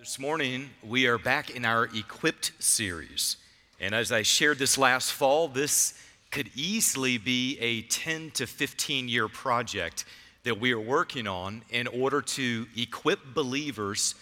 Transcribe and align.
This 0.00 0.18
morning, 0.18 0.70
we 0.82 1.06
are 1.08 1.18
back 1.18 1.50
in 1.50 1.66
our 1.66 1.84
Equipped 1.84 2.52
series. 2.58 3.36
And 3.78 3.94
as 3.94 4.10
I 4.10 4.22
shared 4.22 4.58
this 4.58 4.78
last 4.78 5.12
fall, 5.12 5.46
this 5.46 5.92
could 6.30 6.48
easily 6.56 7.18
be 7.18 7.58
a 7.60 7.82
10 7.82 8.30
to 8.30 8.46
15 8.46 9.10
year 9.10 9.28
project 9.28 10.06
that 10.44 10.58
we 10.58 10.72
are 10.72 10.80
working 10.80 11.26
on 11.26 11.60
in 11.68 11.86
order 11.86 12.22
to 12.22 12.66
equip 12.74 13.34
believers 13.34 14.14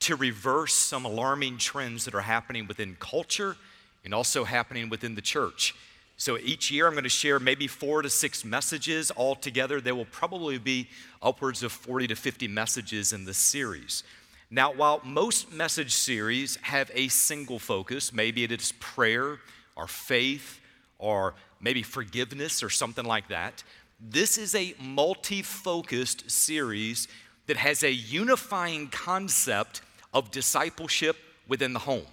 to 0.00 0.16
reverse 0.16 0.74
some 0.74 1.06
alarming 1.06 1.56
trends 1.56 2.04
that 2.04 2.14
are 2.14 2.20
happening 2.20 2.66
within 2.66 2.94
culture 3.00 3.56
and 4.04 4.12
also 4.12 4.44
happening 4.44 4.90
within 4.90 5.14
the 5.14 5.22
church. 5.22 5.74
So 6.18 6.36
each 6.36 6.70
year, 6.70 6.86
I'm 6.86 6.92
going 6.92 7.04
to 7.04 7.08
share 7.08 7.40
maybe 7.40 7.68
four 7.68 8.02
to 8.02 8.10
six 8.10 8.44
messages 8.44 9.10
altogether. 9.16 9.80
There 9.80 9.94
will 9.94 10.04
probably 10.04 10.58
be 10.58 10.90
upwards 11.22 11.62
of 11.62 11.72
40 11.72 12.08
to 12.08 12.16
50 12.16 12.48
messages 12.48 13.14
in 13.14 13.24
this 13.24 13.38
series. 13.38 14.04
Now, 14.54 14.70
while 14.70 15.00
most 15.02 15.50
message 15.50 15.94
series 15.94 16.56
have 16.56 16.90
a 16.92 17.08
single 17.08 17.58
focus, 17.58 18.12
maybe 18.12 18.44
it 18.44 18.52
is 18.52 18.72
prayer 18.80 19.38
or 19.76 19.86
faith 19.86 20.60
or 20.98 21.32
maybe 21.58 21.82
forgiveness 21.82 22.62
or 22.62 22.68
something 22.68 23.06
like 23.06 23.28
that, 23.28 23.64
this 23.98 24.36
is 24.36 24.54
a 24.54 24.74
multi 24.78 25.40
focused 25.40 26.30
series 26.30 27.08
that 27.46 27.56
has 27.56 27.82
a 27.82 27.90
unifying 27.90 28.88
concept 28.88 29.80
of 30.12 30.30
discipleship 30.30 31.16
within 31.48 31.72
the 31.72 31.78
home. 31.78 32.04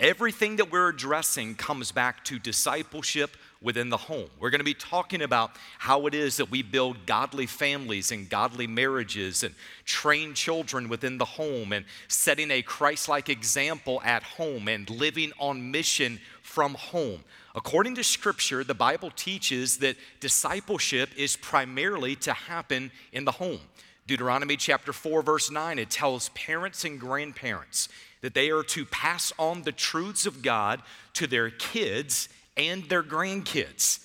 Everything 0.00 0.56
that 0.56 0.72
we're 0.72 0.88
addressing 0.88 1.54
comes 1.54 1.92
back 1.92 2.24
to 2.24 2.40
discipleship 2.40 3.36
within 3.60 3.88
the 3.88 3.96
home. 3.96 4.28
We're 4.38 4.50
going 4.50 4.60
to 4.60 4.64
be 4.64 4.74
talking 4.74 5.22
about 5.22 5.50
how 5.78 6.06
it 6.06 6.14
is 6.14 6.36
that 6.36 6.50
we 6.50 6.62
build 6.62 7.06
godly 7.06 7.46
families 7.46 8.12
and 8.12 8.28
godly 8.28 8.68
marriages 8.68 9.42
and 9.42 9.54
train 9.84 10.34
children 10.34 10.88
within 10.88 11.18
the 11.18 11.24
home 11.24 11.72
and 11.72 11.84
setting 12.06 12.50
a 12.52 12.62
Christ 12.62 13.08
like 13.08 13.28
example 13.28 14.00
at 14.04 14.22
home 14.22 14.68
and 14.68 14.88
living 14.88 15.32
on 15.40 15.72
mission 15.72 16.20
from 16.42 16.74
home. 16.74 17.24
According 17.54 17.96
to 17.96 18.04
Scripture, 18.04 18.62
the 18.62 18.74
Bible 18.74 19.10
teaches 19.10 19.78
that 19.78 19.96
discipleship 20.20 21.10
is 21.16 21.36
primarily 21.36 22.14
to 22.16 22.32
happen 22.32 22.92
in 23.12 23.24
the 23.24 23.32
home. 23.32 23.60
Deuteronomy 24.06 24.56
chapter 24.56 24.92
4, 24.92 25.22
verse 25.22 25.50
9, 25.50 25.78
it 25.78 25.90
tells 25.90 26.28
parents 26.30 26.84
and 26.84 27.00
grandparents 27.00 27.88
that 28.20 28.34
they 28.34 28.50
are 28.50 28.62
to 28.62 28.86
pass 28.86 29.32
on 29.38 29.62
the 29.62 29.72
truths 29.72 30.24
of 30.26 30.42
God 30.42 30.80
to 31.14 31.26
their 31.26 31.50
kids 31.50 32.28
and 32.58 32.84
their 32.88 33.02
grandkids. 33.02 34.00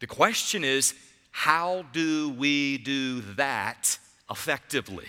The 0.00 0.06
question 0.06 0.64
is, 0.64 0.94
how 1.30 1.84
do 1.92 2.30
we 2.30 2.78
do 2.78 3.20
that 3.36 3.98
effectively? 4.30 5.06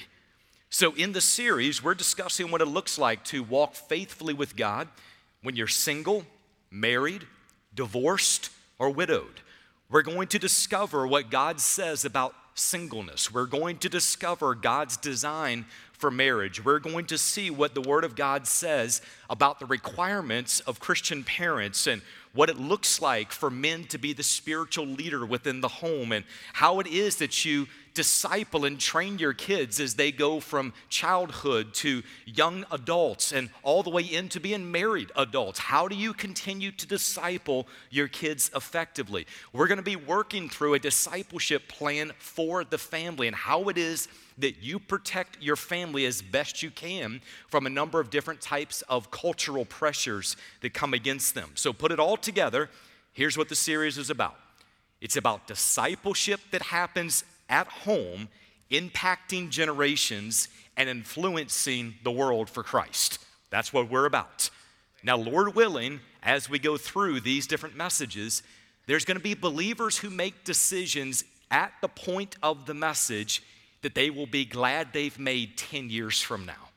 So, 0.70 0.94
in 0.94 1.12
the 1.12 1.22
series, 1.22 1.84
we're 1.84 1.95
discussing 1.95 2.52
what 2.52 2.62
it 2.62 2.66
looks 2.66 2.97
like 2.97 3.23
to 3.25 3.44
walk 3.44 3.73
faithfully 3.73 4.34
with 4.34 4.56
God 4.56 4.88
when 5.42 5.56
you're 5.56 5.67
single, 5.67 6.25
married, 6.69 7.25
divorced, 7.73 8.52
or 8.78 8.89
widowed. 8.89 9.42
We're 9.89 10.02
going 10.02 10.28
to 10.30 10.39
discover 10.39 11.06
what 11.06 11.30
God 11.30 11.59
says 11.59 12.06
about 12.06 12.36
singleness. 12.56 13.34
We're 13.34 13.45
going 13.45 13.78
to 13.80 13.89
discover 13.89 14.56
God's 14.56 14.97
design 14.97 15.66
for 15.92 16.12
marriage. 16.12 16.64
We're 16.64 16.80
going 16.80 17.06
to 17.08 17.17
see 17.17 17.50
what 17.50 17.75
the 17.75 17.81
Word 17.81 18.03
of 18.03 18.16
God 18.16 18.47
says 18.47 19.02
about 19.30 19.59
the 19.59 19.66
requirements 19.66 20.59
of 20.62 20.80
Christian 20.80 21.23
parents 21.23 21.88
and 21.88 22.02
what 22.33 22.49
it 22.49 22.57
looks 22.57 23.01
like 23.01 23.31
for 23.31 23.49
men 23.49 23.83
to 23.85 23.97
be 23.97 24.13
the 24.13 24.23
spiritual 24.23 24.85
leader 24.85 25.25
within 25.25 25.61
the 25.61 25.67
home 25.67 26.11
and 26.11 26.23
how 26.53 26.79
it 26.79 26.88
is 26.88 27.17
that 27.17 27.43
you 27.43 27.67
disciple 27.94 28.66
and 28.66 28.80
train 28.80 29.20
your 29.20 29.34
kids 29.34 29.80
as 29.80 29.95
they 29.95 30.11
go 30.11 30.39
from 30.39 30.73
childhood 30.89 31.73
to 31.75 32.03
young 32.25 32.66
adults 32.72 33.31
and 33.31 33.50
all 33.64 33.84
the 33.84 33.89
way 33.89 34.03
into 34.03 34.39
being 34.39 34.72
married 34.72 35.11
adults. 35.16 35.59
How 35.59 35.88
do 35.88 35.95
you 35.95 36.14
continue 36.14 36.72
to 36.72 36.88
disciple 36.88 37.67
your 37.89 38.08
kids 38.08 38.50
effectively? 38.56 39.28
We're 39.53 39.67
going 39.67 39.78
to 39.78 39.84
be 39.84 39.95
working 39.95 40.50
through 40.50 40.74
a 40.74 40.80
discipleship 40.80 41.68
plan 41.68 42.12
for 42.19 42.63
the 42.63 42.78
family 42.78 43.28
and 43.28 43.35
how 43.35 43.69
it 43.69 43.78
is 43.78 44.07
that 44.38 44.63
you 44.63 44.80
protect 44.80 45.41
your 45.41 45.56
family 45.56 46.06
as 46.06 46.22
best 46.22 46.63
you 46.63 46.72
can 46.72 47.22
from 47.47 47.66
a 47.66 47.69
number 47.69 48.00
of 48.00 48.09
different 48.09 48.41
types 48.41 48.81
of 48.84 49.12
cultural 49.12 49.66
pressures 49.66 50.35
that 50.62 50.74
come 50.74 50.94
against 50.94 51.35
them. 51.35 51.51
So, 51.56 51.74
put 51.74 51.91
it 51.91 52.00
all 52.00 52.18
together. 52.18 52.69
Here's 53.13 53.38
what 53.38 53.50
the 53.50 53.56
series 53.56 53.97
is 53.97 54.09
about 54.09 54.35
it's 55.01 55.18
about 55.18 55.47
discipleship 55.47 56.40
that 56.51 56.62
happens 56.62 57.24
at 57.51 57.67
home, 57.67 58.29
impacting 58.72 59.51
generations 59.51 60.47
and 60.78 60.89
influencing 60.89 61.94
the 62.03 62.12
world 62.12 62.50
for 62.50 62.63
Christ. 62.63 63.19
That's 63.51 63.72
what 63.72 63.91
we're 63.91 64.06
about. 64.06 64.50
Now, 65.03 65.17
Lord 65.17 65.53
willing, 65.53 66.00
as 66.23 66.50
we 66.50 66.57
go 66.57 66.78
through 66.78 67.19
these 67.19 67.45
different 67.45 67.75
messages, 67.75 68.41
there's 68.88 69.06
going 69.06 69.17
to 69.17 69.23
be 69.23 69.34
believers 69.34 69.97
who 69.97 70.09
make 70.09 70.44
decisions 70.44 71.23
at 71.51 71.73
the 71.81 71.88
point 71.88 72.38
of 72.41 72.66
the 72.66 72.73
message 72.73 73.44
that 73.81 73.95
they 73.95 74.09
will 74.09 74.28
be 74.28 74.45
glad 74.45 74.94
they've 74.94 75.19
made 75.19 75.57
10 75.57 75.89
years 75.89 76.22
from 76.22 76.45
now. 76.45 76.69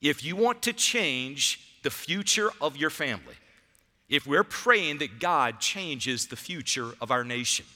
If 0.00 0.24
you 0.24 0.36
want 0.36 0.62
to 0.62 0.72
change 0.72 1.78
the 1.82 1.90
future 1.90 2.50
of 2.60 2.76
your 2.76 2.90
family, 2.90 3.34
if 4.08 4.26
we're 4.26 4.44
praying 4.44 4.98
that 4.98 5.18
God 5.18 5.60
changes 5.60 6.26
the 6.26 6.36
future 6.36 6.92
of 7.00 7.10
our 7.10 7.24
nation, 7.24 7.66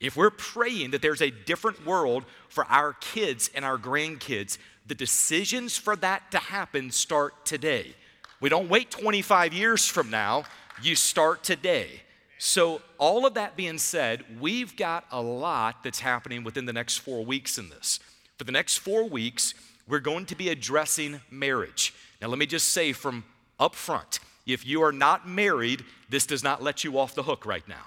if 0.00 0.16
we're 0.16 0.30
praying 0.30 0.90
that 0.90 1.02
there's 1.02 1.22
a 1.22 1.30
different 1.30 1.86
world 1.86 2.24
for 2.48 2.64
our 2.66 2.92
kids 2.94 3.50
and 3.54 3.64
our 3.64 3.78
grandkids, 3.78 4.58
the 4.86 4.94
decisions 4.94 5.76
for 5.76 5.96
that 5.96 6.30
to 6.30 6.38
happen 6.38 6.90
start 6.90 7.44
today. 7.44 7.94
We 8.40 8.48
don't 8.48 8.68
wait 8.68 8.90
25 8.90 9.52
years 9.52 9.86
from 9.86 10.10
now, 10.10 10.44
you 10.82 10.94
start 10.94 11.42
today. 11.42 12.02
So, 12.38 12.82
all 12.98 13.24
of 13.24 13.34
that 13.34 13.56
being 13.56 13.78
said, 13.78 14.22
we've 14.38 14.76
got 14.76 15.06
a 15.10 15.22
lot 15.22 15.82
that's 15.82 16.00
happening 16.00 16.44
within 16.44 16.66
the 16.66 16.72
next 16.72 16.98
four 16.98 17.24
weeks 17.24 17.56
in 17.56 17.70
this. 17.70 17.98
For 18.36 18.44
the 18.44 18.52
next 18.52 18.76
four 18.78 19.08
weeks, 19.08 19.54
we're 19.88 20.00
going 20.00 20.26
to 20.26 20.34
be 20.34 20.50
addressing 20.50 21.22
marriage. 21.30 21.94
Now, 22.20 22.28
let 22.28 22.38
me 22.38 22.44
just 22.44 22.68
say 22.68 22.92
from 22.92 23.24
up 23.58 23.74
front 23.74 24.20
if 24.46 24.66
you 24.66 24.82
are 24.82 24.92
not 24.92 25.26
married, 25.26 25.84
this 26.08 26.26
does 26.26 26.44
not 26.44 26.62
let 26.62 26.84
you 26.84 26.98
off 26.98 27.14
the 27.14 27.22
hook 27.22 27.46
right 27.46 27.66
now. 27.66 27.86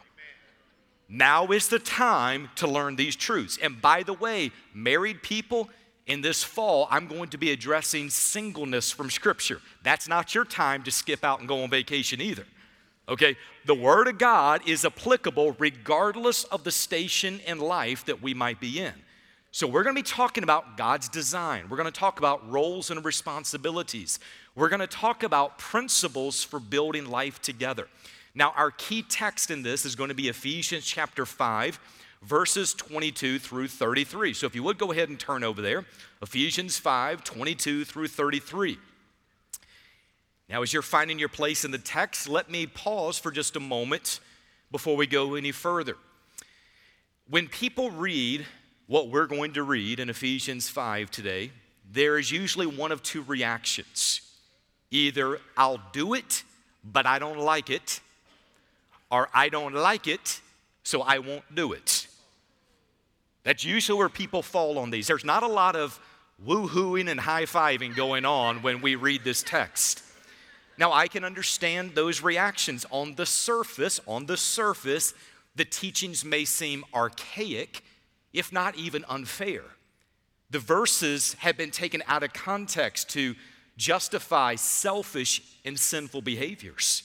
Now 1.10 1.48
is 1.48 1.68
the 1.68 1.80
time 1.80 2.50
to 2.56 2.68
learn 2.68 2.96
these 2.96 3.16
truths. 3.16 3.58
And 3.62 3.82
by 3.82 4.04
the 4.04 4.14
way, 4.14 4.52
married 4.74 5.24
people, 5.24 5.70
in 6.10 6.22
this 6.22 6.44
fall, 6.44 6.88
I'm 6.90 7.08
going 7.08 7.30
to 7.30 7.38
be 7.38 7.52
addressing 7.52 8.10
singleness 8.10 8.92
from 8.92 9.12
Scripture. 9.12 9.62
That's 9.84 10.08
not 10.08 10.34
your 10.34 10.44
time 10.44 10.82
to 10.84 10.92
skip 10.92 11.24
out 11.24 11.40
and 11.40 11.48
go 11.48 11.62
on 11.62 11.70
vacation 11.70 12.20
either. 12.20 12.46
Okay? 13.08 13.38
The 13.66 13.76
Word 13.76 14.08
of 14.08 14.18
God 14.18 14.68
is 14.68 14.84
applicable 14.84 15.56
regardless 15.60 16.46
of 16.46 16.64
the 16.64 16.72
station 16.72 17.40
in 17.46 17.60
life 17.60 18.06
that 18.06 18.24
we 18.24 18.34
might 18.34 18.60
be 18.60 18.80
in. 18.80 18.94
So, 19.52 19.68
we're 19.68 19.84
going 19.84 19.96
to 19.96 20.02
be 20.02 20.08
talking 20.08 20.44
about 20.44 20.78
God's 20.78 21.10
design. 21.10 21.70
We're 21.70 21.78
going 21.78 21.92
to 21.92 22.00
talk 22.00 22.20
about 22.20 22.48
roles 22.50 22.90
and 22.92 23.04
responsibilities. 23.06 24.20
We're 24.56 24.70
going 24.70 24.80
to 24.80 24.88
talk 24.88 25.22
about 25.22 25.60
principles 25.60 26.44
for 26.44 26.60
building 26.60 27.06
life 27.06 27.40
together. 27.42 27.88
Now, 28.36 28.54
our 28.56 28.72
key 28.72 29.02
text 29.02 29.52
in 29.52 29.64
this 29.64 29.86
is 29.86 29.96
going 29.96 30.10
to 30.10 30.16
be 30.16 30.30
Ephesians 30.30 30.86
chapter 30.86 31.26
5, 31.26 31.80
verses 32.22 32.74
22 32.74 33.40
through 33.40 33.68
33. 33.68 34.34
So, 34.34 34.46
if 34.46 34.56
you 34.56 34.64
would 34.64 34.78
go 34.78 34.92
ahead 34.92 35.10
and 35.10 35.20
turn 35.20 35.44
over 35.44 35.62
there, 35.62 35.86
Ephesians 36.22 36.78
5, 36.78 37.24
22 37.24 37.86
through 37.86 38.08
33. 38.08 38.78
Now, 40.50 40.62
as 40.64 40.74
you're 40.74 40.82
finding 40.82 41.20
your 41.20 41.30
place 41.30 41.64
in 41.64 41.72
the 41.72 41.78
text, 41.78 42.28
let 42.28 42.50
me 42.50 42.66
pause 42.66 43.20
for 43.20 43.32
just 43.32 43.56
a 43.56 43.60
moment 43.60 44.20
before 44.72 44.96
we 44.96 45.08
go 45.08 45.36
any 45.36 45.52
further. 45.52 45.96
When 47.30 47.48
people 47.48 47.92
read 47.92 48.46
what 48.88 49.10
we're 49.10 49.28
going 49.28 49.54
to 49.54 49.64
read 49.64 50.00
in 50.00 50.10
Ephesians 50.10 50.68
5 50.68 51.12
today, 51.12 51.52
there 51.92 52.18
is 52.18 52.32
usually 52.32 52.66
one 52.66 52.92
of 52.92 53.04
two 53.04 53.22
reactions 53.24 54.22
either 54.92 55.40
I'll 55.56 55.80
do 55.94 56.16
it, 56.16 56.44
but 56.84 57.06
I 57.06 57.20
don't 57.20 57.38
like 57.38 57.70
it, 57.70 58.00
or 59.12 59.30
I 59.34 59.50
don't 59.50 59.74
like 59.74 60.08
it, 60.08 60.42
so 60.84 61.02
I 61.02 61.20
won't 61.20 61.56
do 61.56 61.74
it. 61.74 62.08
That's 63.44 63.64
usually 63.64 63.98
where 63.98 64.10
people 64.10 64.42
fall 64.42 64.78
on 64.78 64.92
these. 64.92 65.08
There's 65.08 65.26
not 65.26 65.44
a 65.44 65.48
lot 65.48 65.76
of 65.76 66.00
woo-hooing 66.44 67.08
and 67.08 67.20
high-fiving 67.20 67.96
going 67.96 68.26
on 68.26 68.62
when 68.62 68.82
we 68.82 68.96
read 68.96 69.24
this 69.24 69.44
text. 69.44 70.04
Now, 70.78 70.94
I 70.94 71.08
can 71.08 71.26
understand 71.26 71.96
those 71.96 72.22
reactions. 72.22 72.86
On 72.92 73.16
the 73.16 73.26
surface, 73.26 74.00
on 74.08 74.28
the 74.28 74.38
surface, 74.38 75.14
the 75.56 75.66
teachings 75.66 76.24
may 76.24 76.46
seem 76.46 76.86
archaic, 76.94 77.84
if 78.32 78.54
not 78.54 78.78
even 78.78 79.04
unfair. 79.10 79.64
The 80.52 80.60
verses 80.60 81.34
have 81.40 81.58
been 81.58 81.72
taken 81.72 82.02
out 82.08 82.24
of 82.24 82.34
context 82.34 83.10
to 83.10 83.36
justify 83.76 84.56
selfish 84.56 85.42
and 85.66 85.78
sinful 85.80 86.22
behaviors. 86.22 87.04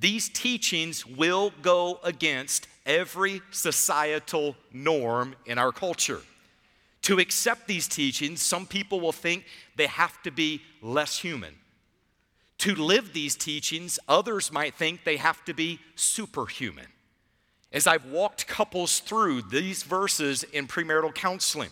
These 0.00 0.28
teachings 0.28 1.04
will 1.04 1.52
go 1.62 1.98
against 2.04 2.68
every 2.86 3.42
societal 3.50 4.56
norm 4.72 5.34
in 5.44 5.58
our 5.58 5.72
culture. 5.72 6.20
To 7.02 7.18
accept 7.18 7.66
these 7.66 7.88
teachings, 7.88 8.40
some 8.40 8.66
people 8.66 9.00
will 9.00 9.12
think 9.12 9.44
they 9.76 9.86
have 9.86 10.22
to 10.22 10.30
be 10.30 10.62
less 10.82 11.18
human. 11.18 11.54
To 12.58 12.74
live 12.74 13.12
these 13.12 13.36
teachings, 13.36 13.98
others 14.08 14.52
might 14.52 14.74
think 14.74 15.04
they 15.04 15.16
have 15.16 15.44
to 15.44 15.54
be 15.54 15.80
superhuman. 15.94 16.86
As 17.72 17.86
I've 17.86 18.06
walked 18.06 18.46
couples 18.46 19.00
through 19.00 19.42
these 19.42 19.82
verses 19.82 20.42
in 20.42 20.66
premarital 20.66 21.14
counseling, 21.14 21.70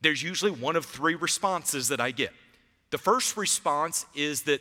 there's 0.00 0.22
usually 0.22 0.50
one 0.50 0.76
of 0.76 0.84
three 0.84 1.14
responses 1.14 1.88
that 1.88 2.00
I 2.00 2.10
get. 2.10 2.32
The 2.90 2.98
first 2.98 3.36
response 3.36 4.06
is 4.14 4.42
that 4.42 4.60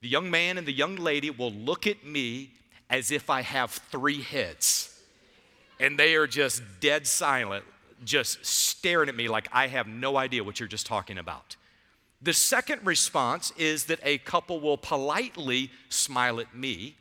the 0.00 0.08
young 0.08 0.30
man 0.30 0.58
and 0.58 0.66
the 0.66 0.72
young 0.72 0.96
lady 0.96 1.30
will 1.30 1.52
look 1.52 1.86
at 1.86 2.04
me 2.04 2.50
as 2.90 3.10
if 3.10 3.28
I 3.28 3.42
have 3.42 3.70
three 3.70 4.22
heads. 4.22 4.94
And 5.80 5.98
they 5.98 6.14
are 6.14 6.26
just 6.26 6.62
dead 6.80 7.06
silent, 7.06 7.64
just 8.04 8.44
staring 8.44 9.08
at 9.08 9.14
me 9.14 9.28
like 9.28 9.48
I 9.52 9.66
have 9.68 9.86
no 9.86 10.16
idea 10.16 10.42
what 10.44 10.60
you're 10.60 10.68
just 10.68 10.86
talking 10.86 11.18
about. 11.18 11.56
The 12.20 12.32
second 12.32 12.84
response 12.84 13.52
is 13.56 13.84
that 13.84 14.00
a 14.02 14.18
couple 14.18 14.60
will 14.60 14.76
politely 14.76 15.70
smile 15.88 16.40
at 16.40 16.54
me, 16.54 16.96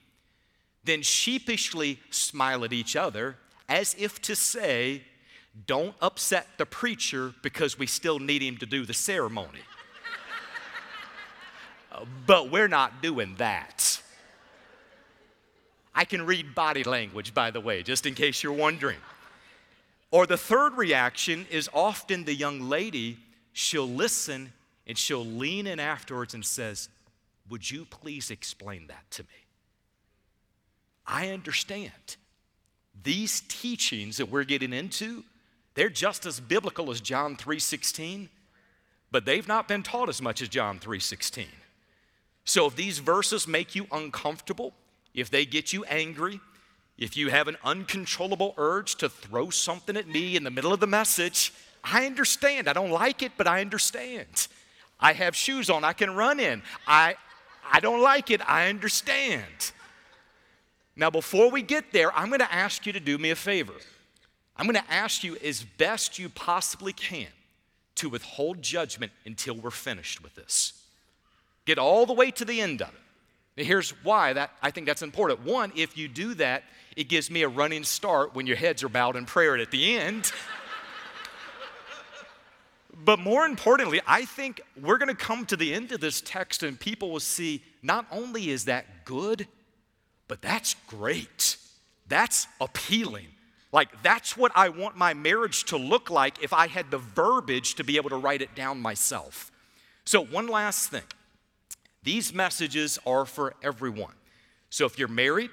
then 0.84 1.02
sheepishly 1.02 2.00
smile 2.12 2.64
at 2.64 2.72
each 2.72 2.96
other, 2.96 3.38
as 3.68 3.96
if 3.98 4.22
to 4.24 4.36
say, 4.36 5.04
Don't 5.66 5.96
upset 6.02 6.48
the 6.58 6.68
preacher 6.68 7.34
because 7.42 7.80
we 7.80 7.88
still 7.88 8.20
need 8.20 8.44
him 8.44 8.58
to 8.58 8.68
do 8.68 8.86
the 8.86 8.94
ceremony. 8.94 9.62
But 12.26 12.52
we're 12.52 12.68
not 12.68 13.02
doing 13.02 13.36
that. 13.38 14.02
I 15.96 16.06
can 16.06 16.26
read 16.26 16.54
body 16.54 16.84
language, 16.84 17.34
by 17.34 17.50
the 17.50 17.60
way, 17.60 17.82
just 17.82 18.06
in 18.06 18.14
case 18.14 18.44
you're 18.44 18.54
wondering. 18.54 19.00
Or 20.12 20.28
the 20.28 20.38
third 20.38 20.78
reaction 20.78 21.48
is 21.50 21.70
often 21.74 22.24
the 22.24 22.36
young 22.36 22.62
lady, 22.62 23.18
she'll 23.52 23.90
listen 23.90 24.54
and 24.86 24.98
she'll 24.98 25.26
lean 25.26 25.68
in 25.68 25.80
afterwards 25.80 26.34
and 26.34 26.46
says, 26.46 26.90
Would 27.50 27.70
you 27.70 27.86
please 27.86 28.32
explain 28.32 28.88
that 28.88 29.10
to 29.12 29.24
me? 29.24 29.30
I 31.06 31.30
understand. 31.30 32.18
These 33.04 33.42
teachings 33.48 34.18
that 34.18 34.30
we're 34.30 34.44
getting 34.44 34.74
into, 34.74 35.24
they're 35.74 35.90
just 35.90 36.26
as 36.26 36.40
biblical 36.40 36.90
as 36.90 37.02
John 37.02 37.36
3:16, 37.38 38.30
but 39.12 39.26
they've 39.26 39.48
not 39.48 39.68
been 39.68 39.84
taught 39.84 40.10
as 40.10 40.22
much 40.22 40.42
as 40.42 40.50
John 40.50 40.80
3:16. 40.80 41.48
So 42.48 42.66
if 42.66 42.78
these 42.78 43.00
verses 43.00 43.46
make 43.46 43.76
you 43.76 43.88
uncomfortable, 43.92 44.74
if 45.14 45.30
they 45.30 45.46
get 45.46 45.74
you 45.74 45.84
angry, 45.84 46.40
if 46.98 47.18
you 47.18 47.28
have 47.28 47.50
an 47.50 47.58
uncontrollable 47.62 48.54
urge 48.58 48.96
to 48.96 49.10
throw 49.10 49.50
something 49.50 49.98
at 49.98 50.08
me 50.08 50.38
in 50.38 50.46
the 50.46 50.50
middle 50.50 50.72
of 50.72 50.80
the 50.80 50.88
message, 50.88 51.54
I 51.84 52.06
understand. 52.06 52.70
I 52.70 52.74
don't 52.74 52.90
like 52.90 53.22
it, 53.22 53.34
but 53.36 53.48
I 53.48 53.60
understand. 53.60 54.48
I 54.98 55.12
have 55.12 55.36
shoes 55.36 55.70
on 55.70 55.84
I 55.84 55.92
can 55.92 56.16
run 56.16 56.40
in. 56.40 56.64
I, 56.88 57.16
I 57.70 57.82
don't 57.82 58.02
like 58.02 58.32
it. 58.32 58.40
I 58.50 58.70
understand. 58.70 59.74
Now, 60.96 61.10
before 61.10 61.52
we 61.52 61.62
get 61.62 61.92
there, 61.92 62.18
I'm 62.18 62.30
going 62.30 62.40
to 62.40 62.54
ask 62.54 62.86
you 62.86 62.94
to 62.94 63.02
do 63.02 63.18
me 63.18 63.30
a 63.32 63.36
favor. 63.36 63.74
I'm 64.56 64.66
going 64.68 64.82
to 64.82 64.92
ask 64.92 65.22
you 65.22 65.36
as 65.44 65.64
best 65.64 66.18
you 66.18 66.30
possibly 66.30 66.94
can 66.94 67.28
to 67.96 68.08
withhold 68.08 68.62
judgment 68.62 69.12
until 69.26 69.56
we're 69.56 69.70
finished 69.70 70.24
with 70.24 70.34
this. 70.36 70.77
Get 71.68 71.78
all 71.78 72.06
the 72.06 72.14
way 72.14 72.32
to 72.32 72.46
the 72.46 72.62
end 72.62 72.82
of 72.82 72.88
it. 73.58 73.66
Here's 73.66 73.90
why 74.02 74.32
that 74.32 74.52
I 74.62 74.72
think 74.72 74.88
that's 74.88 75.02
important. 75.02 75.42
One, 75.42 75.74
if 75.76 75.98
you 75.98 76.08
do 76.08 76.34
that, 76.36 76.64
it 76.96 77.10
gives 77.10 77.30
me 77.30 77.44
a 77.44 77.50
running 77.50 77.84
start 77.84 78.34
when 78.34 78.48
your 78.48 78.56
heads 78.56 78.86
are 78.86 78.90
bowed 78.90 79.18
in 79.18 79.26
prayer 79.26 79.58
at 79.58 79.70
the 79.70 79.98
end. 79.98 80.32
but 83.04 83.20
more 83.20 83.46
importantly, 83.46 84.00
I 84.08 84.24
think 84.24 84.62
we're 84.82 84.98
going 84.98 85.10
to 85.10 85.16
come 85.16 85.46
to 85.48 85.58
the 85.58 85.74
end 85.74 85.92
of 85.92 86.00
this 86.00 86.22
text 86.22 86.64
and 86.64 86.80
people 86.80 87.12
will 87.12 87.20
see 87.20 87.62
not 87.84 88.06
only 88.12 88.50
is 88.50 88.64
that 88.66 89.04
good, 89.04 89.46
but 90.30 90.42
that's 90.42 90.74
great. 90.88 91.58
That's 92.08 92.48
appealing. 92.62 93.28
Like, 93.74 94.02
that's 94.04 94.38
what 94.38 94.54
I 94.56 94.70
want 94.70 94.96
my 94.96 95.14
marriage 95.14 95.66
to 95.66 95.78
look 95.78 96.10
like 96.10 96.42
if 96.42 96.54
I 96.54 96.68
had 96.68 96.92
the 96.92 96.98
verbiage 96.98 97.76
to 97.76 97.84
be 97.84 97.98
able 97.98 98.10
to 98.12 98.18
write 98.18 98.42
it 98.42 98.56
down 98.56 98.80
myself. 98.80 99.52
So, 100.06 100.24
one 100.24 100.48
last 100.48 100.90
thing 100.90 101.04
these 102.08 102.34
messages 102.34 102.98
are 103.06 103.26
for 103.26 103.54
everyone. 103.62 104.14
So 104.70 104.86
if 104.86 104.98
you're 104.98 105.10
married, 105.10 105.50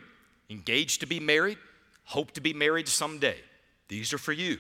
engaged 0.49 1.01
to 1.01 1.07
be 1.07 1.19
married, 1.19 1.59
hope 2.05 2.31
to 2.35 2.41
be 2.41 2.53
married 2.53 2.87
someday, 2.87 3.39
these 3.89 4.13
are 4.13 4.19
for 4.19 4.31
you. 4.31 4.59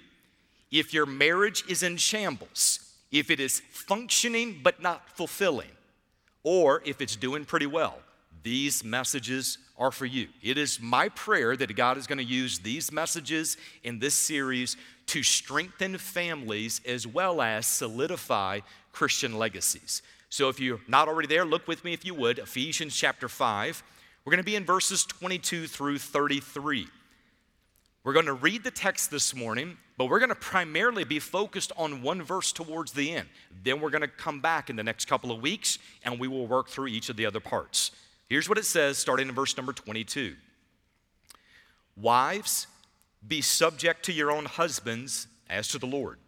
If 0.72 0.92
your 0.92 1.06
marriage 1.06 1.62
is 1.68 1.84
in 1.84 1.96
shambles, 1.96 2.80
if 3.12 3.30
it 3.30 3.38
is 3.38 3.62
functioning 3.70 4.58
but 4.60 4.82
not 4.82 5.08
fulfilling, 5.08 5.70
or 6.42 6.82
if 6.84 7.00
it's 7.00 7.14
doing 7.14 7.44
pretty 7.44 7.66
well, 7.66 8.00
these 8.42 8.82
messages 8.82 9.58
are 9.78 9.92
for 9.92 10.04
you. 10.04 10.26
It 10.42 10.58
is 10.58 10.80
my 10.80 11.08
prayer 11.10 11.56
that 11.56 11.76
God 11.76 11.96
is 11.96 12.08
going 12.08 12.18
to 12.18 12.24
use 12.24 12.58
these 12.58 12.90
messages 12.90 13.56
in 13.84 14.00
this 14.00 14.16
series 14.16 14.76
to 15.06 15.22
strengthen 15.22 15.96
families 15.98 16.80
as 16.84 17.06
well 17.06 17.40
as 17.40 17.66
solidify 17.66 18.60
Christian 18.90 19.38
legacies. 19.38 20.02
So 20.34 20.48
if 20.48 20.58
you're 20.58 20.80
not 20.88 21.06
already 21.06 21.28
there, 21.28 21.44
look 21.44 21.68
with 21.68 21.84
me 21.84 21.92
if 21.92 22.04
you 22.04 22.12
would, 22.12 22.40
Ephesians 22.40 22.96
chapter 22.96 23.28
5. 23.28 23.84
We're 24.24 24.32
going 24.32 24.42
to 24.42 24.44
be 24.44 24.56
in 24.56 24.64
verses 24.64 25.04
22 25.04 25.68
through 25.68 25.98
33. 25.98 26.88
We're 28.02 28.12
going 28.12 28.26
to 28.26 28.32
read 28.32 28.64
the 28.64 28.72
text 28.72 29.12
this 29.12 29.32
morning, 29.32 29.76
but 29.96 30.06
we're 30.06 30.18
going 30.18 30.30
to 30.30 30.34
primarily 30.34 31.04
be 31.04 31.20
focused 31.20 31.70
on 31.76 32.02
one 32.02 32.20
verse 32.20 32.50
towards 32.50 32.90
the 32.90 33.12
end. 33.12 33.28
Then 33.62 33.80
we're 33.80 33.90
going 33.90 34.00
to 34.02 34.08
come 34.08 34.40
back 34.40 34.68
in 34.68 34.74
the 34.74 34.82
next 34.82 35.04
couple 35.04 35.30
of 35.30 35.40
weeks 35.40 35.78
and 36.02 36.18
we 36.18 36.26
will 36.26 36.48
work 36.48 36.68
through 36.68 36.88
each 36.88 37.08
of 37.08 37.16
the 37.16 37.26
other 37.26 37.38
parts. 37.38 37.92
Here's 38.28 38.48
what 38.48 38.58
it 38.58 38.64
says 38.64 38.98
starting 38.98 39.28
in 39.28 39.36
verse 39.36 39.56
number 39.56 39.72
22 39.72 40.34
Wives, 41.96 42.66
be 43.24 43.40
subject 43.40 44.04
to 44.06 44.12
your 44.12 44.32
own 44.32 44.46
husbands 44.46 45.28
as 45.48 45.68
to 45.68 45.78
the 45.78 45.86
Lord. 45.86 46.18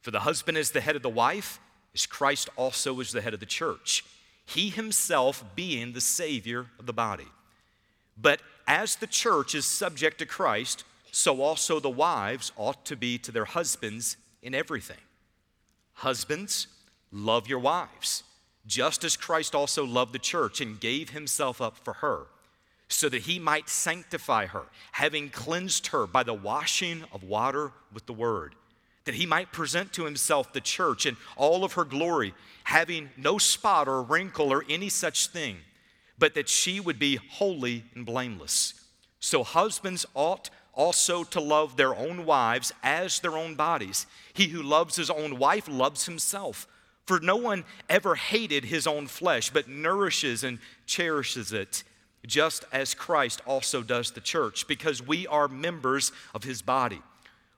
For 0.00 0.12
the 0.12 0.20
husband 0.20 0.58
is 0.58 0.70
the 0.70 0.80
head 0.80 0.94
of 0.94 1.02
the 1.02 1.08
wife 1.08 1.58
as 1.94 2.06
Christ 2.06 2.48
also 2.56 3.00
is 3.00 3.12
the 3.12 3.20
head 3.20 3.34
of 3.34 3.40
the 3.40 3.46
church, 3.46 4.04
he 4.46 4.70
himself 4.70 5.44
being 5.54 5.92
the 5.92 6.00
Savior 6.00 6.66
of 6.78 6.86
the 6.86 6.92
body. 6.92 7.28
But 8.16 8.40
as 8.66 8.96
the 8.96 9.06
church 9.06 9.54
is 9.54 9.66
subject 9.66 10.18
to 10.18 10.26
Christ, 10.26 10.84
so 11.10 11.42
also 11.42 11.80
the 11.80 11.90
wives 11.90 12.52
ought 12.56 12.84
to 12.86 12.96
be 12.96 13.18
to 13.18 13.32
their 13.32 13.44
husbands 13.44 14.16
in 14.42 14.54
everything. 14.54 14.98
Husbands, 15.94 16.66
love 17.10 17.46
your 17.46 17.58
wives, 17.58 18.24
just 18.66 19.04
as 19.04 19.16
Christ 19.16 19.54
also 19.54 19.84
loved 19.84 20.12
the 20.12 20.18
church 20.18 20.60
and 20.60 20.80
gave 20.80 21.10
himself 21.10 21.60
up 21.60 21.76
for 21.76 21.94
her, 21.94 22.26
so 22.88 23.08
that 23.08 23.22
he 23.22 23.38
might 23.38 23.68
sanctify 23.68 24.46
her, 24.46 24.64
having 24.92 25.28
cleansed 25.28 25.88
her 25.88 26.06
by 26.06 26.22
the 26.22 26.34
washing 26.34 27.04
of 27.12 27.22
water 27.22 27.72
with 27.92 28.06
the 28.06 28.12
word 28.12 28.54
that 29.04 29.14
he 29.14 29.26
might 29.26 29.52
present 29.52 29.92
to 29.92 30.04
himself 30.04 30.52
the 30.52 30.60
church 30.60 31.06
in 31.06 31.16
all 31.36 31.64
of 31.64 31.74
her 31.74 31.84
glory, 31.84 32.34
having 32.64 33.10
no 33.16 33.38
spot 33.38 33.88
or 33.88 34.02
wrinkle 34.02 34.52
or 34.52 34.64
any 34.68 34.88
such 34.88 35.26
thing, 35.28 35.58
but 36.18 36.34
that 36.34 36.48
she 36.48 36.78
would 36.80 36.98
be 36.98 37.16
holy 37.16 37.84
and 37.94 38.06
blameless. 38.06 38.74
So 39.20 39.42
husbands 39.42 40.06
ought 40.14 40.50
also 40.74 41.22
to 41.24 41.40
love 41.40 41.76
their 41.76 41.94
own 41.94 42.24
wives 42.24 42.72
as 42.82 43.20
their 43.20 43.36
own 43.36 43.54
bodies. 43.54 44.06
He 44.32 44.48
who 44.48 44.62
loves 44.62 44.96
his 44.96 45.10
own 45.10 45.38
wife 45.38 45.68
loves 45.68 46.06
himself. 46.06 46.66
For 47.06 47.20
no 47.20 47.36
one 47.36 47.64
ever 47.90 48.14
hated 48.14 48.64
his 48.66 48.86
own 48.86 49.06
flesh, 49.06 49.50
but 49.50 49.68
nourishes 49.68 50.44
and 50.44 50.60
cherishes 50.86 51.52
it, 51.52 51.82
just 52.26 52.64
as 52.72 52.94
Christ 52.94 53.42
also 53.46 53.82
does 53.82 54.12
the 54.12 54.20
church, 54.20 54.68
because 54.68 55.04
we 55.04 55.26
are 55.26 55.48
members 55.48 56.12
of 56.34 56.44
his 56.44 56.62
body. 56.62 57.02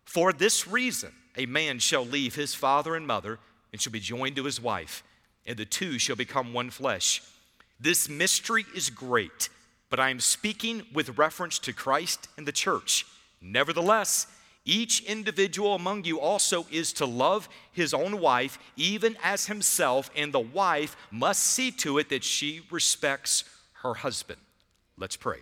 For 0.04 0.32
this 0.32 0.66
reason, 0.66 1.12
a 1.36 1.46
man 1.46 1.78
shall 1.78 2.04
leave 2.04 2.34
his 2.34 2.54
father 2.54 2.94
and 2.94 3.06
mother 3.06 3.38
and 3.72 3.80
shall 3.80 3.92
be 3.92 4.00
joined 4.00 4.36
to 4.36 4.44
his 4.44 4.60
wife, 4.60 5.02
and 5.46 5.56
the 5.56 5.64
two 5.64 5.98
shall 5.98 6.16
become 6.16 6.52
one 6.52 6.70
flesh. 6.70 7.22
This 7.80 8.08
mystery 8.08 8.64
is 8.74 8.90
great, 8.90 9.48
but 9.90 9.98
I 10.00 10.10
am 10.10 10.20
speaking 10.20 10.86
with 10.92 11.18
reference 11.18 11.58
to 11.60 11.72
Christ 11.72 12.28
and 12.36 12.46
the 12.46 12.52
church. 12.52 13.04
Nevertheless, 13.40 14.26
each 14.64 15.02
individual 15.04 15.74
among 15.74 16.04
you 16.04 16.18
also 16.18 16.66
is 16.70 16.92
to 16.94 17.04
love 17.04 17.48
his 17.72 17.92
own 17.92 18.20
wife, 18.20 18.58
even 18.76 19.16
as 19.22 19.46
himself, 19.46 20.10
and 20.16 20.32
the 20.32 20.40
wife 20.40 20.96
must 21.10 21.42
see 21.42 21.70
to 21.72 21.98
it 21.98 22.08
that 22.08 22.24
she 22.24 22.62
respects 22.70 23.44
her 23.82 23.94
husband. 23.94 24.40
Let's 24.96 25.16
pray. 25.16 25.38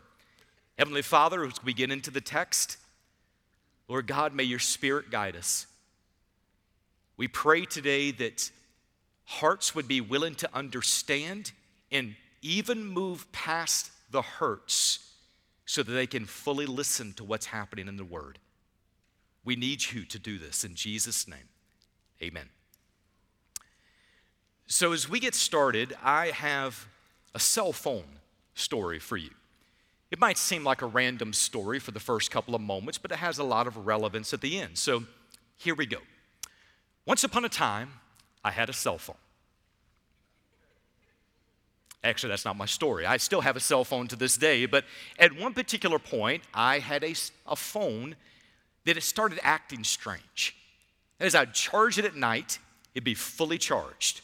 Heavenly 0.78 1.02
Father, 1.02 1.44
as 1.44 1.62
we 1.62 1.72
get 1.72 1.92
into 1.92 2.10
the 2.10 2.20
text, 2.20 2.78
Lord 3.86 4.06
God, 4.06 4.34
may 4.34 4.42
your 4.42 4.58
spirit 4.58 5.10
guide 5.10 5.36
us. 5.36 5.66
We 7.22 7.28
pray 7.28 7.66
today 7.66 8.10
that 8.10 8.50
hearts 9.26 9.76
would 9.76 9.86
be 9.86 10.00
willing 10.00 10.34
to 10.34 10.50
understand 10.52 11.52
and 11.92 12.16
even 12.40 12.84
move 12.84 13.30
past 13.30 13.92
the 14.10 14.22
hurts 14.22 15.08
so 15.64 15.84
that 15.84 15.92
they 15.92 16.08
can 16.08 16.24
fully 16.24 16.66
listen 16.66 17.12
to 17.12 17.22
what's 17.22 17.46
happening 17.46 17.86
in 17.86 17.96
the 17.96 18.04
Word. 18.04 18.40
We 19.44 19.54
need 19.54 19.92
you 19.92 20.04
to 20.04 20.18
do 20.18 20.36
this 20.36 20.64
in 20.64 20.74
Jesus' 20.74 21.28
name. 21.28 21.48
Amen. 22.20 22.48
So, 24.66 24.90
as 24.90 25.08
we 25.08 25.20
get 25.20 25.36
started, 25.36 25.94
I 26.02 26.32
have 26.32 26.88
a 27.36 27.38
cell 27.38 27.72
phone 27.72 28.18
story 28.56 28.98
for 28.98 29.16
you. 29.16 29.30
It 30.10 30.18
might 30.18 30.38
seem 30.38 30.64
like 30.64 30.82
a 30.82 30.86
random 30.86 31.34
story 31.34 31.78
for 31.78 31.92
the 31.92 32.00
first 32.00 32.32
couple 32.32 32.56
of 32.56 32.60
moments, 32.60 32.98
but 32.98 33.12
it 33.12 33.18
has 33.18 33.38
a 33.38 33.44
lot 33.44 33.68
of 33.68 33.86
relevance 33.86 34.34
at 34.34 34.40
the 34.40 34.58
end. 34.58 34.76
So, 34.76 35.04
here 35.56 35.76
we 35.76 35.86
go. 35.86 35.98
Once 37.06 37.24
upon 37.24 37.44
a 37.44 37.48
time, 37.48 37.90
I 38.44 38.50
had 38.50 38.68
a 38.68 38.72
cell 38.72 38.98
phone. 38.98 39.16
Actually, 42.04 42.30
that's 42.30 42.44
not 42.44 42.56
my 42.56 42.66
story. 42.66 43.06
I 43.06 43.16
still 43.16 43.42
have 43.42 43.56
a 43.56 43.60
cell 43.60 43.84
phone 43.84 44.08
to 44.08 44.16
this 44.16 44.36
day, 44.36 44.66
but 44.66 44.84
at 45.18 45.36
one 45.36 45.54
particular 45.54 45.98
point, 46.00 46.42
I 46.52 46.80
had 46.80 47.04
a, 47.04 47.14
a 47.46 47.54
phone 47.54 48.16
that 48.84 48.96
it 48.96 49.02
started 49.02 49.38
acting 49.42 49.84
strange. 49.84 50.56
As 51.20 51.36
I'd 51.36 51.54
charge 51.54 51.98
it 51.98 52.04
at 52.04 52.16
night, 52.16 52.58
it'd 52.94 53.04
be 53.04 53.14
fully 53.14 53.58
charged. 53.58 54.20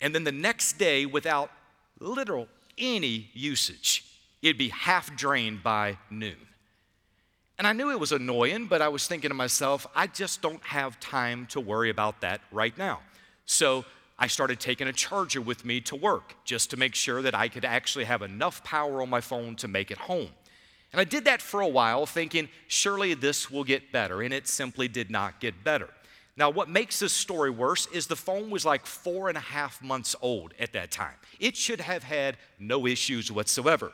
And 0.00 0.12
then 0.14 0.24
the 0.24 0.32
next 0.32 0.78
day, 0.78 1.06
without 1.06 1.52
literal 2.00 2.48
any 2.76 3.30
usage, 3.34 4.04
it'd 4.42 4.58
be 4.58 4.70
half 4.70 5.14
drained 5.14 5.62
by 5.62 5.98
noon. 6.10 6.36
And 7.60 7.66
I 7.66 7.74
knew 7.74 7.90
it 7.90 8.00
was 8.00 8.12
annoying, 8.12 8.68
but 8.68 8.80
I 8.80 8.88
was 8.88 9.06
thinking 9.06 9.28
to 9.28 9.34
myself, 9.34 9.86
I 9.94 10.06
just 10.06 10.40
don't 10.40 10.62
have 10.62 10.98
time 10.98 11.44
to 11.50 11.60
worry 11.60 11.90
about 11.90 12.22
that 12.22 12.40
right 12.50 12.76
now. 12.78 13.00
So 13.44 13.84
I 14.18 14.28
started 14.28 14.58
taking 14.60 14.88
a 14.88 14.94
charger 14.94 15.42
with 15.42 15.62
me 15.62 15.82
to 15.82 15.94
work 15.94 16.36
just 16.46 16.70
to 16.70 16.78
make 16.78 16.94
sure 16.94 17.20
that 17.20 17.34
I 17.34 17.48
could 17.48 17.66
actually 17.66 18.06
have 18.06 18.22
enough 18.22 18.64
power 18.64 19.02
on 19.02 19.10
my 19.10 19.20
phone 19.20 19.56
to 19.56 19.68
make 19.68 19.90
it 19.90 19.98
home. 19.98 20.30
And 20.94 21.02
I 21.02 21.04
did 21.04 21.26
that 21.26 21.42
for 21.42 21.60
a 21.60 21.68
while, 21.68 22.06
thinking, 22.06 22.48
surely 22.66 23.12
this 23.12 23.50
will 23.50 23.64
get 23.64 23.92
better. 23.92 24.22
And 24.22 24.32
it 24.32 24.48
simply 24.48 24.88
did 24.88 25.10
not 25.10 25.38
get 25.38 25.62
better. 25.62 25.90
Now, 26.38 26.48
what 26.48 26.70
makes 26.70 26.98
this 26.98 27.12
story 27.12 27.50
worse 27.50 27.86
is 27.88 28.06
the 28.06 28.16
phone 28.16 28.48
was 28.48 28.64
like 28.64 28.86
four 28.86 29.28
and 29.28 29.36
a 29.36 29.42
half 29.42 29.82
months 29.82 30.16
old 30.22 30.54
at 30.58 30.72
that 30.72 30.90
time. 30.90 31.16
It 31.38 31.58
should 31.58 31.82
have 31.82 32.04
had 32.04 32.38
no 32.58 32.86
issues 32.86 33.30
whatsoever. 33.30 33.92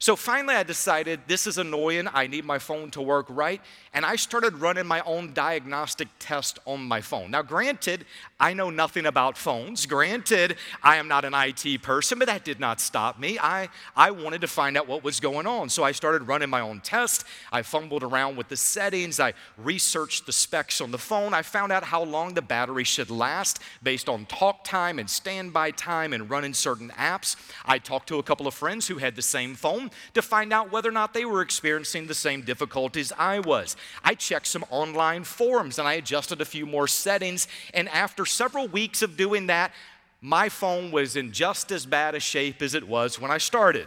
So 0.00 0.14
finally, 0.14 0.54
I 0.54 0.62
decided 0.62 1.18
this 1.26 1.48
is 1.48 1.58
annoying. 1.58 2.06
I 2.14 2.28
need 2.28 2.44
my 2.44 2.60
phone 2.60 2.88
to 2.92 3.02
work 3.02 3.26
right. 3.28 3.60
And 3.92 4.06
I 4.06 4.14
started 4.14 4.54
running 4.54 4.86
my 4.86 5.00
own 5.00 5.32
diagnostic 5.32 6.06
test 6.20 6.60
on 6.66 6.84
my 6.84 7.00
phone. 7.00 7.32
Now, 7.32 7.42
granted, 7.42 8.04
I 8.38 8.52
know 8.52 8.70
nothing 8.70 9.06
about 9.06 9.36
phones. 9.36 9.86
Granted, 9.86 10.54
I 10.84 10.96
am 10.96 11.08
not 11.08 11.24
an 11.24 11.34
IT 11.34 11.82
person, 11.82 12.20
but 12.20 12.28
that 12.28 12.44
did 12.44 12.60
not 12.60 12.80
stop 12.80 13.18
me. 13.18 13.40
I, 13.40 13.70
I 13.96 14.12
wanted 14.12 14.40
to 14.42 14.46
find 14.46 14.76
out 14.76 14.86
what 14.86 15.02
was 15.02 15.18
going 15.18 15.48
on. 15.48 15.68
So 15.68 15.82
I 15.82 15.90
started 15.90 16.28
running 16.28 16.48
my 16.48 16.60
own 16.60 16.78
test. 16.78 17.24
I 17.50 17.62
fumbled 17.62 18.04
around 18.04 18.36
with 18.36 18.46
the 18.46 18.56
settings. 18.56 19.18
I 19.18 19.32
researched 19.56 20.26
the 20.26 20.32
specs 20.32 20.80
on 20.80 20.92
the 20.92 20.98
phone. 20.98 21.34
I 21.34 21.42
found 21.42 21.72
out 21.72 21.82
how 21.82 22.04
long 22.04 22.34
the 22.34 22.42
battery 22.42 22.84
should 22.84 23.10
last 23.10 23.60
based 23.82 24.08
on 24.08 24.26
talk 24.26 24.62
time 24.62 25.00
and 25.00 25.10
standby 25.10 25.72
time 25.72 26.12
and 26.12 26.30
running 26.30 26.54
certain 26.54 26.90
apps. 26.90 27.34
I 27.66 27.80
talked 27.80 28.06
to 28.08 28.18
a 28.18 28.22
couple 28.22 28.46
of 28.46 28.54
friends 28.54 28.86
who 28.86 28.98
had 28.98 29.16
the 29.16 29.22
same 29.22 29.56
phone 29.56 29.87
to 30.14 30.22
find 30.22 30.52
out 30.52 30.72
whether 30.72 30.88
or 30.88 30.92
not 30.92 31.14
they 31.14 31.24
were 31.24 31.42
experiencing 31.42 32.06
the 32.06 32.14
same 32.14 32.42
difficulties 32.42 33.12
I 33.18 33.40
was. 33.40 33.76
I 34.04 34.14
checked 34.14 34.46
some 34.46 34.64
online 34.70 35.24
forums 35.24 35.78
and 35.78 35.86
I 35.86 35.94
adjusted 35.94 36.40
a 36.40 36.44
few 36.44 36.66
more 36.66 36.88
settings. 36.88 37.48
And 37.74 37.88
after 37.88 38.26
several 38.26 38.68
weeks 38.68 39.02
of 39.02 39.16
doing 39.16 39.46
that, 39.46 39.72
my 40.20 40.48
phone 40.48 40.90
was 40.90 41.16
in 41.16 41.32
just 41.32 41.70
as 41.70 41.86
bad 41.86 42.14
a 42.14 42.20
shape 42.20 42.62
as 42.62 42.74
it 42.74 42.86
was 42.86 43.20
when 43.20 43.30
I 43.30 43.38
started. 43.38 43.86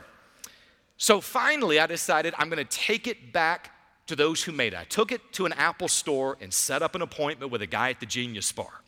So 0.98 1.20
finally, 1.20 1.80
I 1.80 1.88
decided 1.88 2.34
I'm 2.38 2.50
going 2.50 2.66
to 2.66 2.78
take 2.78 3.08
it 3.08 3.34
back 3.34 3.72
to 4.08 4.16
those 4.16 4.44
who 4.44 4.52
made 4.52 4.74
it. 4.74 4.80
I 4.80 4.84
took 4.84 5.12
it 5.12 5.22
to 5.34 5.46
an 5.46 5.54
Apple 5.54 5.88
store 5.88 6.38
and 6.42 6.54
set 6.54 6.82
up 6.82 6.96
an 6.96 7.02
appointment 7.02 7.52
with 7.52 7.62
a 7.62 7.68
guy 7.68 7.90
at 7.90 8.00
the 8.00 8.06
Genius 8.06 8.52
Bar. 8.52 8.82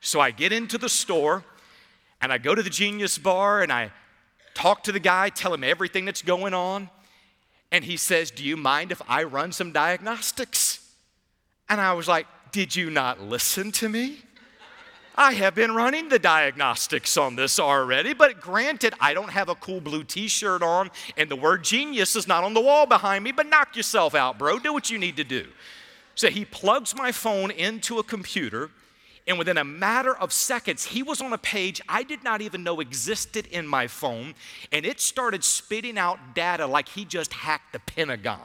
So 0.00 0.20
I 0.20 0.30
get 0.30 0.52
into 0.52 0.76
the 0.78 0.88
store 0.88 1.44
and 2.20 2.32
I 2.32 2.38
go 2.38 2.54
to 2.54 2.62
the 2.62 2.70
Genius 2.70 3.18
Bar 3.18 3.62
and 3.62 3.72
I 3.72 3.90
talk 4.56 4.82
to 4.84 4.92
the 4.92 4.98
guy, 5.00 5.28
tell 5.28 5.52
him 5.52 5.62
everything 5.62 6.06
that's 6.06 6.22
going 6.22 6.54
on. 6.54 6.88
And 7.70 7.84
he 7.84 7.96
says, 7.96 8.30
Do 8.30 8.42
you 8.42 8.56
mind 8.56 8.90
if 8.90 9.02
I 9.08 9.24
run 9.24 9.52
some 9.52 9.70
diagnostics? 9.70 10.80
And 11.68 11.80
I 11.80 11.92
was 11.92 12.08
like, 12.08 12.26
Did 12.52 12.74
you 12.74 12.90
not 12.90 13.20
listen 13.20 13.70
to 13.72 13.88
me? 13.88 14.18
I 15.18 15.32
have 15.32 15.54
been 15.54 15.74
running 15.74 16.10
the 16.10 16.18
diagnostics 16.18 17.16
on 17.16 17.36
this 17.36 17.58
already, 17.58 18.12
but 18.12 18.38
granted, 18.38 18.92
I 19.00 19.14
don't 19.14 19.30
have 19.30 19.48
a 19.48 19.54
cool 19.54 19.80
blue 19.80 20.04
t 20.04 20.28
shirt 20.28 20.62
on 20.62 20.90
and 21.16 21.30
the 21.30 21.36
word 21.36 21.64
genius 21.64 22.16
is 22.16 22.28
not 22.28 22.44
on 22.44 22.52
the 22.52 22.60
wall 22.60 22.86
behind 22.86 23.24
me, 23.24 23.32
but 23.32 23.46
knock 23.46 23.76
yourself 23.76 24.14
out, 24.14 24.38
bro. 24.38 24.58
Do 24.58 24.72
what 24.74 24.90
you 24.90 24.98
need 24.98 25.16
to 25.16 25.24
do. 25.24 25.46
So 26.14 26.28
he 26.28 26.44
plugs 26.44 26.94
my 26.94 27.12
phone 27.12 27.50
into 27.50 27.98
a 27.98 28.02
computer 28.02 28.70
and 29.26 29.38
within 29.38 29.58
a 29.58 29.64
matter 29.64 30.16
of 30.16 30.32
seconds, 30.32 30.84
he 30.84 31.02
was 31.02 31.20
on 31.20 31.32
a 31.32 31.38
page 31.38 31.80
I 31.88 32.04
did 32.04 32.22
not 32.22 32.42
even 32.42 32.62
know 32.62 32.80
existed 32.80 33.46
in 33.46 33.66
my 33.66 33.88
phone, 33.88 34.34
and 34.70 34.86
it 34.86 35.00
started 35.00 35.42
spitting 35.42 35.98
out 35.98 36.34
data 36.34 36.66
like 36.66 36.88
he 36.88 37.04
just 37.04 37.32
hacked 37.32 37.72
the 37.72 37.80
Pentagon. 37.80 38.40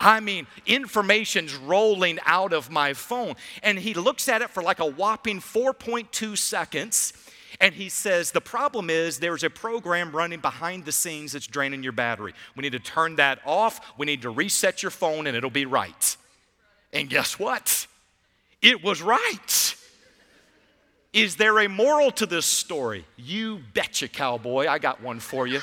I 0.00 0.20
mean, 0.20 0.46
information's 0.66 1.54
rolling 1.54 2.18
out 2.24 2.52
of 2.52 2.70
my 2.70 2.94
phone. 2.94 3.34
And 3.62 3.78
he 3.78 3.94
looks 3.94 4.28
at 4.28 4.42
it 4.42 4.50
for 4.50 4.62
like 4.62 4.80
a 4.80 4.86
whopping 4.86 5.40
4.2 5.40 6.36
seconds. 6.36 7.12
And 7.60 7.74
he 7.74 7.88
says, 7.88 8.32
The 8.32 8.40
problem 8.40 8.90
is 8.90 9.18
there's 9.18 9.44
a 9.44 9.50
program 9.50 10.10
running 10.10 10.40
behind 10.40 10.84
the 10.84 10.92
scenes 10.92 11.32
that's 11.32 11.46
draining 11.46 11.82
your 11.82 11.92
battery. 11.92 12.34
We 12.56 12.62
need 12.62 12.72
to 12.72 12.80
turn 12.80 13.16
that 13.16 13.40
off. 13.46 13.80
We 13.96 14.06
need 14.06 14.22
to 14.22 14.30
reset 14.30 14.82
your 14.82 14.90
phone, 14.90 15.26
and 15.26 15.36
it'll 15.36 15.50
be 15.50 15.66
right. 15.66 16.16
And 16.92 17.08
guess 17.08 17.38
what? 17.38 17.86
It 18.60 18.82
was 18.82 19.02
right. 19.02 19.76
Is 21.14 21.36
there 21.36 21.60
a 21.60 21.68
moral 21.68 22.10
to 22.10 22.26
this 22.26 22.44
story? 22.44 23.04
You 23.16 23.60
betcha, 23.72 24.08
cowboy. 24.08 24.66
I 24.66 24.80
got 24.80 25.00
one 25.00 25.20
for 25.20 25.46
you. 25.46 25.60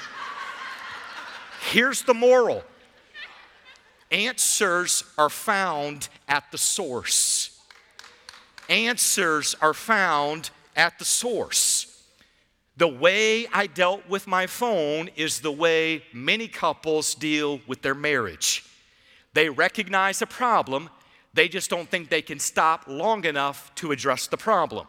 Here's 1.70 2.02
the 2.02 2.14
moral 2.14 2.64
answers 4.12 5.04
are 5.18 5.30
found 5.30 6.10
at 6.28 6.50
the 6.52 6.58
source. 6.58 7.60
Answers 8.70 9.56
are 9.62 9.74
found 9.74 10.50
at 10.76 10.98
the 11.00 11.06
source. 11.06 12.02
The 12.78 12.88
way 12.88 13.46
I 13.48 13.68
dealt 13.68 14.08
with 14.08 14.28
my 14.28 14.48
phone 14.48 15.10
is 15.18 15.42
the 15.42 15.52
way 15.52 16.04
many 16.14 16.48
couples 16.48 17.14
deal 17.14 17.60
with 17.68 17.82
their 17.82 17.94
marriage. 17.94 18.66
They 19.34 19.50
recognize 19.50 20.22
a 20.22 20.28
problem, 20.28 20.90
they 21.34 21.48
just 21.48 21.70
don't 21.70 21.90
think 21.90 22.10
they 22.10 22.22
can 22.22 22.40
stop 22.40 22.86
long 22.88 23.26
enough 23.26 23.74
to 23.76 23.92
address 23.92 24.28
the 24.28 24.38
problem. 24.38 24.88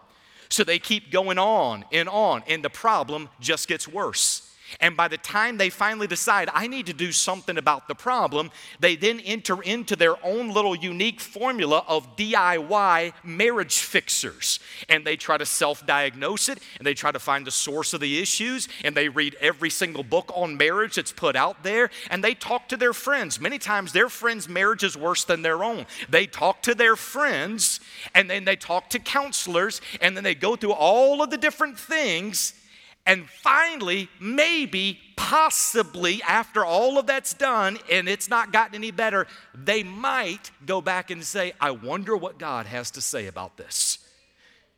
So 0.52 0.64
they 0.64 0.78
keep 0.78 1.10
going 1.10 1.38
on 1.38 1.86
and 1.92 2.10
on, 2.10 2.42
and 2.46 2.62
the 2.62 2.68
problem 2.68 3.30
just 3.40 3.68
gets 3.68 3.88
worse. 3.88 4.51
And 4.80 4.96
by 4.96 5.08
the 5.08 5.18
time 5.18 5.58
they 5.58 5.70
finally 5.70 6.06
decide, 6.06 6.48
I 6.52 6.66
need 6.66 6.86
to 6.86 6.92
do 6.92 7.12
something 7.12 7.58
about 7.58 7.88
the 7.88 7.94
problem, 7.94 8.50
they 8.80 8.96
then 8.96 9.20
enter 9.20 9.62
into 9.62 9.96
their 9.96 10.24
own 10.24 10.50
little 10.50 10.74
unique 10.74 11.20
formula 11.20 11.84
of 11.86 12.16
DIY 12.16 13.12
marriage 13.24 13.78
fixers. 13.78 14.60
And 14.88 15.06
they 15.06 15.16
try 15.16 15.38
to 15.38 15.46
self 15.46 15.86
diagnose 15.86 16.48
it, 16.48 16.58
and 16.78 16.86
they 16.86 16.94
try 16.94 17.12
to 17.12 17.18
find 17.18 17.46
the 17.46 17.50
source 17.50 17.92
of 17.92 18.00
the 18.00 18.20
issues, 18.20 18.68
and 18.84 18.94
they 18.94 19.08
read 19.08 19.36
every 19.40 19.70
single 19.70 20.02
book 20.02 20.30
on 20.34 20.56
marriage 20.56 20.96
that's 20.96 21.12
put 21.12 21.36
out 21.36 21.62
there, 21.62 21.90
and 22.10 22.22
they 22.22 22.34
talk 22.34 22.68
to 22.68 22.76
their 22.76 22.92
friends. 22.92 23.40
Many 23.40 23.58
times, 23.58 23.92
their 23.92 24.08
friends' 24.08 24.48
marriage 24.48 24.84
is 24.84 24.96
worse 24.96 25.24
than 25.24 25.42
their 25.42 25.62
own. 25.64 25.86
They 26.08 26.26
talk 26.26 26.62
to 26.62 26.74
their 26.74 26.96
friends, 26.96 27.80
and 28.14 28.28
then 28.28 28.44
they 28.44 28.56
talk 28.56 28.90
to 28.90 28.98
counselors, 28.98 29.80
and 30.00 30.16
then 30.16 30.24
they 30.24 30.34
go 30.34 30.56
through 30.56 30.72
all 30.72 31.22
of 31.22 31.30
the 31.30 31.36
different 31.36 31.78
things 31.78 32.54
and 33.04 33.28
finally, 33.28 34.08
maybe, 34.20 35.00
possibly, 35.16 36.22
after 36.22 36.64
all 36.64 36.98
of 36.98 37.06
that's 37.06 37.34
done 37.34 37.78
and 37.90 38.08
it's 38.08 38.30
not 38.30 38.52
gotten 38.52 38.76
any 38.76 38.92
better, 38.92 39.26
they 39.54 39.82
might 39.82 40.52
go 40.64 40.80
back 40.80 41.10
and 41.10 41.24
say, 41.24 41.52
I 41.60 41.72
wonder 41.72 42.16
what 42.16 42.38
God 42.38 42.66
has 42.66 42.92
to 42.92 43.00
say 43.00 43.26
about 43.26 43.56
this. 43.56 43.98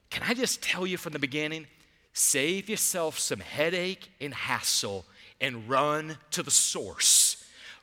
Can 0.08 0.22
I 0.26 0.32
just 0.32 0.62
tell 0.62 0.86
you 0.86 0.96
from 0.96 1.12
the 1.12 1.18
beginning? 1.18 1.66
Save 2.14 2.70
yourself 2.70 3.18
some 3.18 3.40
headache 3.40 4.08
and 4.20 4.32
hassle 4.32 5.04
and 5.40 5.68
run 5.68 6.16
to 6.30 6.42
the 6.42 6.50
source. 6.50 7.23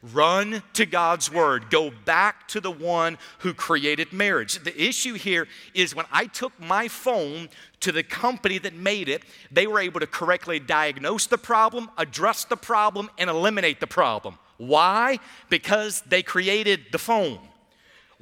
Run 0.03 0.63
to 0.73 0.87
God's 0.87 1.31
word. 1.31 1.69
Go 1.69 1.91
back 1.91 2.47
to 2.49 2.59
the 2.59 2.71
one 2.71 3.19
who 3.39 3.53
created 3.53 4.11
marriage. 4.11 4.57
The 4.63 4.81
issue 4.81 5.13
here 5.13 5.47
is 5.75 5.95
when 5.95 6.07
I 6.11 6.25
took 6.25 6.59
my 6.59 6.87
phone 6.87 7.49
to 7.81 7.91
the 7.91 8.01
company 8.01 8.57
that 8.59 8.73
made 8.73 9.09
it, 9.09 9.23
they 9.51 9.67
were 9.67 9.79
able 9.79 9.99
to 9.99 10.07
correctly 10.07 10.59
diagnose 10.59 11.27
the 11.27 11.37
problem, 11.37 11.91
address 11.99 12.45
the 12.45 12.57
problem, 12.57 13.11
and 13.19 13.29
eliminate 13.29 13.79
the 13.79 13.87
problem. 13.87 14.39
Why? 14.57 15.19
Because 15.49 16.01
they 16.01 16.23
created 16.23 16.85
the 16.91 16.97
phone. 16.97 17.39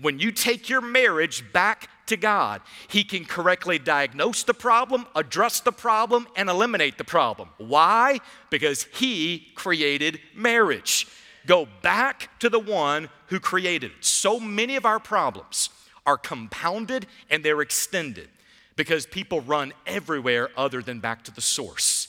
When 0.02 0.20
you 0.20 0.32
take 0.32 0.70
your 0.70 0.82
marriage 0.82 1.50
back 1.54 1.90
to 2.08 2.18
God, 2.18 2.62
He 2.90 3.04
can 3.04 3.24
correctly 3.24 3.80
diagnose 3.80 4.44
the 4.44 4.54
problem, 4.54 5.06
address 5.16 5.62
the 5.62 5.72
problem, 5.72 6.28
and 6.36 6.50
eliminate 6.50 6.98
the 6.98 7.04
problem. 7.04 7.50
Why? 7.58 8.20
Because 8.50 8.84
He 8.94 9.52
created 9.56 10.20
marriage. 10.36 11.08
Go 11.46 11.68
back 11.82 12.40
to 12.40 12.50
the 12.50 12.60
one 12.60 13.10
who 13.28 13.40
created 13.40 13.92
it. 13.92 14.06
So 14.06 14.40
many 14.40 14.76
of 14.76 14.86
our 14.86 15.00
problems 15.00 15.70
are 16.06 16.18
compounded 16.18 17.06
and 17.30 17.44
they're 17.44 17.62
extended 17.62 18.30
because 18.76 19.06
people 19.06 19.42
run 19.42 19.74
everywhere 19.86 20.50
other 20.58 20.82
than 20.82 21.00
back 21.00 21.24
to 21.26 21.32
the 21.32 21.42
source. 21.42 22.08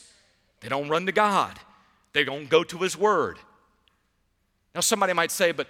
They 0.60 0.68
don't 0.68 0.88
run 0.88 1.06
to 1.06 1.12
God, 1.12 1.58
they 2.12 2.24
don't 2.24 2.48
go 2.48 2.64
to 2.64 2.78
His 2.78 2.96
Word. 2.96 3.38
Now, 4.74 4.80
somebody 4.80 5.12
might 5.12 5.32
say, 5.32 5.50
but 5.50 5.66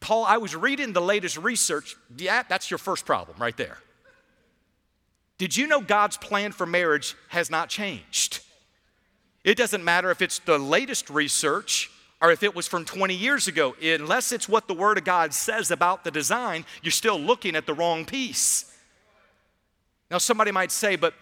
Paul, 0.00 0.24
I 0.24 0.38
was 0.38 0.56
reading 0.56 0.92
the 0.92 1.00
latest 1.00 1.36
research. 1.36 1.96
Yeah, 2.16 2.42
that's 2.48 2.68
your 2.68 2.78
first 2.78 3.06
problem 3.06 3.36
right 3.38 3.56
there. 3.56 3.78
Did 5.38 5.56
you 5.56 5.66
know 5.66 5.80
God's 5.80 6.16
plan 6.16 6.50
for 6.50 6.66
marriage 6.66 7.14
has 7.28 7.50
not 7.50 7.68
changed? 7.68 8.40
It 9.44 9.56
doesn't 9.56 9.84
matter 9.84 10.10
if 10.10 10.20
it's 10.20 10.40
the 10.40 10.58
latest 10.58 11.08
research 11.10 11.90
or 12.20 12.32
if 12.32 12.42
it 12.42 12.54
was 12.54 12.66
from 12.66 12.84
20 12.84 13.14
years 13.14 13.46
ago. 13.48 13.74
Unless 13.82 14.32
it's 14.32 14.48
what 14.48 14.68
the 14.68 14.74
Word 14.74 14.98
of 14.98 15.04
God 15.04 15.34
says 15.34 15.70
about 15.70 16.04
the 16.04 16.10
design, 16.10 16.64
you're 16.82 16.90
still 16.90 17.18
looking 17.18 17.56
at 17.56 17.66
the 17.66 17.74
wrong 17.74 18.04
piece. 18.04 18.72
Now, 20.10 20.18
somebody 20.18 20.50
might 20.50 20.70
say, 20.70 20.96
but 20.96 21.14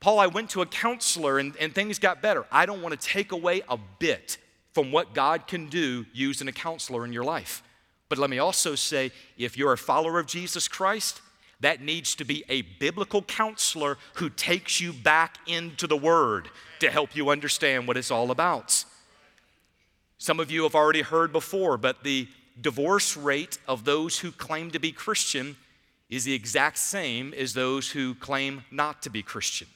Paul, 0.00 0.18
I 0.18 0.26
went 0.26 0.50
to 0.50 0.62
a 0.62 0.66
counselor 0.66 1.38
and, 1.38 1.54
and 1.58 1.74
things 1.74 1.98
got 1.98 2.22
better. 2.22 2.44
I 2.50 2.66
don't 2.66 2.82
want 2.82 2.98
to 2.98 3.08
take 3.08 3.30
away 3.30 3.62
a 3.68 3.78
bit 3.98 4.38
from 4.72 4.90
what 4.90 5.14
God 5.14 5.46
can 5.46 5.68
do 5.68 6.06
using 6.12 6.48
a 6.48 6.52
counselor 6.52 7.04
in 7.04 7.12
your 7.12 7.24
life. 7.24 7.62
But 8.08 8.18
let 8.18 8.30
me 8.30 8.38
also 8.38 8.74
say 8.74 9.12
if 9.38 9.56
you're 9.56 9.72
a 9.72 9.78
follower 9.78 10.18
of 10.18 10.26
Jesus 10.26 10.66
Christ, 10.66 11.20
that 11.60 11.80
needs 11.80 12.16
to 12.16 12.24
be 12.24 12.44
a 12.48 12.62
biblical 12.62 13.22
counselor 13.22 13.96
who 14.14 14.28
takes 14.28 14.80
you 14.80 14.92
back 14.92 15.38
into 15.46 15.86
the 15.86 15.96
Word 15.96 16.50
to 16.80 16.90
help 16.90 17.14
you 17.14 17.30
understand 17.30 17.86
what 17.86 17.96
it's 17.96 18.10
all 18.10 18.32
about. 18.32 18.84
Some 20.22 20.38
of 20.38 20.52
you 20.52 20.62
have 20.62 20.76
already 20.76 21.02
heard 21.02 21.32
before, 21.32 21.76
but 21.76 22.04
the 22.04 22.28
divorce 22.60 23.16
rate 23.16 23.58
of 23.66 23.84
those 23.84 24.20
who 24.20 24.30
claim 24.30 24.70
to 24.70 24.78
be 24.78 24.92
Christian 24.92 25.56
is 26.08 26.22
the 26.22 26.32
exact 26.32 26.78
same 26.78 27.34
as 27.34 27.54
those 27.54 27.90
who 27.90 28.14
claim 28.14 28.62
not 28.70 29.02
to 29.02 29.10
be 29.10 29.24
Christian. 29.24 29.66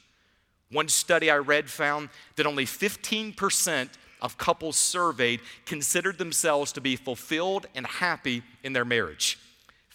One 0.71 0.87
study 0.87 1.29
I 1.29 1.35
read 1.35 1.69
found 1.69 2.07
that 2.37 2.45
only 2.45 2.63
15% 2.63 3.89
of 4.21 4.37
couples 4.37 4.77
surveyed 4.77 5.41
considered 5.65 6.17
themselves 6.17 6.71
to 6.71 6.79
be 6.79 6.95
fulfilled 6.95 7.65
and 7.75 7.85
happy 7.85 8.41
in 8.63 8.71
their 8.71 8.85
marriage. 8.85 9.37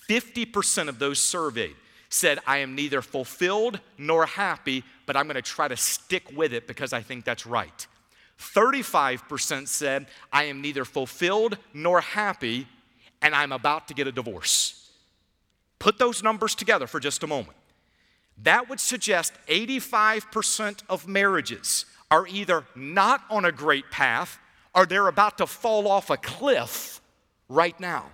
50% 0.06 0.88
of 0.88 0.98
those 0.98 1.18
surveyed 1.18 1.76
said, 2.10 2.40
I 2.46 2.58
am 2.58 2.74
neither 2.74 3.00
fulfilled 3.00 3.80
nor 3.96 4.26
happy, 4.26 4.84
but 5.06 5.16
I'm 5.16 5.24
going 5.24 5.36
to 5.36 5.40
try 5.40 5.68
to 5.68 5.78
stick 5.78 6.24
with 6.36 6.52
it 6.52 6.66
because 6.66 6.92
I 6.92 7.00
think 7.00 7.24
that's 7.24 7.46
right. 7.46 7.86
35% 8.42 9.68
said, 9.68 10.06
I 10.32 10.44
am 10.44 10.60
neither 10.60 10.84
fulfilled 10.84 11.58
nor 11.72 12.00
happy, 12.00 12.66
and 13.20 13.34
I'm 13.34 13.52
about 13.52 13.88
to 13.88 13.94
get 13.94 14.06
a 14.06 14.12
divorce. 14.12 14.90
Put 15.78 15.98
those 15.98 16.22
numbers 16.22 16.54
together 16.54 16.86
for 16.86 17.00
just 17.00 17.22
a 17.22 17.26
moment. 17.26 17.56
That 18.42 18.68
would 18.68 18.80
suggest 18.80 19.32
85% 19.48 20.82
of 20.88 21.06
marriages 21.06 21.86
are 22.10 22.26
either 22.26 22.64
not 22.74 23.24
on 23.30 23.44
a 23.44 23.52
great 23.52 23.90
path 23.90 24.38
or 24.74 24.86
they're 24.86 25.08
about 25.08 25.38
to 25.38 25.46
fall 25.46 25.88
off 25.88 26.10
a 26.10 26.16
cliff 26.16 27.00
right 27.48 27.78
now. 27.78 28.06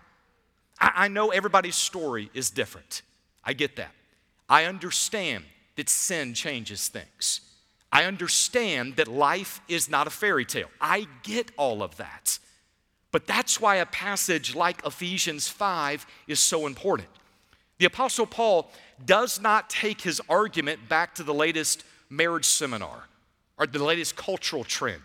I, 0.81 0.93
I 0.95 1.09
know 1.09 1.31
everybody's 1.31 1.77
story 1.77 2.31
is 2.35 2.51
different. 2.51 3.03
I 3.45 3.53
get 3.53 3.77
that. 3.77 3.93
I 4.49 4.65
understand 4.65 5.45
that 5.77 5.89
sin 5.89 6.35
changes 6.35 6.89
things. 6.89 7.41
I 7.91 8.05
understand 8.05 8.97
that 8.97 9.09
life 9.09 9.61
is 9.69 9.89
not 9.89 10.07
a 10.07 10.11
fairy 10.11 10.45
tale. 10.45 10.69
I 10.81 11.07
get 11.23 11.51
all 11.57 11.83
of 11.83 11.97
that. 11.97 12.39
But 13.11 13.27
that's 13.27 13.61
why 13.61 13.77
a 13.77 13.87
passage 13.87 14.55
like 14.55 14.85
Ephesians 14.85 15.49
5 15.49 16.07
is 16.27 16.41
so 16.41 16.67
important. 16.67 17.09
The 17.79 17.87
Apostle 17.87 18.27
Paul 18.27 18.71
does 19.05 19.41
not 19.41 19.71
take 19.71 20.03
his 20.03 20.21
argument 20.29 20.89
back 20.89 21.15
to 21.15 21.23
the 21.23 21.33
latest 21.33 21.85
marriage 22.11 22.45
seminar 22.45 23.05
or 23.59 23.67
the 23.67 23.83
latest 23.83 24.17
cultural 24.17 24.65
trend. 24.65 25.03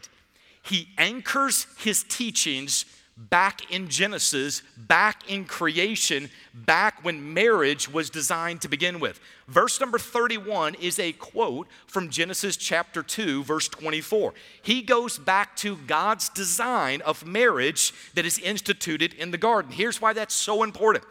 He 0.62 0.90
anchors 0.98 1.68
his 1.78 2.04
teachings 2.04 2.86
back 3.15 3.72
in 3.72 3.90
Genesis, 3.90 4.64
back 4.75 5.29
in 5.29 5.46
creation, 5.46 6.29
back 6.53 7.03
when 7.03 7.33
marriage 7.33 7.92
was 7.92 8.09
designed 8.09 8.61
to 8.61 8.68
begin 8.68 9.00
with. 9.00 9.20
Verse 9.48 9.79
number 9.79 10.00
31 10.00 10.75
is 10.75 10.98
a 10.98 11.11
quote 11.14 11.68
from 11.85 12.09
Genesis 12.09 12.57
chapter 12.57 13.03
2, 13.03 13.44
verse 13.44 13.68
24. 13.68 14.33
He 14.61 14.81
goes 14.81 15.18
back 15.20 15.55
to 15.57 15.77
God's 15.88 16.29
design 16.29 17.01
of 17.01 17.25
marriage 17.25 17.94
that 18.16 18.25
is 18.25 18.40
instituted 18.40 19.14
in 19.14 19.31
the 19.31 19.38
garden. 19.38 19.72
Here's 19.72 20.01
why 20.01 20.14
that's 20.14 20.33
so 20.33 20.64
important. 20.64 21.03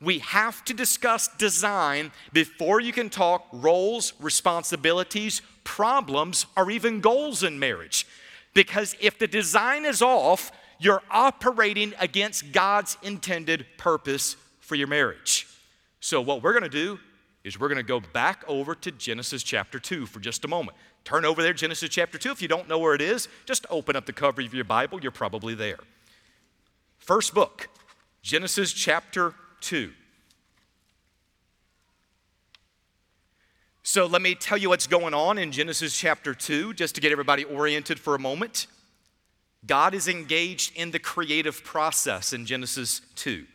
We 0.00 0.18
have 0.18 0.64
to 0.64 0.74
discuss 0.74 1.28
design 1.38 2.10
before 2.32 2.80
you 2.80 2.92
can 2.92 3.10
talk 3.10 3.46
roles, 3.52 4.12
responsibilities, 4.18 5.40
problems, 5.62 6.46
or 6.56 6.70
even 6.70 7.00
goals 7.00 7.42
in 7.42 7.58
marriage. 7.58 8.06
Because 8.54 8.96
if 9.00 9.18
the 9.18 9.26
design 9.26 9.84
is 9.84 10.02
off, 10.02 10.50
you're 10.84 11.02
operating 11.10 11.94
against 11.98 12.52
God's 12.52 12.96
intended 13.02 13.66
purpose 13.78 14.36
for 14.60 14.74
your 14.74 14.88
marriage. 14.88 15.46
So, 16.00 16.20
what 16.20 16.42
we're 16.42 16.52
going 16.52 16.64
to 16.64 16.68
do 16.68 16.98
is 17.44 17.58
we're 17.58 17.68
going 17.68 17.76
to 17.76 17.82
go 17.82 18.00
back 18.00 18.42
over 18.48 18.74
to 18.74 18.90
Genesis 18.90 19.42
chapter 19.42 19.78
2 19.78 20.06
for 20.06 20.20
just 20.20 20.44
a 20.44 20.48
moment. 20.48 20.76
Turn 21.04 21.24
over 21.24 21.42
there, 21.42 21.52
Genesis 21.52 21.90
chapter 21.90 22.18
2. 22.18 22.30
If 22.30 22.42
you 22.42 22.48
don't 22.48 22.68
know 22.68 22.78
where 22.78 22.94
it 22.94 23.02
is, 23.02 23.28
just 23.44 23.66
open 23.68 23.96
up 23.96 24.06
the 24.06 24.12
cover 24.12 24.40
of 24.40 24.54
your 24.54 24.64
Bible. 24.64 25.00
You're 25.00 25.12
probably 25.12 25.54
there. 25.54 25.78
First 26.98 27.34
book, 27.34 27.68
Genesis 28.22 28.72
chapter 28.72 29.34
2. 29.60 29.92
So 33.82 34.06
let 34.06 34.22
me 34.22 34.34
tell 34.34 34.56
you 34.56 34.70
what's 34.70 34.86
going 34.86 35.12
on 35.12 35.36
in 35.36 35.52
Genesis 35.52 35.94
chapter 35.94 36.32
2, 36.32 36.72
just 36.72 36.94
to 36.94 37.02
get 37.02 37.12
everybody 37.12 37.44
oriented 37.44 38.00
for 38.00 38.14
a 38.14 38.18
moment. 38.18 38.66
God 39.66 39.94
is 39.94 40.08
engaged 40.08 40.76
in 40.76 40.90
the 40.90 40.98
creative 40.98 41.64
process 41.64 42.32
in 42.32 42.46
Genesis 42.46 43.00
2. 43.16 43.46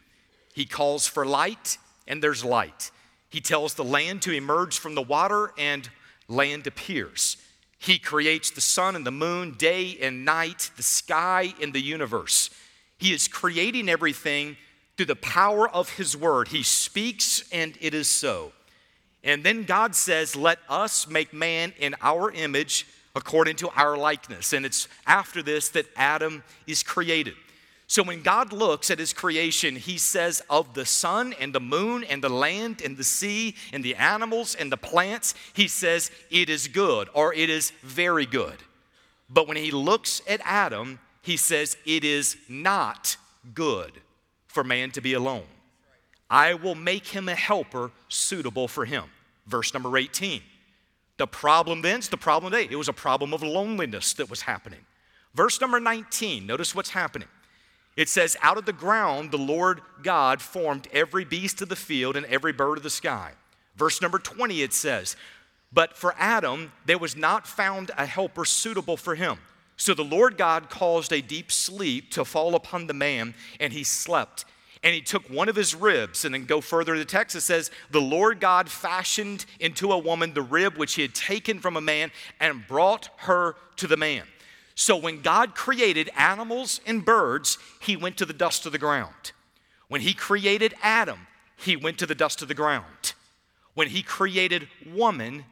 He 0.54 0.66
calls 0.66 1.08
for 1.08 1.26
light, 1.26 1.78
and 2.08 2.24
there's 2.24 2.44
light. 2.44 2.92
He 3.30 3.42
tells 3.42 3.76
the 3.76 3.84
land 3.84 4.22
to 4.24 4.32
emerge 4.32 4.80
from 4.80 4.96
the 4.96 5.02
water, 5.02 5.52
and 5.58 5.90
land 6.28 6.66
appears. 6.66 7.38
He 7.78 8.00
creates 8.00 8.50
the 8.50 8.62
sun 8.62 8.96
and 8.96 9.06
the 9.06 9.12
moon, 9.12 9.56
day 9.58 9.98
and 10.02 10.26
night, 10.26 10.72
the 10.76 10.84
sky 10.84 11.54
and 11.62 11.74
the 11.74 11.82
universe. 11.82 12.50
He 12.98 13.14
is 13.14 13.28
creating 13.28 13.88
everything 13.88 14.58
through 14.98 15.06
the 15.06 15.16
power 15.16 15.70
of 15.70 15.92
His 15.92 16.18
word. 16.18 16.50
He 16.50 16.64
speaks, 16.64 17.48
and 17.52 17.78
it 17.80 17.94
is 17.94 18.10
so. 18.10 18.52
And 19.24 19.44
then 19.44 19.64
God 19.64 19.96
says, 19.96 20.36
Let 20.36 20.60
us 20.68 21.08
make 21.08 21.34
man 21.34 21.74
in 21.80 21.96
our 22.02 22.32
image 22.32 22.86
according 23.20 23.58
to 23.58 23.70
our 23.76 23.98
likeness. 23.98 24.54
And 24.54 24.66
it's 24.66 24.88
after 25.06 25.44
this 25.44 25.70
that 25.70 25.86
Adam 25.96 26.42
is 26.66 26.82
created. 26.82 27.36
So 27.86 28.02
when 28.02 28.22
God 28.22 28.54
looks 28.54 28.90
at 28.90 29.00
his 29.00 29.14
creation, 29.14 29.76
he 29.76 29.98
says 29.98 30.42
of 30.50 30.74
the 30.74 30.86
sun 30.86 31.34
and 31.40 31.54
the 31.54 31.60
moon 31.60 32.04
and 32.04 32.24
the 32.24 32.30
land 32.30 32.82
and 32.82 32.96
the 32.96 33.04
sea 33.04 33.56
and 33.74 33.84
the 33.84 33.96
animals 33.96 34.56
and 34.56 34.72
the 34.72 34.78
plants, 34.78 35.34
he 35.54 35.68
says 35.68 36.12
it 36.32 36.50
is 36.50 36.68
good 36.68 37.10
or 37.14 37.34
it 37.34 37.50
is 37.50 37.72
very 37.82 38.26
good. 38.26 38.58
But 39.30 39.48
when 39.48 39.58
he 39.58 39.72
looks 39.72 40.22
at 40.28 40.40
Adam, 40.46 41.00
he 41.22 41.36
says 41.36 41.78
it 41.86 42.04
is 42.04 42.38
not 42.48 43.18
good 43.54 43.92
for 44.48 44.64
man 44.64 44.92
to 44.92 45.02
be 45.02 45.14
alone. 45.14 45.46
I 46.30 46.54
will 46.54 46.76
make 46.76 47.08
him 47.08 47.28
a 47.28 47.36
helper 47.36 47.92
suitable 48.08 48.68
for 48.68 48.86
him. 48.86 49.06
Verse 49.48 49.74
number 49.74 49.98
18. 49.98 50.42
The 51.20 51.28
problem 51.28 51.82
then 51.82 52.00
is 52.00 52.08
the 52.08 52.16
problem 52.16 52.54
today. 52.54 52.70
It 52.72 52.78
was 52.78 52.88
a 52.88 52.94
problem 52.94 53.34
of 53.34 53.44
loneliness 53.44 54.14
that 54.14 54.30
was 54.30 54.42
happening. 54.42 54.80
Verse 55.36 55.60
number 55.60 55.78
19, 55.78 56.46
notice 56.46 56.74
what's 56.74 56.92
happening. 56.92 57.28
It 57.98 58.08
says, 58.08 58.38
Out 58.42 58.58
of 58.58 58.66
the 58.66 58.72
ground 58.72 59.32
the 59.32 59.38
Lord 59.38 59.82
God 60.02 60.42
formed 60.42 60.88
every 60.94 61.26
beast 61.26 61.62
of 61.62 61.68
the 61.68 61.76
field 61.76 62.16
and 62.16 62.26
every 62.28 62.54
bird 62.54 62.78
of 62.78 62.84
the 62.84 62.90
sky. 62.90 63.34
Verse 63.76 64.02
number 64.02 64.18
20, 64.18 64.62
it 64.62 64.72
says, 64.72 65.18
But 65.74 65.98
for 65.98 66.16
Adam 66.18 66.72
there 66.86 66.98
was 66.98 67.18
not 67.18 67.46
found 67.46 67.92
a 67.98 68.06
helper 68.06 68.46
suitable 68.46 68.96
for 68.96 69.16
him. 69.16 69.40
So 69.76 69.94
the 69.94 70.06
Lord 70.06 70.38
God 70.38 70.70
caused 70.70 71.12
a 71.12 71.22
deep 71.22 71.52
sleep 71.52 72.12
to 72.12 72.24
fall 72.24 72.56
upon 72.56 72.88
the 72.88 72.94
man, 72.94 73.34
and 73.60 73.74
he 73.74 73.84
slept 73.84 74.46
and 74.84 74.94
he 74.94 75.02
took 75.02 75.30
one 75.30 75.50
of 75.50 75.56
his 75.56 75.76
ribs 75.76 76.24
and 76.24 76.34
then 76.34 76.46
go 76.46 76.62
further 76.62 76.94
to 76.94 77.00
the 77.00 77.06
text 77.06 77.36
it 77.36 77.42
says 77.42 77.72
the 77.92 78.02
lord 78.02 78.40
god 78.40 78.70
fashioned 78.70 79.46
into 79.60 79.92
a 79.92 79.98
woman 79.98 80.34
the 80.34 80.42
rib 80.42 80.78
which 80.78 80.96
he 80.96 81.02
had 81.02 81.14
taken 81.14 81.60
from 81.60 81.76
a 81.76 81.82
man 81.82 82.12
and 82.40 82.68
brought 82.68 83.10
her 83.18 83.56
to 83.76 83.88
the 83.88 83.98
man. 83.98 84.24
So 84.76 84.96
when 84.96 85.22
god 85.22 85.56
created 85.56 86.10
animals 86.16 86.80
and 86.86 87.04
birds 87.04 87.58
he 87.80 87.96
went 87.96 88.18
to 88.18 88.26
the 88.26 88.34
dust 88.34 88.66
of 88.66 88.72
the 88.72 88.78
ground. 88.78 89.32
When 89.88 90.02
he 90.02 90.14
created 90.14 90.74
adam 90.82 91.28
he 91.58 91.76
went 91.76 91.98
to 92.00 92.06
the 92.06 92.16
dust 92.16 92.42
of 92.42 92.48
the 92.48 92.54
ground. 92.54 93.14
When 93.74 93.90
he 93.90 94.02
created 94.02 94.68
woman 94.86 95.46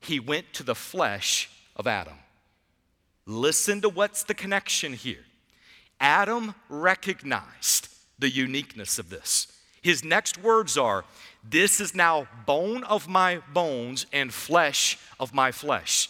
he 0.00 0.20
went 0.20 0.52
to 0.54 0.62
the 0.62 0.74
flesh 0.74 1.48
of 1.76 1.86
adam. 1.86 2.18
Listen 3.26 3.80
to 3.80 3.88
what's 3.88 4.24
the 4.24 4.34
connection 4.34 4.92
here. 4.92 5.24
Adam 5.98 6.54
recognized 6.68 7.88
the 8.18 8.30
uniqueness 8.30 8.98
of 8.98 9.10
this. 9.10 9.48
His 9.82 10.04
next 10.04 10.42
words 10.42 10.78
are, 10.78 11.04
This 11.42 11.80
is 11.80 11.94
now 11.94 12.26
bone 12.46 12.84
of 12.84 13.06
my 13.06 13.40
bones 13.52 14.06
and 14.12 14.32
flesh 14.32 14.98
of 15.20 15.34
my 15.34 15.52
flesh. 15.52 16.08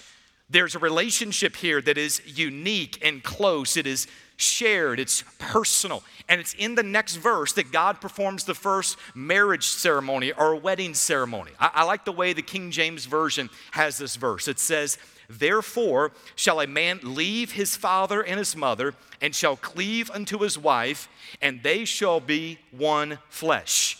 There's 0.48 0.74
a 0.74 0.78
relationship 0.78 1.56
here 1.56 1.80
that 1.82 1.98
is 1.98 2.22
unique 2.24 2.98
and 3.04 3.22
close. 3.22 3.76
It 3.76 3.86
is 3.86 4.06
shared, 4.36 5.00
it's 5.00 5.24
personal. 5.38 6.02
And 6.28 6.40
it's 6.40 6.54
in 6.54 6.74
the 6.74 6.82
next 6.82 7.16
verse 7.16 7.52
that 7.54 7.72
God 7.72 8.00
performs 8.00 8.44
the 8.44 8.54
first 8.54 8.96
marriage 9.14 9.66
ceremony 9.66 10.32
or 10.32 10.54
wedding 10.56 10.94
ceremony. 10.94 11.52
I, 11.58 11.70
I, 11.74 11.84
like 11.84 12.04
the 12.04 12.12
way 12.12 12.32
the 12.32 12.42
King 12.42 12.70
James 12.70 13.06
Version 13.06 13.50
has 13.72 13.98
this 13.98 14.16
verse. 14.16 14.48
It 14.48 14.58
says, 14.58 14.98
Therefore 15.28 16.12
shall 16.34 16.60
a 16.60 16.66
man 16.66 17.00
leave 17.02 17.52
his 17.52 17.76
father 17.76 18.22
and 18.22 18.38
his 18.38 18.54
mother, 18.56 18.94
and 19.20 19.34
shall 19.34 19.56
cleave 19.56 20.10
unto 20.10 20.40
his 20.40 20.58
wife, 20.58 21.08
and 21.40 21.62
they 21.62 21.84
shall 21.84 22.20
be 22.20 22.58
one 22.70 23.18
flesh. 23.28 23.98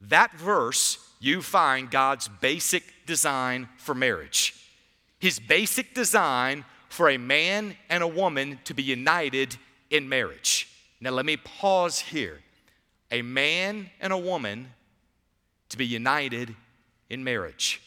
That 0.00 0.32
verse, 0.36 0.98
you 1.20 1.42
find 1.42 1.90
God's 1.90 2.28
basic 2.28 2.84
design 3.06 3.68
for 3.78 3.94
marriage. 3.94 4.54
His 5.18 5.40
basic 5.40 5.94
design 5.94 6.64
for 6.88 7.10
a 7.10 7.18
man 7.18 7.76
and 7.88 8.02
a 8.02 8.08
woman 8.08 8.60
to 8.64 8.74
be 8.74 8.82
united 8.82 9.56
in 9.90 10.08
marriage. 10.08 10.68
Now, 11.00 11.10
let 11.10 11.26
me 11.26 11.36
pause 11.36 11.98
here. 11.98 12.40
A 13.10 13.22
man 13.22 13.90
and 14.00 14.12
a 14.12 14.18
woman 14.18 14.72
to 15.70 15.76
be 15.76 15.86
united 15.86 16.54
in 17.10 17.24
marriage. 17.24 17.82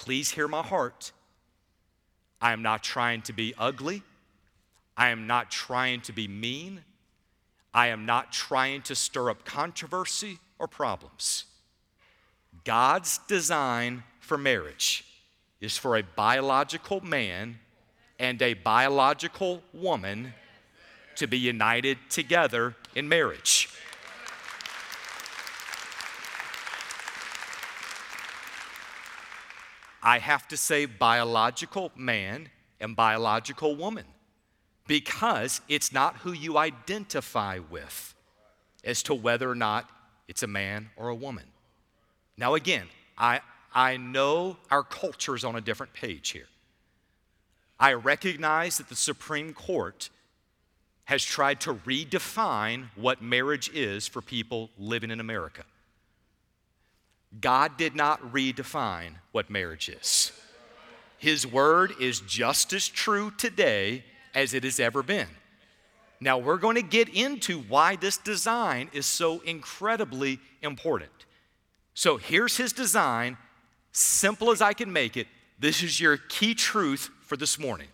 Please 0.00 0.30
hear 0.30 0.48
my 0.48 0.62
heart. 0.62 1.12
I 2.40 2.52
am 2.52 2.62
not 2.62 2.82
trying 2.82 3.20
to 3.22 3.34
be 3.34 3.52
ugly. 3.58 4.02
I 4.96 5.10
am 5.10 5.26
not 5.26 5.50
trying 5.50 6.00
to 6.02 6.12
be 6.14 6.26
mean. 6.26 6.80
I 7.74 7.88
am 7.88 8.06
not 8.06 8.32
trying 8.32 8.80
to 8.82 8.94
stir 8.94 9.28
up 9.28 9.44
controversy 9.44 10.38
or 10.58 10.66
problems. 10.68 11.44
God's 12.64 13.18
design 13.28 14.02
for 14.20 14.38
marriage 14.38 15.04
is 15.60 15.76
for 15.76 15.98
a 15.98 16.02
biological 16.02 17.02
man 17.02 17.58
and 18.18 18.40
a 18.40 18.54
biological 18.54 19.62
woman 19.74 20.32
to 21.16 21.26
be 21.26 21.38
united 21.38 21.98
together 22.08 22.74
in 22.94 23.06
marriage. 23.06 23.68
I 30.02 30.18
have 30.18 30.48
to 30.48 30.56
say 30.56 30.86
biological 30.86 31.92
man 31.94 32.48
and 32.80 32.96
biological 32.96 33.76
woman 33.76 34.04
because 34.86 35.60
it's 35.68 35.92
not 35.92 36.16
who 36.18 36.32
you 36.32 36.58
identify 36.58 37.58
with 37.70 38.14
as 38.82 39.02
to 39.04 39.14
whether 39.14 39.50
or 39.50 39.54
not 39.54 39.88
it's 40.26 40.42
a 40.42 40.46
man 40.46 40.90
or 40.96 41.08
a 41.08 41.14
woman. 41.14 41.44
Now, 42.36 42.54
again, 42.54 42.86
I, 43.18 43.40
I 43.74 43.98
know 43.98 44.56
our 44.70 44.82
culture 44.82 45.36
is 45.36 45.44
on 45.44 45.56
a 45.56 45.60
different 45.60 45.92
page 45.92 46.30
here. 46.30 46.48
I 47.78 47.92
recognize 47.92 48.78
that 48.78 48.88
the 48.88 48.96
Supreme 48.96 49.52
Court 49.52 50.10
has 51.04 51.24
tried 51.24 51.60
to 51.60 51.74
redefine 51.74 52.86
what 52.94 53.20
marriage 53.20 53.68
is 53.74 54.06
for 54.06 54.22
people 54.22 54.70
living 54.78 55.10
in 55.10 55.20
America. 55.20 55.64
God 57.38 57.76
did 57.76 57.94
not 57.94 58.32
redefine 58.32 59.12
what 59.32 59.50
marriage 59.50 59.88
is. 59.88 60.32
His 61.18 61.46
word 61.46 61.92
is 62.00 62.20
just 62.20 62.72
as 62.72 62.88
true 62.88 63.30
today 63.30 64.04
as 64.34 64.54
it 64.54 64.64
has 64.64 64.80
ever 64.80 65.02
been. 65.02 65.28
Now, 66.20 66.38
we're 66.38 66.58
going 66.58 66.76
to 66.76 66.82
get 66.82 67.08
into 67.08 67.60
why 67.60 67.96
this 67.96 68.16
design 68.16 68.90
is 68.92 69.06
so 69.06 69.40
incredibly 69.40 70.38
important. 70.62 71.10
So, 71.94 72.16
here's 72.16 72.56
his 72.56 72.72
design 72.72 73.36
simple 73.92 74.50
as 74.50 74.60
I 74.60 74.72
can 74.72 74.92
make 74.92 75.16
it, 75.16 75.26
this 75.58 75.82
is 75.82 76.00
your 76.00 76.16
key 76.16 76.54
truth 76.54 77.10
for 77.22 77.36
this 77.36 77.58
morning. 77.58 77.88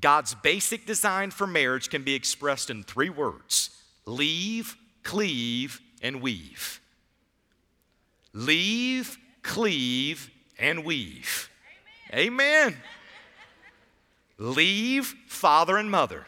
God's 0.00 0.34
basic 0.34 0.84
design 0.84 1.30
for 1.30 1.46
marriage 1.46 1.88
can 1.88 2.02
be 2.02 2.14
expressed 2.14 2.70
in 2.70 2.82
three 2.82 3.10
words 3.10 3.70
leave, 4.06 4.76
cleave, 5.02 5.80
and 6.02 6.20
weave. 6.20 6.80
Leave, 8.36 9.16
cleave, 9.42 10.30
and 10.58 10.84
weave. 10.84 11.48
Amen. 12.12 12.74
Amen. 12.74 12.76
Leave 14.36 15.14
father 15.26 15.78
and 15.78 15.90
mother. 15.90 16.26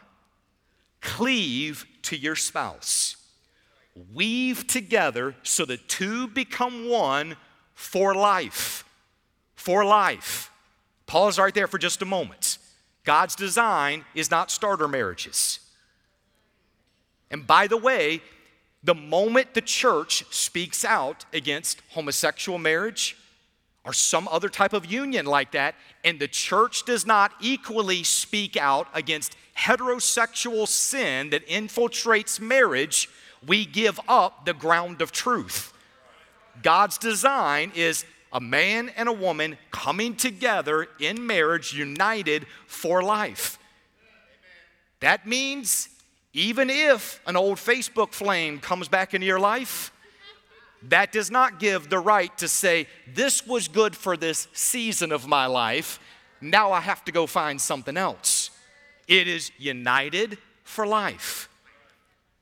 Cleave 1.03 1.85
to 2.01 2.17
your 2.17 2.35
spouse. 2.35 3.17
Weave 4.15 4.67
together 4.67 5.35
so 5.43 5.67
the 5.67 5.77
two 5.77 6.29
become 6.29 6.89
one 6.89 7.37
for 7.75 8.15
life. 8.15 8.87
For 9.55 9.85
life. 9.85 10.51
Pause 11.07 11.39
right 11.39 11.55
there 11.55 11.67
for 11.67 11.77
just 11.77 12.01
a 12.01 12.07
moment. 12.07 12.57
God's 13.05 13.37
design 13.37 14.07
is 14.15 14.31
not 14.31 14.51
starter 14.51 14.89
marriages. 14.89 15.61
And 17.31 17.47
by 17.47 17.67
the 17.67 17.77
way, 17.77 18.23
the 18.83 18.95
moment 18.95 19.55
the 19.55 19.61
church 19.61 20.25
speaks 20.31 20.85
out 20.85 21.25
against 21.33 21.83
homosexual 21.91 22.59
marriage 22.59 23.17
or 23.85 23.93
some 23.93 24.29
other 24.29 24.49
type 24.49 24.73
of 24.73 24.87
union 24.87 25.27
like 25.27 25.53
that, 25.53 25.75
and 26.05 26.21
the 26.21 26.29
church 26.29 26.85
does 26.85 27.07
not 27.07 27.33
equally 27.41 28.03
speak 28.05 28.57
out 28.57 28.87
against 28.95 29.37
heterosexual 29.57 30.69
sin 30.69 31.31
that 31.31 31.47
infiltrates 31.49 32.39
marriage, 32.39 33.09
we 33.47 33.65
give 33.65 33.99
up 34.09 34.45
the 34.45 34.55
ground 34.55 35.01
of 35.01 35.11
truth. 35.11 35.73
God's 36.63 36.99
design 36.99 37.73
is 37.75 38.05
a 38.33 38.41
man 38.41 38.91
and 38.97 39.09
a 39.09 39.13
woman 39.13 39.57
coming 39.71 40.15
together 40.15 40.89
in 41.01 41.27
marriage, 41.27 41.73
united 41.73 42.47
for 42.67 43.03
life. 43.03 43.59
That 45.01 45.27
means 45.27 45.89
even 46.39 46.71
if 46.71 47.21
an 47.27 47.37
old 47.37 47.59
Facebook 47.59 48.13
flame 48.13 48.61
comes 48.61 48.87
back 48.87 49.13
into 49.13 49.27
your 49.27 49.41
life, 49.41 49.93
that 50.85 51.11
does 51.11 51.33
not 51.33 51.59
give 51.59 51.91
the 51.91 51.99
right 51.99 52.37
to 52.39 52.47
say, 52.47 52.87
This 53.13 53.45
was 53.45 53.67
good 53.67 53.97
for 53.97 54.17
this 54.17 54.47
season 54.53 55.11
of 55.11 55.27
my 55.27 55.47
life. 55.47 55.99
Now 56.41 56.71
I 56.71 56.81
have 56.81 57.05
to 57.07 57.13
go 57.13 57.27
find 57.27 57.61
something 57.61 57.97
else. 57.97 58.51
It 59.09 59.27
is 59.27 59.51
united 59.59 60.39
for 60.63 60.87
life. 60.87 61.49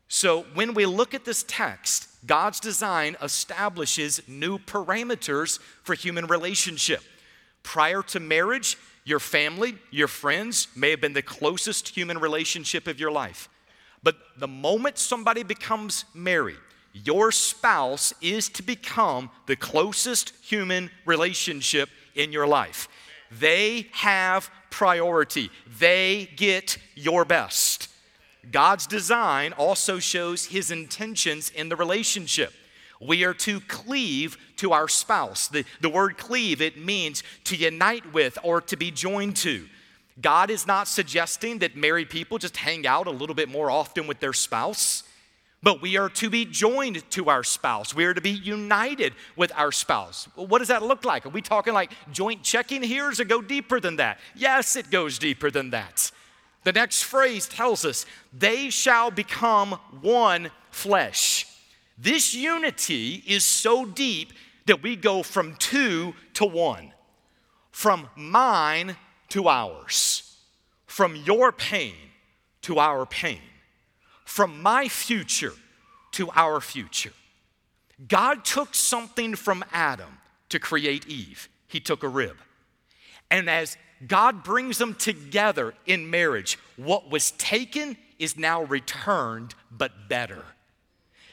So 0.08 0.42
when 0.52 0.74
we 0.74 0.84
look 0.84 1.14
at 1.14 1.24
this 1.24 1.42
text, 1.48 2.08
God's 2.26 2.60
design 2.60 3.16
establishes 3.22 4.20
new 4.28 4.58
parameters 4.58 5.58
for 5.84 5.94
human 5.94 6.26
relationship. 6.26 7.00
Prior 7.62 8.02
to 8.02 8.20
marriage, 8.20 8.76
your 9.04 9.20
family, 9.20 9.78
your 9.90 10.08
friends 10.08 10.68
may 10.76 10.90
have 10.90 11.00
been 11.00 11.14
the 11.14 11.22
closest 11.22 11.88
human 11.88 12.18
relationship 12.18 12.86
of 12.86 13.00
your 13.00 13.10
life. 13.10 13.48
But 14.06 14.18
the 14.38 14.46
moment 14.46 14.98
somebody 14.98 15.42
becomes 15.42 16.04
married, 16.14 16.60
your 16.92 17.32
spouse 17.32 18.14
is 18.22 18.48
to 18.50 18.62
become 18.62 19.30
the 19.46 19.56
closest 19.56 20.32
human 20.42 20.92
relationship 21.04 21.88
in 22.14 22.30
your 22.30 22.46
life. 22.46 22.86
They 23.32 23.88
have 23.90 24.48
priority, 24.70 25.50
they 25.80 26.30
get 26.36 26.78
your 26.94 27.24
best. 27.24 27.88
God's 28.52 28.86
design 28.86 29.52
also 29.54 29.98
shows 29.98 30.46
his 30.46 30.70
intentions 30.70 31.50
in 31.50 31.68
the 31.68 31.74
relationship. 31.74 32.52
We 33.00 33.24
are 33.24 33.34
to 33.34 33.58
cleave 33.58 34.38
to 34.58 34.72
our 34.72 34.86
spouse. 34.86 35.48
The, 35.48 35.64
the 35.80 35.90
word 35.90 36.16
cleave, 36.16 36.62
it 36.62 36.78
means 36.78 37.24
to 37.42 37.56
unite 37.56 38.12
with 38.12 38.38
or 38.44 38.60
to 38.60 38.76
be 38.76 38.92
joined 38.92 39.34
to. 39.38 39.66
God 40.20 40.50
is 40.50 40.66
not 40.66 40.88
suggesting 40.88 41.58
that 41.58 41.76
married 41.76 42.08
people 42.08 42.38
just 42.38 42.56
hang 42.56 42.86
out 42.86 43.06
a 43.06 43.10
little 43.10 43.34
bit 43.34 43.48
more 43.48 43.70
often 43.70 44.06
with 44.06 44.20
their 44.20 44.32
spouse, 44.32 45.02
but 45.62 45.82
we 45.82 45.96
are 45.96 46.08
to 46.10 46.30
be 46.30 46.44
joined 46.44 47.08
to 47.10 47.28
our 47.28 47.42
spouse. 47.42 47.94
We 47.94 48.04
are 48.04 48.14
to 48.14 48.20
be 48.20 48.30
united 48.30 49.14
with 49.36 49.52
our 49.56 49.72
spouse. 49.72 50.28
What 50.34 50.58
does 50.58 50.68
that 50.68 50.82
look 50.82 51.04
like? 51.04 51.26
Are 51.26 51.30
we 51.30 51.42
talking 51.42 51.74
like 51.74 51.92
joint 52.12 52.42
checking 52.42 52.82
here, 52.82 53.10
does 53.10 53.20
it 53.20 53.28
go 53.28 53.42
deeper 53.42 53.80
than 53.80 53.96
that? 53.96 54.18
Yes, 54.34 54.76
it 54.76 54.90
goes 54.90 55.18
deeper 55.18 55.50
than 55.50 55.70
that. 55.70 56.10
The 56.64 56.72
next 56.72 57.04
phrase 57.04 57.46
tells 57.46 57.84
us, 57.84 58.06
they 58.32 58.70
shall 58.70 59.10
become 59.10 59.72
one 60.00 60.50
flesh. 60.70 61.46
This 61.98 62.34
unity 62.34 63.22
is 63.26 63.44
so 63.44 63.84
deep 63.84 64.32
that 64.66 64.82
we 64.82 64.96
go 64.96 65.22
from 65.22 65.54
two 65.56 66.14
to 66.34 66.44
one, 66.44 66.92
from 67.70 68.08
mine 68.16 68.96
to 69.30 69.48
ours, 69.48 70.38
from 70.86 71.16
your 71.16 71.52
pain 71.52 71.94
to 72.62 72.78
our 72.78 73.06
pain, 73.06 73.40
from 74.24 74.62
my 74.62 74.88
future 74.88 75.52
to 76.12 76.30
our 76.34 76.60
future. 76.60 77.12
God 78.08 78.44
took 78.44 78.74
something 78.74 79.34
from 79.34 79.64
Adam 79.72 80.18
to 80.48 80.58
create 80.58 81.06
Eve. 81.06 81.48
He 81.66 81.80
took 81.80 82.02
a 82.02 82.08
rib. 82.08 82.36
And 83.30 83.50
as 83.50 83.76
God 84.06 84.44
brings 84.44 84.78
them 84.78 84.94
together 84.94 85.74
in 85.86 86.10
marriage. 86.10 86.58
What 86.76 87.10
was 87.10 87.30
taken 87.32 87.96
is 88.18 88.36
now 88.36 88.62
returned, 88.62 89.54
but 89.70 90.08
better. 90.08 90.44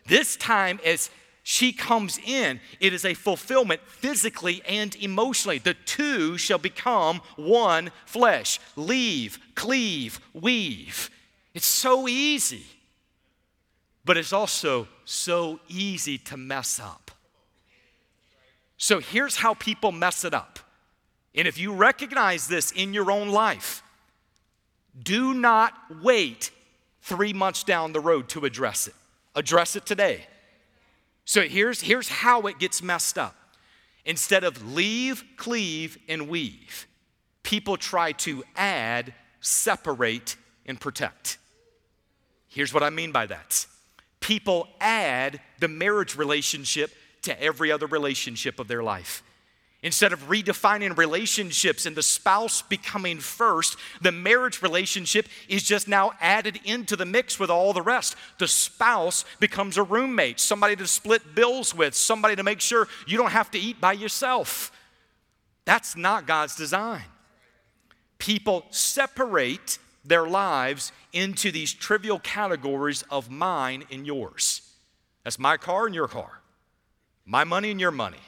This 0.05 0.35
time, 0.35 0.79
as 0.85 1.09
she 1.43 1.73
comes 1.73 2.17
in, 2.17 2.61
it 2.79 2.93
is 2.93 3.03
a 3.03 3.13
fulfillment 3.13 3.81
physically 3.85 4.61
and 4.65 4.95
emotionally. 4.95 5.57
The 5.57 5.73
two 5.73 6.37
shall 6.37 6.57
become 6.57 7.21
one 7.35 7.91
flesh. 8.05 8.61
Leave, 8.77 9.37
cleave, 9.53 10.21
weave. 10.33 11.09
It's 11.53 11.65
so 11.65 12.07
easy, 12.07 12.65
but 14.05 14.15
it's 14.15 14.31
also 14.31 14.87
so 15.03 15.59
easy 15.67 16.17
to 16.19 16.37
mess 16.37 16.79
up. 16.79 17.11
So 18.77 18.99
here's 18.99 19.35
how 19.35 19.53
people 19.53 19.91
mess 19.91 20.23
it 20.23 20.33
up. 20.33 20.59
And 21.35 21.45
if 21.45 21.57
you 21.57 21.73
recognize 21.73 22.47
this 22.47 22.71
in 22.71 22.93
your 22.93 23.11
own 23.11 23.29
life, 23.29 23.83
do 24.97 25.33
not 25.33 25.73
wait 26.01 26.51
three 27.01 27.33
months 27.33 27.65
down 27.65 27.91
the 27.91 27.99
road 27.99 28.29
to 28.29 28.45
address 28.45 28.87
it. 28.87 28.95
Address 29.35 29.75
it 29.75 29.85
today. 29.85 30.27
So 31.25 31.41
here's, 31.41 31.81
here's 31.81 32.09
how 32.09 32.41
it 32.41 32.59
gets 32.59 32.81
messed 32.81 33.17
up. 33.17 33.35
Instead 34.05 34.43
of 34.43 34.73
leave, 34.73 35.23
cleave, 35.37 35.97
and 36.09 36.27
weave, 36.27 36.87
people 37.43 37.77
try 37.77 38.11
to 38.11 38.43
add, 38.55 39.13
separate, 39.39 40.35
and 40.65 40.79
protect. 40.79 41.37
Here's 42.49 42.73
what 42.73 42.83
I 42.83 42.89
mean 42.89 43.11
by 43.11 43.25
that 43.27 43.65
people 44.19 44.69
add 44.79 45.41
the 45.59 45.67
marriage 45.67 46.15
relationship 46.15 46.91
to 47.23 47.41
every 47.41 47.71
other 47.71 47.87
relationship 47.87 48.59
of 48.59 48.67
their 48.67 48.83
life. 48.83 49.21
Instead 49.83 50.13
of 50.13 50.29
redefining 50.29 50.97
relationships 50.97 51.85
and 51.85 51.93
the 51.93 52.01
spouse 52.01 52.61
becoming 52.61 53.19
first, 53.19 53.77
the 54.01 54.13
marriage 54.13 54.61
relationship 54.61 55.27
is 55.49 55.61
just 55.61 55.89
now 55.89 56.13
added 56.21 56.57
into 56.63 56.95
the 56.95 57.05
mix 57.05 57.37
with 57.37 57.49
all 57.49 57.73
the 57.73 57.81
rest. 57.81 58.15
The 58.39 58.47
spouse 58.47 59.25
becomes 59.41 59.77
a 59.77 59.83
roommate, 59.83 60.39
somebody 60.39 60.77
to 60.77 60.87
split 60.87 61.35
bills 61.35 61.75
with, 61.75 61.95
somebody 61.95 62.37
to 62.37 62.43
make 62.43 62.61
sure 62.61 62.87
you 63.05 63.17
don't 63.17 63.31
have 63.33 63.51
to 63.51 63.59
eat 63.59 63.81
by 63.81 63.91
yourself. 63.91 64.71
That's 65.65 65.97
not 65.97 66.27
God's 66.27 66.55
design. 66.55 67.03
People 68.19 68.65
separate 68.69 69.79
their 70.05 70.25
lives 70.25 70.93
into 71.11 71.51
these 71.51 71.73
trivial 71.73 72.19
categories 72.19 73.03
of 73.11 73.29
mine 73.29 73.83
and 73.91 74.07
yours. 74.07 74.61
That's 75.25 75.37
my 75.37 75.57
car 75.57 75.87
and 75.87 75.95
your 75.95 76.07
car, 76.07 76.39
my 77.25 77.43
money 77.43 77.69
and 77.69 77.81
your 77.81 77.91
money 77.91 78.19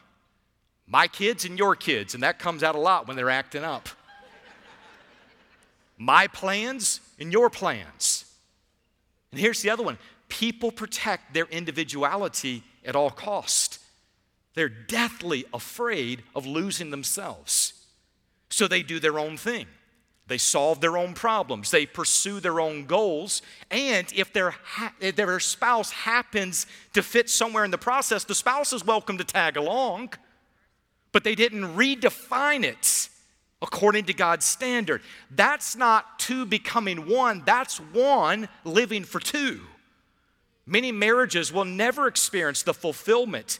my 0.87 1.07
kids 1.07 1.45
and 1.45 1.57
your 1.57 1.75
kids, 1.75 2.13
and 2.13 2.23
that 2.23 2.39
comes 2.39 2.63
out 2.63 2.75
a 2.75 2.79
lot 2.79 3.07
when 3.07 3.17
they're 3.17 3.29
acting 3.29 3.63
up. 3.63 3.89
My 5.97 6.27
plans 6.27 6.99
and 7.19 7.31
your 7.31 7.49
plans. 7.49 8.25
And 9.31 9.39
here's 9.39 9.61
the 9.61 9.69
other 9.69 9.83
one 9.83 9.97
people 10.29 10.71
protect 10.71 11.33
their 11.33 11.45
individuality 11.45 12.63
at 12.83 12.95
all 12.95 13.09
cost. 13.09 13.79
They're 14.53 14.69
deathly 14.69 15.45
afraid 15.53 16.23
of 16.33 16.45
losing 16.45 16.89
themselves. 16.89 17.73
So 18.49 18.67
they 18.67 18.83
do 18.83 18.99
their 18.99 19.19
own 19.19 19.37
thing. 19.37 19.67
They 20.27 20.37
solve 20.37 20.81
their 20.81 20.97
own 20.97 21.13
problems. 21.13 21.69
They 21.69 21.85
pursue 21.85 22.39
their 22.39 22.59
own 22.59 22.85
goals. 22.85 23.41
And 23.69 24.07
if 24.15 24.33
their, 24.33 24.51
ha- 24.51 24.93
their 24.99 25.39
spouse 25.39 25.91
happens 25.91 26.65
to 26.93 27.03
fit 27.03 27.29
somewhere 27.29 27.63
in 27.63 27.71
the 27.71 27.77
process, 27.77 28.23
the 28.23 28.33
spouse 28.33 28.73
is 28.73 28.85
welcome 28.85 29.17
to 29.17 29.23
tag 29.23 29.57
along 29.57 30.13
but 31.15 31.23
they 31.23 31.33
didn't 31.33 31.77
redefine 31.77 32.65
it 32.65 33.07
according 33.61 34.03
to 34.03 34.13
God's 34.13 34.43
standard. 34.43 35.01
That's 35.31 35.73
not 35.73 36.19
two 36.19 36.45
becoming 36.45 37.07
one, 37.07 37.41
that's 37.45 37.77
one 37.77 38.49
living 38.65 39.05
for 39.05 39.21
two. 39.21 39.61
Many 40.65 40.91
marriages 40.91 41.53
will 41.53 41.63
never 41.63 42.07
experience 42.07 42.63
the 42.63 42.73
fulfillment 42.73 43.59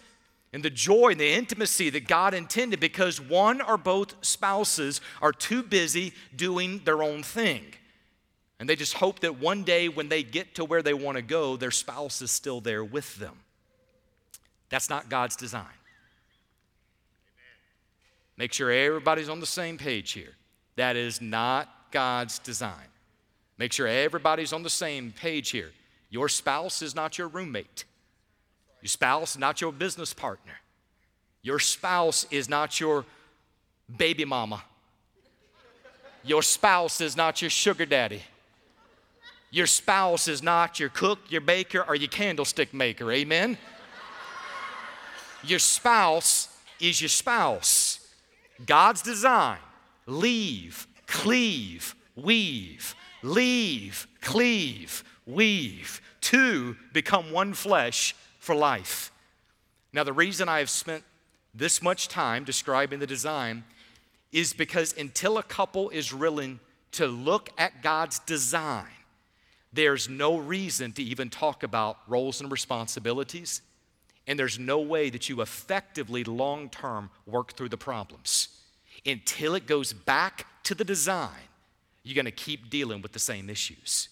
and 0.52 0.64
the 0.64 0.70
joy 0.70 1.12
and 1.12 1.20
the 1.22 1.32
intimacy 1.32 1.90
that 1.92 2.10
God 2.10 2.34
intended 2.34 2.82
because 2.82 3.22
one 3.22 3.62
or 3.62 3.78
both 3.78 4.16
spouses 4.20 5.00
are 5.22 5.32
too 5.32 5.64
busy 5.64 6.12
doing 6.36 6.82
their 6.84 7.02
own 7.02 7.24
thing. 7.24 7.64
And 8.60 8.68
they 8.68 8.76
just 8.76 8.96
hope 8.96 9.22
that 9.22 9.40
one 9.40 9.64
day 9.64 9.88
when 9.88 10.10
they 10.10 10.24
get 10.24 10.56
to 10.56 10.66
where 10.66 10.84
they 10.84 10.94
want 10.94 11.16
to 11.16 11.22
go, 11.22 11.56
their 11.56 11.72
spouse 11.72 12.22
is 12.22 12.32
still 12.32 12.60
there 12.60 12.84
with 12.84 13.16
them. 13.16 13.38
That's 14.68 14.90
not 14.90 15.08
God's 15.08 15.38
design. 15.38 15.72
Make 18.38 18.54
sure 18.54 18.72
everybody's 18.72 19.30
on 19.30 19.40
the 19.40 19.46
same 19.46 19.78
page 19.78 20.12
here. 20.12 20.36
That 20.76 20.96
is 20.96 21.22
not 21.22 21.70
God's 21.92 22.40
design. 22.40 22.88
Make 23.58 23.72
sure 23.72 23.88
everybody's 23.88 24.52
on 24.52 24.64
the 24.64 24.70
same 24.70 25.14
page 25.14 25.52
here. 25.52 25.72
Your 26.10 26.28
spouse 26.28 26.82
is 26.82 26.96
not 26.96 27.18
your 27.18 27.28
roommate. 27.28 27.86
Your 28.82 28.90
spouse 28.90 29.32
is 29.32 29.38
not 29.38 29.62
your 29.62 29.72
business 29.72 30.14
partner. 30.14 30.54
Your 31.42 31.60
spouse 31.60 32.26
is 32.32 32.50
not 32.50 32.80
your 32.80 33.06
baby 33.98 34.26
mama. 34.26 34.64
Your 36.24 36.42
spouse 36.42 37.02
is 37.02 37.16
not 37.16 37.42
your 37.42 37.50
sugar 37.50 37.86
daddy. 37.86 38.24
Your 39.52 39.68
spouse 39.68 40.28
is 40.28 40.44
not 40.44 40.80
your 40.80 40.90
cook, 40.90 41.20
your 41.30 41.42
baker, 41.42 41.86
or 41.88 41.96
your 41.96 42.10
candlestick 42.10 42.74
maker. 42.74 43.12
Amen? 43.12 43.58
Your 45.44 45.60
spouse 45.60 46.50
is 46.80 47.00
your 47.00 47.10
spouse. 47.10 47.95
God's 48.66 49.02
design 49.02 49.60
leave, 50.08 50.88
cleave, 51.08 51.96
weave, 52.16 52.96
leave, 53.24 54.08
cleave, 54.22 55.04
weave. 55.26 56.02
Two 56.22 56.76
become 56.94 57.32
one 57.32 57.54
flesh 57.54 58.16
for 58.40 58.56
life. 58.56 59.12
Now, 59.94 60.04
the 60.04 60.14
reason 60.14 60.50
I 60.50 60.60
have 60.60 60.70
spent 60.70 61.04
this 61.54 61.82
much 61.82 62.08
time 62.08 62.44
describing 62.44 63.00
the 63.00 63.08
design 63.08 63.64
is 64.32 64.54
because 64.54 64.94
until 64.98 65.38
a 65.38 65.44
couple 65.44 65.90
is 65.90 66.14
willing 66.14 66.60
to 66.92 67.08
look 67.08 67.50
at 67.58 67.82
God's 67.82 68.20
design, 68.20 68.88
there's 69.72 70.10
no 70.10 70.38
reason 70.38 70.92
to 70.94 71.04
even 71.04 71.30
talk 71.30 71.64
about 71.64 71.98
roles 72.08 72.42
and 72.42 72.52
responsibilities 72.52 73.62
and 74.28 74.40
there's 74.40 74.58
no 74.58 74.80
way 74.80 75.10
that 75.10 75.30
you 75.30 75.42
effectively 75.42 76.24
long 76.24 76.70
term 76.70 77.10
work 77.26 77.54
through 77.54 77.70
the 77.70 77.78
problems. 77.78 78.50
Until 79.06 79.56
it 79.56 79.68
goes 79.68 79.94
back 79.94 80.48
to 80.64 80.74
the 80.74 80.84
design, 80.84 81.30
you're 82.04 82.16
going 82.16 82.26
to 82.26 82.32
keep 82.32 82.70
dealing 82.70 83.02
with 83.02 83.12
the 83.12 83.20
same 83.20 83.50
issues. 83.50 84.10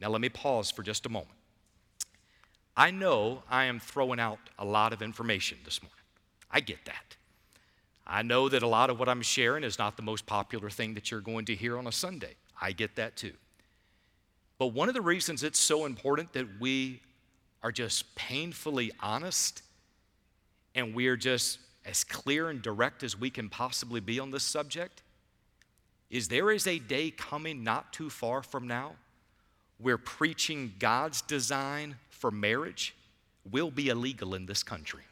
Now, 0.00 0.08
let 0.08 0.20
me 0.20 0.28
pause 0.28 0.70
for 0.70 0.82
just 0.82 1.06
a 1.06 1.08
moment. 1.08 1.30
I 2.76 2.90
know 2.90 3.42
I 3.48 3.64
am 3.64 3.80
throwing 3.80 4.20
out 4.20 4.38
a 4.58 4.64
lot 4.64 4.92
of 4.92 5.00
information 5.00 5.58
this 5.64 5.82
morning. 5.82 5.96
I 6.50 6.60
get 6.60 6.84
that. 6.84 7.16
I 8.06 8.22
know 8.22 8.48
that 8.48 8.62
a 8.62 8.68
lot 8.68 8.90
of 8.90 8.98
what 8.98 9.08
I'm 9.08 9.22
sharing 9.22 9.64
is 9.64 9.78
not 9.78 9.96
the 9.96 10.02
most 10.02 10.26
popular 10.26 10.70
thing 10.70 10.94
that 10.94 11.10
you're 11.10 11.20
going 11.20 11.46
to 11.46 11.54
hear 11.54 11.78
on 11.78 11.86
a 11.86 11.92
Sunday. 11.92 12.34
I 12.60 12.72
get 12.72 12.96
that 12.96 13.16
too. 13.16 13.32
But 14.58 14.68
one 14.68 14.88
of 14.88 14.94
the 14.94 15.00
reasons 15.00 15.42
it's 15.42 15.58
so 15.58 15.86
important 15.86 16.32
that 16.34 16.46
we 16.60 17.00
are 17.62 17.72
just 17.72 18.14
painfully 18.14 18.92
honest 19.00 19.62
and 20.74 20.94
we're 20.94 21.16
just 21.16 21.58
as 21.84 22.04
clear 22.04 22.50
and 22.50 22.62
direct 22.62 23.02
as 23.02 23.18
we 23.18 23.30
can 23.30 23.48
possibly 23.48 24.00
be 24.00 24.20
on 24.20 24.30
this 24.30 24.42
subject 24.42 25.02
is 26.10 26.28
there 26.28 26.50
is 26.50 26.66
a 26.66 26.78
day 26.78 27.10
coming 27.10 27.64
not 27.64 27.92
too 27.92 28.10
far 28.10 28.42
from 28.42 28.66
now 28.66 28.92
where 29.78 29.98
preaching 29.98 30.72
God's 30.78 31.22
design 31.22 31.96
for 32.10 32.30
marriage 32.30 32.94
will 33.50 33.70
be 33.70 33.88
illegal 33.88 34.34
in 34.34 34.46
this 34.46 34.62
country. 34.62 35.02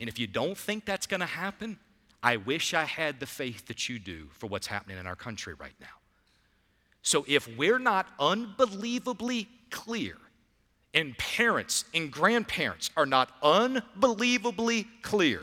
And 0.00 0.08
if 0.08 0.18
you 0.18 0.26
don't 0.26 0.56
think 0.56 0.84
that's 0.84 1.06
going 1.06 1.20
to 1.20 1.26
happen, 1.26 1.78
I 2.22 2.36
wish 2.36 2.74
I 2.74 2.84
had 2.84 3.20
the 3.20 3.26
faith 3.26 3.66
that 3.66 3.88
you 3.88 3.98
do 3.98 4.28
for 4.32 4.46
what's 4.46 4.66
happening 4.66 4.98
in 4.98 5.06
our 5.06 5.16
country 5.16 5.54
right 5.54 5.74
now. 5.80 5.86
So 7.02 7.24
if 7.28 7.48
we're 7.56 7.78
not 7.78 8.06
unbelievably 8.18 9.48
clear 9.70 10.16
and 10.94 11.16
parents 11.18 11.84
and 11.94 12.10
grandparents 12.10 12.90
are 12.96 13.06
not 13.06 13.30
unbelievably 13.42 14.86
clear 15.02 15.40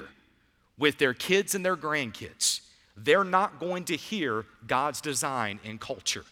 with 0.78 0.98
their 0.98 1.14
kids 1.14 1.56
and 1.56 1.66
their 1.66 1.78
grandkids, 1.78 2.62
they're 2.98 3.24
not 3.24 3.60
going 3.60 3.86
to 3.86 3.96
hear 3.96 4.46
God's 4.68 5.02
design 5.02 5.60
in 5.64 5.78
culture. 5.78 6.26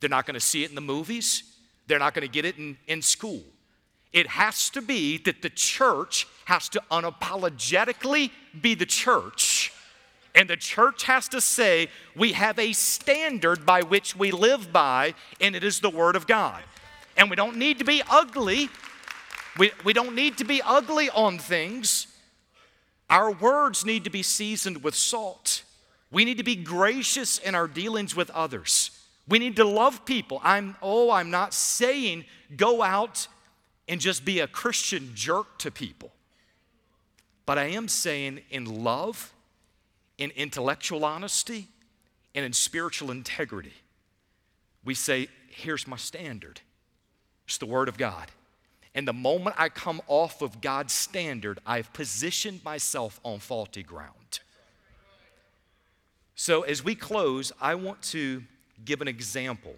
They're 0.00 0.10
not 0.10 0.26
going 0.26 0.34
to 0.34 0.40
see 0.40 0.64
it 0.64 0.68
in 0.68 0.74
the 0.74 0.80
movies, 0.80 1.42
they're 1.86 1.98
not 1.98 2.14
going 2.14 2.26
to 2.26 2.32
get 2.32 2.44
it 2.44 2.56
in, 2.56 2.76
in 2.86 3.02
school. 3.02 3.42
It 4.12 4.28
has 4.28 4.70
to 4.70 4.80
be 4.80 5.18
that 5.18 5.42
the 5.42 5.50
church 5.50 6.28
has 6.44 6.68
to 6.70 6.82
unapologetically 6.90 8.30
be 8.60 8.74
the 8.74 8.86
church. 8.86 9.72
And 10.36 10.48
the 10.48 10.56
church 10.56 11.04
has 11.04 11.28
to 11.28 11.40
say, 11.40 11.88
we 12.14 12.32
have 12.32 12.58
a 12.58 12.72
standard 12.72 13.66
by 13.66 13.82
which 13.82 14.16
we 14.16 14.30
live 14.30 14.72
by, 14.72 15.14
and 15.40 15.56
it 15.56 15.64
is 15.64 15.80
the 15.80 15.90
Word 15.90 16.16
of 16.16 16.26
God. 16.26 16.62
And 17.16 17.30
we 17.30 17.36
don't 17.36 17.56
need 17.56 17.78
to 17.78 17.84
be 17.84 18.02
ugly. 18.10 18.68
We, 19.58 19.72
we 19.84 19.92
don't 19.92 20.14
need 20.14 20.38
to 20.38 20.44
be 20.44 20.60
ugly 20.62 21.10
on 21.10 21.38
things. 21.38 22.08
Our 23.08 23.30
words 23.30 23.84
need 23.84 24.04
to 24.04 24.10
be 24.10 24.22
seasoned 24.22 24.82
with 24.82 24.94
salt. 24.94 25.62
We 26.10 26.24
need 26.24 26.38
to 26.38 26.44
be 26.44 26.56
gracious 26.56 27.38
in 27.38 27.54
our 27.54 27.68
dealings 27.68 28.16
with 28.16 28.30
others. 28.30 28.90
We 29.28 29.38
need 29.38 29.56
to 29.56 29.64
love 29.64 30.04
people. 30.04 30.40
I'm, 30.42 30.76
oh, 30.82 31.10
I'm 31.10 31.30
not 31.30 31.54
saying 31.54 32.24
go 32.56 32.82
out 32.82 33.26
and 33.88 34.00
just 34.00 34.24
be 34.24 34.40
a 34.40 34.46
Christian 34.46 35.10
jerk 35.14 35.58
to 35.58 35.70
people. 35.70 36.12
But 37.46 37.58
I 37.58 37.64
am 37.64 37.88
saying 37.88 38.40
in 38.50 38.84
love, 38.84 39.32
in 40.18 40.30
intellectual 40.30 41.04
honesty, 41.04 41.68
and 42.34 42.44
in 42.44 42.52
spiritual 42.52 43.10
integrity, 43.10 43.74
we 44.84 44.94
say, 44.94 45.28
here's 45.48 45.86
my 45.86 45.96
standard. 45.96 46.60
It's 47.46 47.58
the 47.58 47.66
Word 47.66 47.88
of 47.88 47.98
God. 47.98 48.30
And 48.94 49.08
the 49.08 49.12
moment 49.12 49.56
I 49.58 49.68
come 49.68 50.00
off 50.06 50.40
of 50.40 50.60
God's 50.60 50.92
standard, 50.92 51.58
I've 51.66 51.92
positioned 51.92 52.64
myself 52.64 53.18
on 53.24 53.40
faulty 53.40 53.82
ground. 53.82 54.40
So, 56.36 56.62
as 56.62 56.82
we 56.84 56.94
close, 56.94 57.52
I 57.60 57.74
want 57.74 58.02
to 58.02 58.42
give 58.84 59.00
an 59.00 59.08
example, 59.08 59.74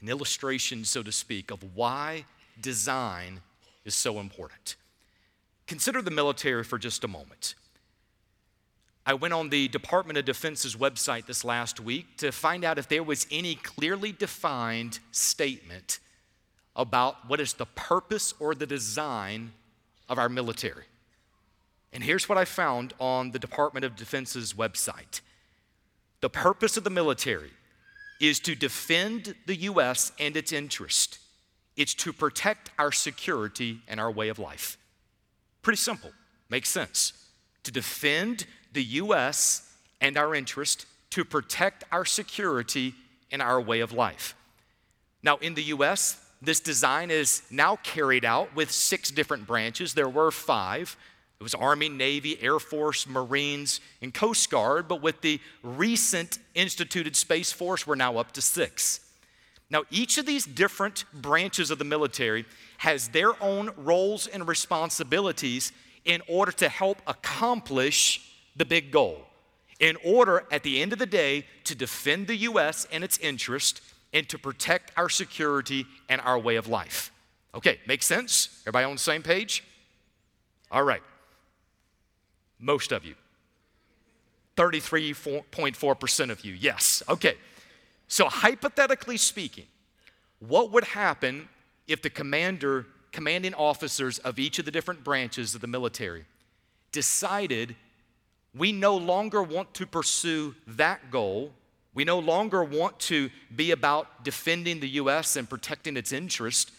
an 0.00 0.08
illustration, 0.08 0.84
so 0.84 1.02
to 1.02 1.12
speak, 1.12 1.50
of 1.50 1.62
why 1.74 2.24
design 2.60 3.40
is 3.84 3.94
so 3.94 4.20
important. 4.20 4.76
Consider 5.66 6.02
the 6.02 6.10
military 6.10 6.64
for 6.64 6.78
just 6.78 7.04
a 7.04 7.08
moment. 7.08 7.54
I 9.06 9.14
went 9.14 9.34
on 9.34 9.48
the 9.48 9.68
Department 9.68 10.18
of 10.18 10.24
Defense's 10.24 10.76
website 10.76 11.26
this 11.26 11.44
last 11.44 11.80
week 11.80 12.16
to 12.18 12.32
find 12.32 12.64
out 12.64 12.78
if 12.78 12.88
there 12.88 13.02
was 13.02 13.26
any 13.30 13.54
clearly 13.54 14.12
defined 14.12 14.98
statement 15.10 16.00
about 16.76 17.28
what 17.28 17.40
is 17.40 17.54
the 17.54 17.66
purpose 17.66 18.34
or 18.38 18.54
the 18.54 18.66
design 18.66 19.52
of 20.08 20.18
our 20.18 20.28
military. 20.28 20.84
And 21.92 22.04
here's 22.04 22.28
what 22.28 22.38
I 22.38 22.44
found 22.44 22.94
on 23.00 23.32
the 23.32 23.38
Department 23.38 23.84
of 23.84 23.96
Defense's 23.96 24.52
website 24.54 25.20
The 26.20 26.30
purpose 26.30 26.76
of 26.76 26.84
the 26.84 26.90
military 26.90 27.50
is 28.20 28.38
to 28.40 28.54
defend 28.54 29.34
the 29.46 29.56
U.S. 29.56 30.12
and 30.20 30.36
its 30.36 30.52
interest, 30.52 31.18
it's 31.76 31.94
to 31.94 32.12
protect 32.12 32.70
our 32.78 32.92
security 32.92 33.80
and 33.88 33.98
our 33.98 34.10
way 34.10 34.28
of 34.28 34.38
life. 34.38 34.76
Pretty 35.62 35.78
simple, 35.78 36.10
makes 36.48 36.68
sense. 36.68 37.12
To 37.64 37.72
defend 37.72 38.46
the 38.72 38.82
U.S. 38.84 39.70
and 40.00 40.16
our 40.16 40.34
interest, 40.34 40.86
to 41.10 41.24
protect 41.24 41.84
our 41.90 42.04
security 42.04 42.94
and 43.32 43.42
our 43.42 43.60
way 43.60 43.80
of 43.80 43.92
life. 43.92 44.34
Now, 45.22 45.36
in 45.36 45.54
the 45.54 45.64
U.S., 45.64 46.18
this 46.42 46.60
design 46.60 47.10
is 47.10 47.42
now 47.50 47.76
carried 47.76 48.24
out 48.24 48.54
with 48.54 48.70
six 48.70 49.10
different 49.10 49.46
branches. 49.46 49.94
There 49.94 50.08
were 50.08 50.30
five. 50.30 50.96
It 51.38 51.42
was 51.42 51.54
Army, 51.54 51.88
Navy, 51.88 52.40
Air 52.42 52.58
Force, 52.58 53.06
Marines, 53.06 53.80
and 54.02 54.12
Coast 54.12 54.50
Guard, 54.50 54.88
but 54.88 55.02
with 55.02 55.20
the 55.20 55.40
recent 55.62 56.38
instituted 56.54 57.16
Space 57.16 57.52
Force, 57.52 57.86
we're 57.86 57.94
now 57.94 58.18
up 58.18 58.32
to 58.32 58.42
six. 58.42 59.00
Now, 59.70 59.84
each 59.90 60.18
of 60.18 60.26
these 60.26 60.44
different 60.44 61.04
branches 61.14 61.70
of 61.70 61.78
the 61.78 61.84
military 61.84 62.44
has 62.78 63.08
their 63.08 63.40
own 63.42 63.70
roles 63.76 64.26
and 64.26 64.46
responsibilities 64.48 65.72
in 66.04 66.22
order 66.26 66.52
to 66.52 66.68
help 66.68 67.00
accomplish 67.06 68.34
the 68.56 68.64
big 68.64 68.90
goal. 68.90 69.26
In 69.78 69.96
order, 70.04 70.44
at 70.50 70.62
the 70.62 70.82
end 70.82 70.92
of 70.92 70.98
the 70.98 71.06
day, 71.06 71.46
to 71.64 71.74
defend 71.74 72.26
the 72.26 72.36
U.S. 72.36 72.86
and 72.92 73.04
its 73.04 73.16
interest 73.18 73.80
and 74.12 74.28
to 74.28 74.38
protect 74.38 74.92
our 74.96 75.08
security 75.08 75.86
and 76.08 76.20
our 76.22 76.38
way 76.38 76.56
of 76.56 76.68
life. 76.68 77.12
Okay, 77.54 77.80
makes 77.86 78.06
sense? 78.06 78.60
Everybody 78.62 78.84
on 78.84 78.92
the 78.92 78.98
same 78.98 79.22
page? 79.22 79.64
All 80.70 80.82
right. 80.82 81.02
Most 82.58 82.92
of 82.92 83.04
you. 83.04 83.14
33.4% 84.56 86.30
of 86.30 86.44
you, 86.44 86.52
yes. 86.52 87.02
Okay. 87.08 87.34
So, 88.08 88.28
hypothetically 88.28 89.16
speaking, 89.16 89.66
what 90.40 90.70
would 90.72 90.84
happen 90.84 91.48
if 91.86 92.02
the 92.02 92.10
commander, 92.10 92.86
commanding 93.12 93.54
officers 93.54 94.18
of 94.18 94.38
each 94.38 94.58
of 94.58 94.64
the 94.64 94.70
different 94.70 95.02
branches 95.02 95.54
of 95.54 95.60
the 95.60 95.66
military 95.66 96.24
decided 96.92 97.76
we 98.54 98.72
no 98.72 98.96
longer 98.96 99.42
want 99.42 99.72
to 99.74 99.86
pursue 99.86 100.54
that 100.66 101.10
goal 101.10 101.52
we 101.94 102.04
no 102.04 102.18
longer 102.18 102.62
want 102.62 102.98
to 103.00 103.30
be 103.54 103.72
about 103.72 104.24
defending 104.24 104.80
the 104.80 104.88
U.S. 104.90 105.36
and 105.36 105.48
protecting 105.48 105.96
its 105.96 106.12
interest, 106.12 106.70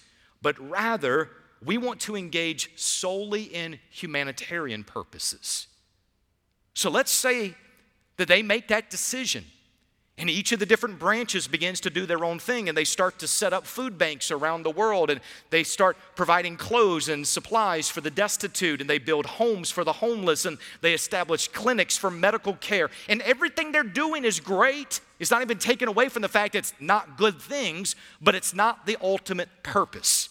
but 0.42 0.58
rather 0.60 1.30
we 1.64 1.78
want 1.78 2.00
to 2.02 2.16
engage 2.16 2.72
solely 2.76 3.44
in 3.44 3.80
humanitarian 3.90 4.84
purposes. 4.84 5.68
So 6.74 6.90
let's 6.90 7.12
say 7.12 7.56
that 8.18 8.28
they 8.28 8.42
make 8.42 8.70
that 8.70 8.90
decision 8.90 9.46
and 10.22 10.30
each 10.30 10.52
of 10.52 10.60
the 10.60 10.68
different 10.68 11.00
branches 11.00 11.48
begins 11.48 11.80
to 11.80 11.90
do 11.90 12.06
their 12.06 12.24
own 12.24 12.38
thing, 12.38 12.70
and 12.70 12.78
they 12.78 12.84
start 12.84 13.18
to 13.18 13.28
set 13.28 13.54
up 13.54 13.66
food 13.66 13.98
banks 13.98 14.30
around 14.30 14.62
the 14.62 14.70
world, 14.70 15.10
and 15.10 15.20
they 15.50 15.64
start 15.64 15.98
providing 16.16 16.58
clothes 16.58 17.10
and 17.10 17.28
supplies 17.28 17.90
for 17.90 18.02
the 18.02 18.12
destitute, 18.12 18.82
and 18.82 18.90
they 18.90 19.00
build 19.00 19.26
homes 19.26 19.72
for 19.72 19.84
the 19.84 19.94
homeless, 19.94 20.46
and 20.46 20.60
they 20.82 20.94
establish 20.94 21.48
clinics 21.48 21.98
for 21.98 22.12
medical 22.12 22.54
care. 22.54 22.92
And 23.10 23.24
everything 23.24 23.72
they're 23.72 23.82
doing 23.82 24.24
is 24.24 24.40
great. 24.40 25.02
It's 25.20 25.32
not 25.32 25.42
even 25.42 25.58
taken 25.58 25.88
away 25.88 26.08
from 26.08 26.22
the 26.22 26.30
fact 26.30 26.54
it's 26.54 26.74
not 26.80 27.18
good 27.18 27.42
things, 27.42 27.96
but 28.22 28.36
it's 28.36 28.54
not 28.54 28.86
the 28.86 28.98
ultimate 29.02 29.50
purpose. 29.64 30.30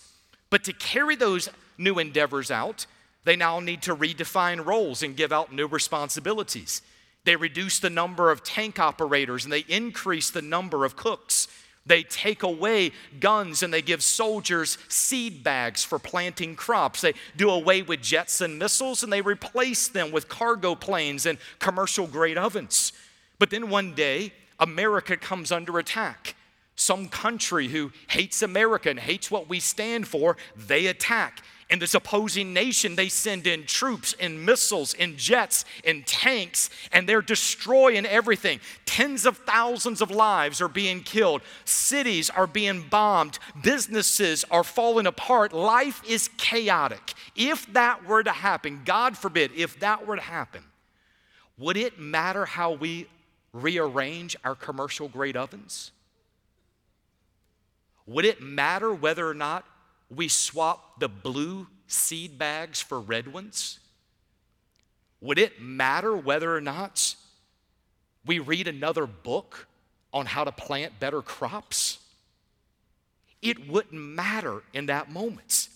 But 0.51 0.63
to 0.65 0.73
carry 0.73 1.17
those 1.17 1.49
new 1.79 1.99
endeavors 1.99 2.53
out, 2.53 2.87
they 3.25 3.35
now 3.35 3.59
need 3.59 3.83
to 3.83 3.97
redefine 3.97 4.65
roles 4.65 5.03
and 5.03 5.17
give 5.17 5.33
out 5.33 5.53
new 5.53 5.67
responsibilities. 5.67 6.81
They 7.25 7.37
reduce 7.37 7.79
the 7.79 7.91
number 7.91 8.31
of 8.31 8.43
tank 8.43 8.79
operators 8.79 9.45
and 9.45 9.53
they 9.53 9.65
increase 9.69 10.31
the 10.31 10.43
number 10.43 10.85
of 10.85 10.97
cooks. 10.97 11.49
They 11.87 12.03
take 12.03 12.43
away 12.43 12.93
guns 13.19 13.63
and 13.63 13.73
they 13.73 13.83
give 13.83 14.03
soldiers 14.03 14.79
seed 14.89 15.43
bags 15.43 15.83
for 15.83 15.99
planting 15.99 16.55
crops. 16.55 17.01
They 17.01 17.15
do 17.37 17.51
away 17.51 17.83
with 17.83 18.03
jets 18.03 18.41
and 18.41 18.59
missiles 18.59 19.03
and 19.03 19.13
they 19.13 19.23
replace 19.23 19.89
them 19.89 20.13
with 20.13 20.29
cargo 20.29 20.75
planes 20.75 21.27
and 21.27 21.39
commercial 21.59 22.07
grade 22.07 22.39
ovens. 22.39 22.93
But 23.39 23.51
then 23.51 23.71
one 23.71 23.95
day, 23.95 24.33
America 24.59 25.17
comes 25.17 25.51
under 25.51 25.79
attack. 25.79 26.35
Some 26.77 27.09
country 27.09 27.69
who 27.69 27.93
hates 28.09 28.43
America 28.43 28.89
and 28.89 28.99
hates 28.99 29.31
what 29.31 29.49
we 29.49 29.61
stand 29.61 30.07
for, 30.07 30.37
they 30.57 30.87
attack 30.87 31.43
and 31.71 31.81
this 31.81 31.95
opposing 31.95 32.53
nation, 32.53 32.97
they 32.97 33.09
send 33.09 33.47
in 33.47 33.65
troops 33.65 34.15
and 34.19 34.45
missiles 34.45 34.95
and 34.95 35.17
jets 35.17 35.65
and 35.85 36.05
tanks, 36.07 36.69
and 36.93 37.09
they're 37.09 37.23
destroying 37.23 38.05
everything. 38.05 38.61
Tens 38.87 39.25
of 39.25 39.37
thousands 39.39 40.01
of 40.01 40.11
lives 40.11 40.61
are 40.61 40.69
being 40.69 41.01
killed, 41.01 41.43
cities 41.65 42.29
are 42.29 42.49
being 42.49 42.83
bombed, 42.89 43.39
businesses 43.63 44.45
are 44.51 44.65
falling 44.65 45.07
apart. 45.07 45.53
Life 45.53 46.03
is 46.09 46.29
chaotic. 46.37 47.15
If 47.37 47.73
that 47.73 48.05
were 48.05 48.25
to 48.25 48.33
happen, 48.33 48.83
God 48.85 49.17
forbid, 49.17 49.53
if 49.57 49.79
that 49.81 50.07
were 50.07 50.17
to 50.17 50.23
happen, 50.23 50.65
would 51.57 51.77
it 51.77 51.99
matter 52.01 52.47
how 52.47 52.73
we 52.73 53.07
rearrange 53.53 54.37
our 54.45 54.55
commercial 54.55 55.09
grade 55.09 55.37
ovens? 55.37 55.93
Would 58.07 58.25
it 58.25 58.43
matter 58.43 58.93
whether 58.93 59.29
or 59.29 59.35
not 59.35 59.65
we 60.15 60.29
swap 60.29 60.99
the 61.01 61.09
blue 61.09 61.69
seed 61.87 62.39
bags 62.39 62.81
for 62.81 63.01
red 63.01 63.33
ones? 63.33 63.79
Would 65.21 65.39
it 65.39 65.61
matter 65.61 66.17
whether 66.17 66.55
or 66.55 66.61
not 66.61 67.15
we 68.25 68.39
read 68.39 68.69
another 68.69 69.07
book 69.07 69.67
on 70.13 70.27
how 70.27 70.45
to 70.45 70.53
plant 70.53 70.99
better 70.99 71.23
crops? 71.23 71.99
It 73.43 73.69
wouldn't 73.69 74.01
matter 74.01 74.63
in 74.73 74.87
that 74.87 75.11
moment 75.11 75.69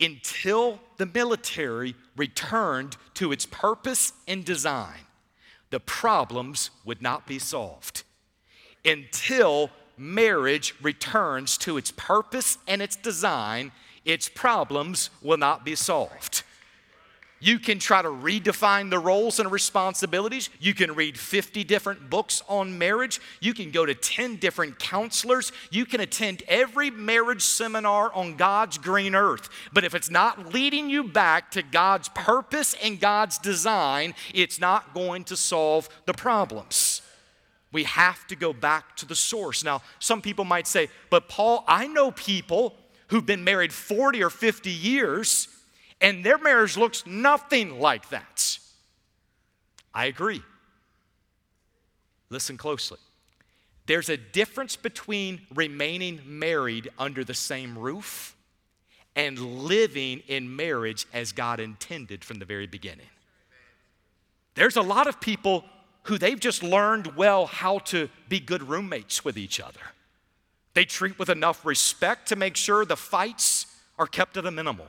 until 0.00 0.80
the 0.98 1.06
military 1.06 1.94
returned 2.16 2.96
to 3.14 3.32
its 3.32 3.46
purpose 3.46 4.12
and 4.28 4.44
design. 4.44 5.00
The 5.70 5.80
problems 5.80 6.70
would 6.84 7.02
not 7.02 7.26
be 7.26 7.38
solved 7.38 8.02
until 8.84 9.70
marriage 9.96 10.74
returns 10.82 11.56
to 11.58 11.76
its 11.76 11.90
purpose 11.90 12.58
and 12.66 12.82
its 12.82 12.96
design, 12.96 13.72
its 14.04 14.28
problems 14.28 15.10
will 15.22 15.38
not 15.38 15.64
be 15.64 15.74
solved. 15.74 16.42
You 17.38 17.58
can 17.58 17.78
try 17.78 18.00
to 18.00 18.08
redefine 18.08 18.88
the 18.88 18.98
roles 18.98 19.38
and 19.38 19.52
responsibilities. 19.52 20.48
You 20.58 20.72
can 20.72 20.94
read 20.94 21.18
50 21.18 21.64
different 21.64 22.08
books 22.08 22.42
on 22.48 22.78
marriage. 22.78 23.20
You 23.40 23.52
can 23.52 23.70
go 23.70 23.84
to 23.84 23.94
10 23.94 24.36
different 24.36 24.78
counselors. 24.78 25.52
You 25.70 25.84
can 25.84 26.00
attend 26.00 26.42
every 26.48 26.90
marriage 26.90 27.42
seminar 27.42 28.10
on 28.14 28.36
God's 28.36 28.78
green 28.78 29.14
earth. 29.14 29.50
But 29.72 29.84
if 29.84 29.94
it's 29.94 30.10
not 30.10 30.54
leading 30.54 30.88
you 30.88 31.04
back 31.04 31.50
to 31.52 31.62
God's 31.62 32.08
purpose 32.10 32.74
and 32.82 32.98
God's 32.98 33.38
design, 33.38 34.14
it's 34.32 34.58
not 34.58 34.94
going 34.94 35.24
to 35.24 35.36
solve 35.36 35.90
the 36.06 36.14
problems. 36.14 36.95
We 37.76 37.84
have 37.84 38.26
to 38.28 38.36
go 38.36 38.54
back 38.54 38.96
to 38.96 39.04
the 39.04 39.14
source. 39.14 39.62
Now, 39.62 39.82
some 39.98 40.22
people 40.22 40.46
might 40.46 40.66
say, 40.66 40.88
but 41.10 41.28
Paul, 41.28 41.62
I 41.68 41.86
know 41.86 42.10
people 42.10 42.74
who've 43.08 43.26
been 43.26 43.44
married 43.44 43.70
40 43.70 44.24
or 44.24 44.30
50 44.30 44.70
years 44.70 45.48
and 46.00 46.24
their 46.24 46.38
marriage 46.38 46.78
looks 46.78 47.04
nothing 47.04 47.78
like 47.78 48.08
that. 48.08 48.58
I 49.92 50.06
agree. 50.06 50.40
Listen 52.30 52.56
closely. 52.56 52.96
There's 53.84 54.08
a 54.08 54.16
difference 54.16 54.74
between 54.74 55.42
remaining 55.54 56.22
married 56.24 56.88
under 56.98 57.24
the 57.24 57.34
same 57.34 57.76
roof 57.76 58.34
and 59.14 59.38
living 59.38 60.22
in 60.28 60.56
marriage 60.56 61.04
as 61.12 61.30
God 61.30 61.60
intended 61.60 62.24
from 62.24 62.38
the 62.38 62.46
very 62.46 62.66
beginning. 62.66 63.10
There's 64.54 64.76
a 64.76 64.82
lot 64.82 65.06
of 65.08 65.20
people 65.20 65.66
who 66.06 66.18
they've 66.18 66.40
just 66.40 66.62
learned 66.62 67.16
well 67.16 67.46
how 67.46 67.78
to 67.78 68.08
be 68.28 68.40
good 68.40 68.62
roommates 68.62 69.24
with 69.24 69.36
each 69.36 69.60
other. 69.60 69.80
They 70.74 70.84
treat 70.84 71.18
with 71.18 71.30
enough 71.30 71.64
respect 71.64 72.28
to 72.28 72.36
make 72.36 72.56
sure 72.56 72.84
the 72.84 72.96
fights 72.96 73.66
are 73.98 74.06
kept 74.06 74.36
at 74.36 74.46
a 74.46 74.50
minimal. 74.50 74.86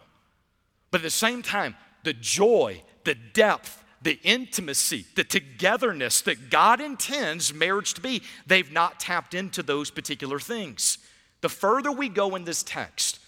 But 0.91 1.01
at 1.01 1.03
the 1.03 1.09
same 1.09 1.41
time, 1.41 1.75
the 2.03 2.13
joy, 2.13 2.83
the 3.03 3.15
depth, 3.15 3.83
the 4.01 4.19
intimacy, 4.23 5.05
the 5.15 5.23
togetherness 5.23 6.21
that 6.21 6.49
God 6.49 6.81
intends 6.81 7.53
marriage 7.53 7.93
to 7.95 8.01
be, 8.01 8.21
they've 8.45 8.71
not 8.71 8.99
tapped 8.99 9.33
into 9.33 9.63
those 9.63 9.89
particular 9.89 10.39
things. 10.39 10.97
The 11.41 11.49
further 11.49 11.91
we 11.91 12.09
go 12.09 12.35
in 12.35 12.43
this 12.43 12.63
text, 12.63 13.19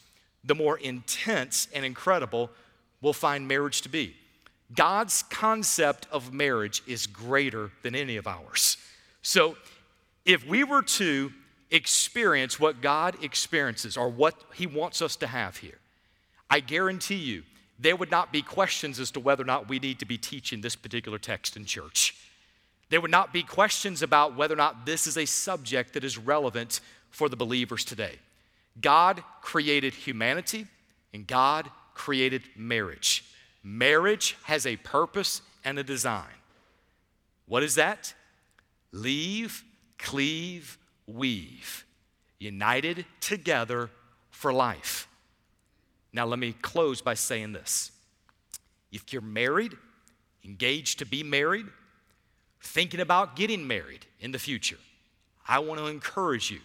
the 0.44 0.56
more 0.56 0.78
intense 0.78 1.68
and 1.74 1.84
incredible 1.84 2.50
we'll 3.02 3.14
find 3.14 3.48
marriage 3.48 3.82
to 3.82 3.90
be. 3.90 4.16
God's 4.76 5.24
concept 5.24 6.08
of 6.12 6.34
marriage 6.34 6.84
is 6.86 7.08
greater 7.08 7.72
than 7.82 7.96
any 7.96 8.18
of 8.18 8.28
ours. 8.28 8.78
So, 9.22 9.58
if 10.26 10.46
we 10.46 10.64
were 10.64 10.84
to 10.84 11.32
experience 11.72 12.60
what 12.60 12.82
God 12.82 13.24
experiences 13.24 13.98
or 13.98 14.10
what 14.10 14.36
He 14.54 14.68
wants 14.68 15.02
us 15.02 15.16
to 15.18 15.28
have 15.28 15.58
here, 15.58 15.80
I 16.50 16.60
guarantee 16.60 17.16
you 17.16 17.44
there 17.80 17.96
would 17.96 18.12
not 18.12 18.32
be 18.32 18.42
questions 18.42 19.00
as 19.00 19.12
to 19.12 19.20
whether 19.20 19.44
or 19.44 19.46
not 19.46 19.70
we 19.70 19.80
need 19.80 20.00
to 20.00 20.06
be 20.06 20.18
teaching 20.18 20.62
this 20.62 20.76
particular 20.76 21.18
text 21.18 21.56
in 21.56 21.66
church. 21.66 22.16
There 22.90 23.02
would 23.02 23.12
not 23.12 23.32
be 23.32 23.44
questions 23.44 24.02
about 24.02 24.36
whether 24.36 24.54
or 24.54 24.58
not 24.58 24.86
this 24.86 25.08
is 25.08 25.18
a 25.18 25.26
subject 25.26 25.94
that 25.94 26.04
is 26.04 26.18
relevant 26.18 26.82
for 27.12 27.30
the 27.30 27.36
believers 27.36 27.86
today. 27.86 28.16
God 28.82 29.24
created 29.42 29.94
humanity 29.94 30.68
and 31.14 31.26
God 31.26 31.70
created 31.94 32.44
marriage. 32.56 33.24
Marriage 33.64 34.38
has 34.44 34.66
a 34.66 34.78
purpose 34.78 35.42
and 35.64 35.78
a 35.78 35.84
design. 35.84 36.26
What 37.46 37.64
is 37.64 37.76
that? 37.76 38.14
Leave, 38.92 39.64
cleave, 39.98 40.78
weave. 41.08 41.86
United 42.40 43.06
together 43.20 43.90
for 44.32 44.54
life. 44.54 45.08
Now, 46.14 46.26
let 46.26 46.40
me 46.40 46.54
close 46.62 47.02
by 47.02 47.14
saying 47.14 47.54
this. 47.54 47.92
If 48.92 49.14
you're 49.14 49.22
married, 49.22 49.76
engaged 50.44 51.00
to 51.00 51.06
be 51.06 51.22
married, 51.22 51.68
thinking 52.62 53.00
about 53.00 53.36
getting 53.36 53.68
married 53.68 54.06
in 54.20 54.32
the 54.32 54.40
future, 54.40 54.78
I 55.48 55.60
want 55.60 55.80
to 55.80 55.88
encourage 55.88 56.50
you 56.50 56.60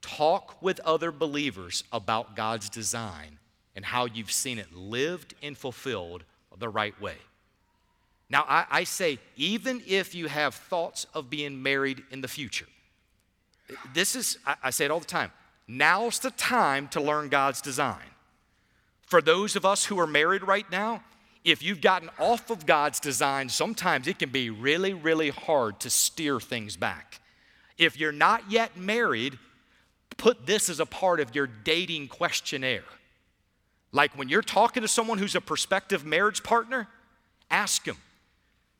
talk 0.00 0.60
with 0.60 0.80
other 0.80 1.12
believers 1.12 1.84
about 1.92 2.36
God's 2.36 2.68
design 2.68 3.38
and 3.74 3.84
how 3.84 4.04
you've 4.04 4.32
seen 4.32 4.58
it 4.58 4.72
lived 4.74 5.34
and 5.42 5.56
fulfilled 5.56 6.24
the 6.58 6.68
right 6.68 6.98
way. 7.00 7.16
Now, 8.30 8.44
I, 8.48 8.64
I, 8.70 8.84
say, 8.84 9.18
even 9.36 9.82
if 9.86 10.14
you 10.14 10.28
have 10.28 10.54
thoughts 10.54 11.06
of 11.12 11.28
being 11.28 11.62
married 11.62 12.02
in 12.10 12.22
the 12.22 12.28
future, 12.28 12.66
this 13.92 14.16
is, 14.16 14.38
I, 14.46 14.56
I 14.64 14.70
say 14.70 14.86
it 14.86 14.90
all 14.90 15.00
the 15.00 15.06
time, 15.06 15.32
now's 15.68 16.18
the 16.18 16.30
time 16.30 16.88
to 16.88 17.00
learn 17.00 17.28
God's 17.28 17.60
design. 17.60 17.98
For 19.02 19.20
those 19.20 19.56
of 19.56 19.66
us 19.66 19.84
who 19.84 19.98
are 20.00 20.06
married 20.06 20.42
right 20.42 20.70
now, 20.70 21.02
if 21.44 21.62
you've 21.62 21.80
gotten 21.80 22.08
off 22.18 22.50
of 22.50 22.64
God's 22.64 23.00
design, 23.00 23.48
sometimes 23.48 24.06
it 24.06 24.18
can 24.18 24.30
be 24.30 24.48
really, 24.48 24.94
really 24.94 25.30
hard 25.30 25.80
to 25.80 25.90
steer 25.90 26.40
things 26.40 26.76
back. 26.76 27.20
If 27.76 27.98
you're 27.98 28.12
not 28.12 28.50
yet 28.50 28.76
married, 28.76 29.38
put 30.16 30.46
this 30.46 30.70
as 30.70 30.80
a 30.80 30.86
part 30.86 31.20
of 31.20 31.34
your 31.34 31.48
dating 31.48 32.08
questionnaire. 32.08 32.84
Like 33.92 34.16
when 34.16 34.28
you're 34.28 34.42
talking 34.42 34.82
to 34.82 34.88
someone 34.88 35.18
who's 35.18 35.34
a 35.34 35.40
prospective 35.40 36.04
marriage 36.04 36.42
partner, 36.42 36.88
ask 37.50 37.84
them, 37.84 37.96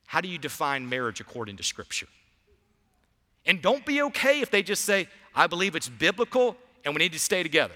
How 0.07 0.21
do 0.21 0.29
you 0.29 0.39
define 0.39 0.89
marriage 0.89 1.21
according 1.21 1.59
to 1.59 1.63
Scripture? 1.63 2.09
And 3.45 3.61
don't 3.61 3.85
be 3.85 4.03
okay 4.03 4.41
if 4.41 4.51
they 4.51 4.63
just 4.63 4.85
say, 4.85 5.09
I 5.35 5.47
believe 5.47 5.75
it's 5.75 5.89
biblical 5.89 6.57
and 6.85 6.95
we 6.95 7.01
need 7.01 7.13
to 7.13 7.19
stay 7.19 7.43
together. 7.43 7.75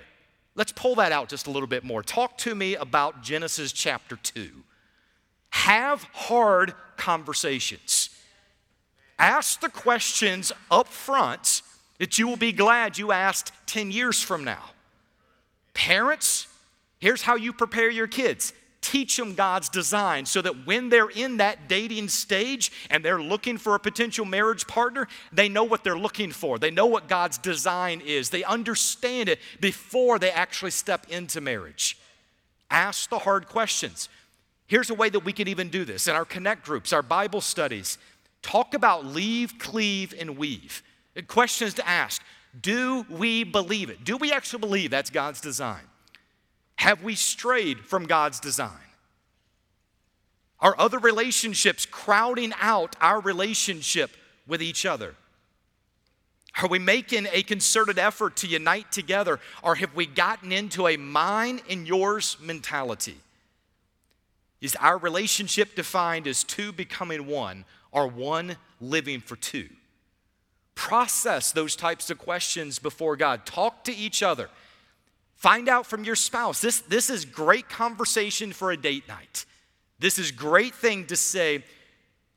Let's 0.55 0.73
pull 0.73 0.95
that 0.97 1.13
out 1.13 1.29
just 1.29 1.47
a 1.47 1.51
little 1.51 1.67
bit 1.67 1.85
more. 1.85 2.03
Talk 2.03 2.39
to 2.39 2.55
me 2.55 2.77
about 2.77 3.23
Genesis 3.23 3.73
chapter 3.73 4.17
2. 4.17 4.51
Have 5.51 6.05
hard 6.13 6.75
conversations. 6.97 8.11
Ask 9.19 9.61
the 9.61 9.69
questions 9.69 10.53
up 10.71 10.89
front 10.89 11.63
that 11.99 12.19
you 12.19 12.27
will 12.29 12.37
be 12.37 12.53
glad 12.53 12.99
you 12.99 13.13
asked 13.13 13.53
10 13.67 13.91
years 13.91 14.23
from 14.23 14.45
now. 14.45 14.71
Parents, 15.75 16.47
here's 16.99 17.23
how 17.23 17.37
you 17.37 17.53
prepare 17.53 17.91
your 17.91 18.07
kids 18.07 18.53
teach 18.87 19.17
them 19.17 19.35
God's 19.35 19.69
design 19.69 20.27
so 20.27 20.41
that 20.43 20.65
when 20.65 20.89
they're 20.89 21.09
in 21.09 21.39
that 21.39 21.69
dating 21.69 22.09
stage 22.09 22.71
and 22.89 23.05
they're 23.05 23.21
looking 23.21 23.59
for 23.59 23.75
a 23.75 23.81
potential 23.81 24.25
marriage 24.25 24.67
partner, 24.67 25.09
they 25.33 25.49
know 25.49 25.65
what 25.65 25.83
they're 25.83 25.99
looking 25.99 26.31
for. 26.31 26.59
They 26.59 26.71
know 26.71 26.87
what 26.87 27.09
God's 27.09 27.37
design 27.37 28.01
is. 28.05 28.31
They 28.31 28.45
understand 28.45 29.29
it 29.29 29.41
before 29.61 30.21
they 30.21 30.31
actually 30.31 30.71
step 30.71 31.07
into 31.09 31.41
marriage. 31.41 31.99
Ask 32.71 33.11
the 33.11 33.19
hard 33.19 33.49
questions. 33.49 34.09
Here's 34.69 34.91
a 34.91 34.95
way 34.95 35.09
that 35.09 35.25
we 35.25 35.33
can 35.33 35.49
even 35.49 35.69
do 35.69 35.85
this 35.85 36.07
in 36.07 36.15
our 36.15 36.25
connect 36.25 36.65
groups, 36.65 36.93
our 36.93 37.03
Bible 37.03 37.41
studies. 37.41 37.99
Talk 38.43 38.75
about 38.75 39.05
leave, 39.05 39.59
cleave, 39.59 40.15
and 40.19 40.39
weave. 40.39 40.83
Questions 41.27 41.75
to 41.75 41.89
ask 41.89 42.23
Do 42.61 43.05
we 43.11 43.43
believe 43.43 43.91
it? 43.91 44.05
Do 44.05 44.17
we 44.17 44.33
actually 44.33 44.61
believe 44.61 44.91
that's 44.91 45.11
God's 45.11 45.41
design? 45.41 45.83
Have 46.77 47.03
we 47.03 47.15
strayed 47.15 47.81
from 47.81 48.07
God's 48.07 48.41
design? 48.41 48.71
Are 50.61 50.75
other 50.79 50.99
relationships 50.99 51.87
crowding 51.87 52.53
out 52.61 52.97
our 53.01 53.21
relationship 53.21 54.11
with 54.47 54.63
each 54.63 54.87
other? 54.87 55.15
Are 56.63 56.69
we 56.69 56.79
making 56.79 57.27
a 57.33 57.43
concerted 57.43 57.99
effort 57.99 58.37
to 58.37 58.47
unite 58.47 58.91
together, 58.91 59.41
or 59.63 59.75
have 59.75 59.95
we 59.95 60.07
gotten 60.07 60.53
into 60.53 60.89
a 60.89 60.97
mine 60.97 61.61
and 61.69 61.87
yours 61.87 62.39
mentality? 62.41 63.19
Is 64.63 64.75
our 64.77 64.97
relationship 64.97 65.75
defined 65.75 66.27
as 66.27 66.43
two 66.43 66.73
becoming 66.73 67.27
one, 67.27 67.67
or 67.93 68.09
one 68.09 68.57
living 68.81 69.21
for 69.21 69.37
two? 69.37 69.69
Process 70.75 71.53
those 71.53 71.77
types 71.77 72.11
of 72.11 72.19
questions 72.19 72.79
before 72.79 73.17
God. 73.17 73.45
Talk 73.45 73.85
to 73.85 73.95
each 73.95 74.23
other. 74.23 74.49
Find 75.37 75.69
out 75.69 75.87
from 75.87 76.03
your 76.03 76.17
spouse. 76.17 76.61
This, 76.61 76.81
this 76.81 77.11
is 77.11 77.25
great 77.25 77.69
conversation 77.69 78.53
for 78.53 78.73
a 78.73 78.77
date 78.77 79.07
night. 79.07 79.45
This 79.99 80.19
is 80.19 80.33
great 80.33 80.75
thing 80.75 81.07
to 81.07 81.17
say. 81.17 81.63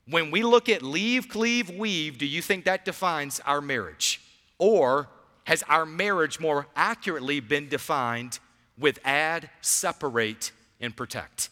When 0.08 0.32
we 0.32 0.44
look 0.44 0.70
at 0.70 0.82
leave, 0.82 1.30
cleave, 1.30 1.70
weave, 1.70 2.18
do 2.18 2.26
you 2.26 2.42
think 2.42 2.66
that 2.66 2.84
defines 2.84 3.40
our 3.42 3.62
marriage? 3.62 4.22
Or 4.58 5.08
has 5.46 5.64
our 5.70 5.86
marriage 5.86 6.40
more 6.40 6.68
accurately 6.76 7.40
been 7.40 7.70
defined 7.70 8.40
with 8.78 9.00
add, 9.06 9.50
separate, 9.62 10.52
and 10.82 10.96
protect? 10.96 11.50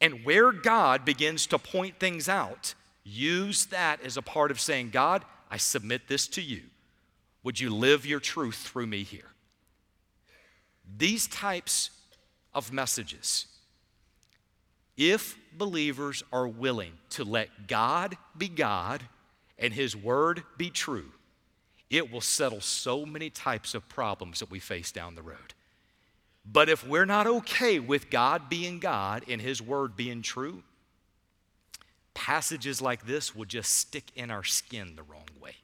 And 0.00 0.24
where 0.24 0.50
God 0.50 1.04
begins 1.04 1.46
to 1.48 1.58
point 1.58 1.98
things 1.98 2.28
out, 2.28 2.74
use 3.04 3.66
that 3.66 4.00
as 4.02 4.16
a 4.16 4.22
part 4.22 4.50
of 4.50 4.60
saying, 4.60 4.90
God, 4.90 5.24
I 5.50 5.58
submit 5.58 6.08
this 6.08 6.26
to 6.28 6.42
you. 6.42 6.62
Would 7.42 7.60
you 7.60 7.70
live 7.70 8.06
your 8.06 8.20
truth 8.20 8.56
through 8.56 8.86
me 8.86 9.02
here? 9.02 9.30
These 10.96 11.26
types 11.26 11.90
of 12.54 12.72
messages, 12.72 13.46
if 14.96 15.36
believers 15.56 16.22
are 16.32 16.48
willing 16.48 16.92
to 17.10 17.24
let 17.24 17.66
God 17.66 18.16
be 18.36 18.48
God 18.48 19.02
and 19.58 19.72
His 19.74 19.96
Word 19.96 20.42
be 20.56 20.70
true, 20.70 21.12
it 21.90 22.10
will 22.10 22.20
settle 22.20 22.60
so 22.60 23.06
many 23.06 23.30
types 23.30 23.74
of 23.74 23.88
problems 23.88 24.40
that 24.40 24.50
we 24.50 24.58
face 24.58 24.90
down 24.90 25.14
the 25.14 25.22
road. 25.22 25.54
But 26.44 26.68
if 26.68 26.86
we're 26.86 27.06
not 27.06 27.26
okay 27.26 27.78
with 27.78 28.10
God 28.10 28.48
being 28.48 28.78
God 28.78 29.24
and 29.28 29.40
His 29.40 29.60
Word 29.60 29.96
being 29.96 30.22
true, 30.22 30.62
passages 32.14 32.80
like 32.80 33.06
this 33.06 33.34
will 33.34 33.44
just 33.44 33.74
stick 33.74 34.04
in 34.14 34.30
our 34.30 34.44
skin 34.44 34.96
the 34.96 35.02
wrong 35.02 35.28
way. 35.40 35.56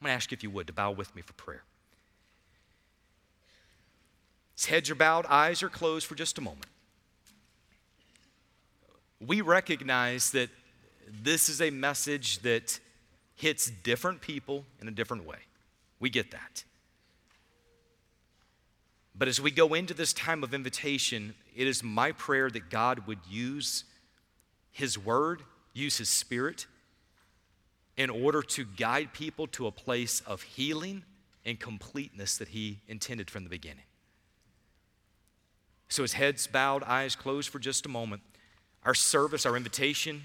I'm 0.00 0.04
going 0.04 0.10
to 0.10 0.14
ask 0.14 0.30
you 0.30 0.36
if 0.36 0.42
you 0.42 0.50
would 0.50 0.68
to 0.68 0.72
bow 0.72 0.92
with 0.92 1.14
me 1.14 1.22
for 1.22 1.32
prayer. 1.34 1.64
Heads 4.66 4.90
are 4.90 4.94
bowed, 4.94 5.26
eyes 5.26 5.62
are 5.62 5.68
closed 5.68 6.06
for 6.06 6.14
just 6.14 6.38
a 6.38 6.40
moment. 6.40 6.66
We 9.20 9.40
recognize 9.40 10.30
that 10.32 10.50
this 11.22 11.48
is 11.48 11.60
a 11.60 11.70
message 11.70 12.40
that 12.40 12.78
hits 13.36 13.70
different 13.70 14.20
people 14.20 14.64
in 14.80 14.88
a 14.88 14.90
different 14.90 15.24
way. 15.24 15.38
We 16.00 16.10
get 16.10 16.30
that. 16.32 16.64
But 19.14 19.26
as 19.26 19.40
we 19.40 19.50
go 19.50 19.74
into 19.74 19.94
this 19.94 20.12
time 20.12 20.44
of 20.44 20.54
invitation, 20.54 21.34
it 21.56 21.66
is 21.66 21.82
my 21.82 22.12
prayer 22.12 22.50
that 22.50 22.70
God 22.70 23.06
would 23.06 23.18
use 23.28 23.84
His 24.70 24.96
Word, 24.96 25.42
use 25.72 25.98
His 25.98 26.08
Spirit, 26.08 26.66
in 27.96 28.10
order 28.10 28.42
to 28.42 28.64
guide 28.64 29.12
people 29.12 29.48
to 29.48 29.66
a 29.66 29.72
place 29.72 30.20
of 30.20 30.42
healing 30.42 31.02
and 31.44 31.58
completeness 31.58 32.38
that 32.38 32.48
He 32.48 32.78
intended 32.86 33.28
from 33.28 33.42
the 33.42 33.50
beginning. 33.50 33.82
So, 35.88 36.04
as 36.04 36.12
heads 36.12 36.46
bowed, 36.46 36.82
eyes 36.84 37.16
closed 37.16 37.48
for 37.48 37.58
just 37.58 37.86
a 37.86 37.88
moment, 37.88 38.22
our 38.84 38.94
service, 38.94 39.46
our 39.46 39.56
invitation 39.56 40.22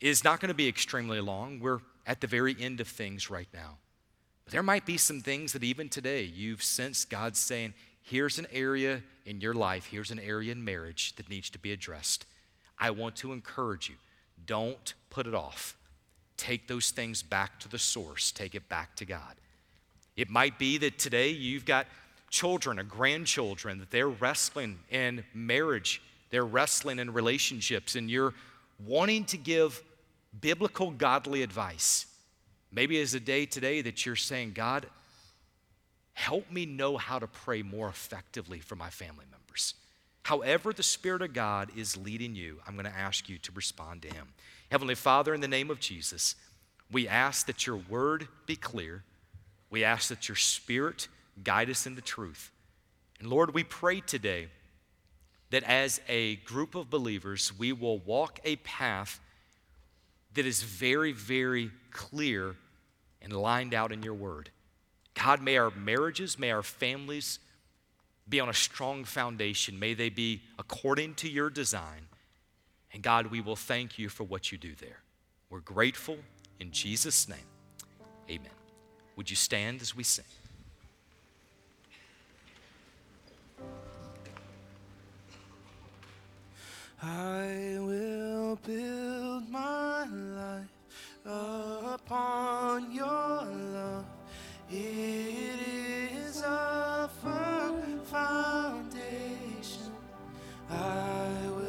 is 0.00 0.24
not 0.24 0.40
going 0.40 0.48
to 0.48 0.54
be 0.54 0.68
extremely 0.68 1.20
long. 1.20 1.60
We're 1.60 1.80
at 2.06 2.20
the 2.20 2.26
very 2.26 2.56
end 2.58 2.80
of 2.80 2.88
things 2.88 3.30
right 3.30 3.48
now. 3.52 3.78
But 4.44 4.52
there 4.52 4.62
might 4.62 4.86
be 4.86 4.96
some 4.96 5.20
things 5.20 5.52
that 5.52 5.62
even 5.62 5.88
today 5.88 6.22
you've 6.22 6.62
sensed 6.62 7.10
God 7.10 7.36
saying, 7.36 7.74
here's 8.02 8.38
an 8.38 8.46
area 8.52 9.02
in 9.26 9.40
your 9.40 9.54
life, 9.54 9.86
here's 9.86 10.10
an 10.10 10.18
area 10.18 10.52
in 10.52 10.64
marriage 10.64 11.14
that 11.16 11.28
needs 11.28 11.50
to 11.50 11.58
be 11.58 11.72
addressed. 11.72 12.26
I 12.78 12.90
want 12.90 13.16
to 13.16 13.32
encourage 13.32 13.88
you 13.88 13.96
don't 14.46 14.94
put 15.10 15.26
it 15.26 15.34
off. 15.34 15.76
Take 16.36 16.66
those 16.66 16.90
things 16.90 17.22
back 17.22 17.60
to 17.60 17.68
the 17.68 17.78
source, 17.78 18.32
take 18.32 18.54
it 18.54 18.68
back 18.68 18.96
to 18.96 19.04
God. 19.04 19.36
It 20.16 20.30
might 20.30 20.58
be 20.58 20.78
that 20.78 20.98
today 20.98 21.28
you've 21.28 21.66
got 21.66 21.86
children 22.30 22.78
or 22.78 22.84
grandchildren 22.84 23.78
that 23.78 23.90
they're 23.90 24.08
wrestling 24.08 24.78
in 24.90 25.24
marriage, 25.34 26.00
they're 26.30 26.44
wrestling 26.44 26.98
in 26.98 27.12
relationships, 27.12 27.96
and 27.96 28.10
you're 28.10 28.34
wanting 28.86 29.24
to 29.26 29.36
give 29.36 29.82
biblical, 30.40 30.90
godly 30.90 31.42
advice. 31.42 32.06
Maybe 32.72 32.98
it's 32.98 33.14
a 33.14 33.20
day 33.20 33.46
today 33.46 33.82
that 33.82 34.06
you're 34.06 34.16
saying, 34.16 34.52
God, 34.52 34.86
help 36.12 36.50
me 36.50 36.66
know 36.66 36.96
how 36.96 37.18
to 37.18 37.26
pray 37.26 37.62
more 37.62 37.88
effectively 37.88 38.60
for 38.60 38.76
my 38.76 38.90
family 38.90 39.24
members. 39.30 39.74
However, 40.22 40.72
the 40.72 40.82
Spirit 40.82 41.22
of 41.22 41.32
God 41.32 41.70
is 41.76 41.96
leading 41.96 42.36
you, 42.36 42.60
I'm 42.66 42.74
going 42.74 42.86
to 42.86 42.96
ask 42.96 43.28
you 43.28 43.38
to 43.38 43.52
respond 43.52 44.02
to 44.02 44.08
Him. 44.08 44.28
Heavenly 44.70 44.94
Father, 44.94 45.34
in 45.34 45.40
the 45.40 45.48
name 45.48 45.70
of 45.70 45.80
Jesus, 45.80 46.36
we 46.92 47.08
ask 47.08 47.46
that 47.46 47.66
your 47.66 47.76
word 47.76 48.28
be 48.46 48.54
clear. 48.54 49.02
We 49.70 49.82
ask 49.82 50.08
that 50.08 50.28
your 50.28 50.36
Spirit 50.36 51.08
guide 51.44 51.70
us 51.70 51.86
into 51.86 52.02
truth. 52.02 52.50
And 53.18 53.28
Lord, 53.28 53.54
we 53.54 53.64
pray 53.64 54.00
today 54.00 54.48
that 55.50 55.62
as 55.64 56.00
a 56.08 56.36
group 56.36 56.74
of 56.74 56.90
believers, 56.90 57.52
we 57.58 57.72
will 57.72 57.98
walk 57.98 58.40
a 58.44 58.56
path 58.56 59.20
that 60.34 60.46
is 60.46 60.62
very, 60.62 61.12
very 61.12 61.70
clear 61.90 62.54
and 63.20 63.32
lined 63.32 63.74
out 63.74 63.92
in 63.92 64.02
your 64.02 64.14
word. 64.14 64.50
God, 65.14 65.42
may 65.42 65.58
our 65.58 65.70
marriages, 65.70 66.38
may 66.38 66.50
our 66.50 66.62
families 66.62 67.40
be 68.28 68.40
on 68.40 68.48
a 68.48 68.54
strong 68.54 69.04
foundation. 69.04 69.78
May 69.78 69.94
they 69.94 70.08
be 70.08 70.42
according 70.58 71.14
to 71.16 71.28
your 71.28 71.50
design. 71.50 72.06
And 72.92 73.02
God, 73.02 73.26
we 73.26 73.40
will 73.40 73.56
thank 73.56 73.98
you 73.98 74.08
for 74.08 74.24
what 74.24 74.52
you 74.52 74.58
do 74.58 74.74
there. 74.80 75.00
We're 75.50 75.60
grateful 75.60 76.16
in 76.60 76.70
Jesus' 76.70 77.28
name. 77.28 77.38
Amen. 78.30 78.50
Would 79.16 79.28
you 79.28 79.36
stand 79.36 79.82
as 79.82 79.96
we 79.96 80.04
sing? 80.04 80.24
I 87.02 87.78
will 87.78 88.56
build 88.56 89.48
my 89.48 90.04
life 90.04 90.68
upon 91.24 92.92
your 92.92 93.06
love. 93.06 94.04
It 94.70 95.58
is 96.12 96.42
a 96.42 97.08
firm 97.22 98.00
foundation. 98.04 99.92
I 100.68 101.59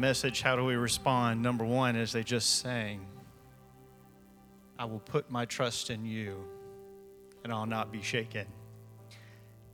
message 0.00 0.40
how 0.40 0.56
do 0.56 0.64
we 0.64 0.76
respond? 0.76 1.42
Number 1.42 1.64
one 1.64 1.94
as 1.94 2.10
they 2.12 2.22
just 2.22 2.60
sang 2.60 3.06
i 4.78 4.84
will 4.86 5.00
put 5.00 5.30
my 5.30 5.44
trust 5.44 5.90
in 5.90 6.06
you 6.06 6.42
and 7.44 7.52
i'll 7.52 7.66
not 7.66 7.92
be 7.92 8.00
shaken. 8.00 8.46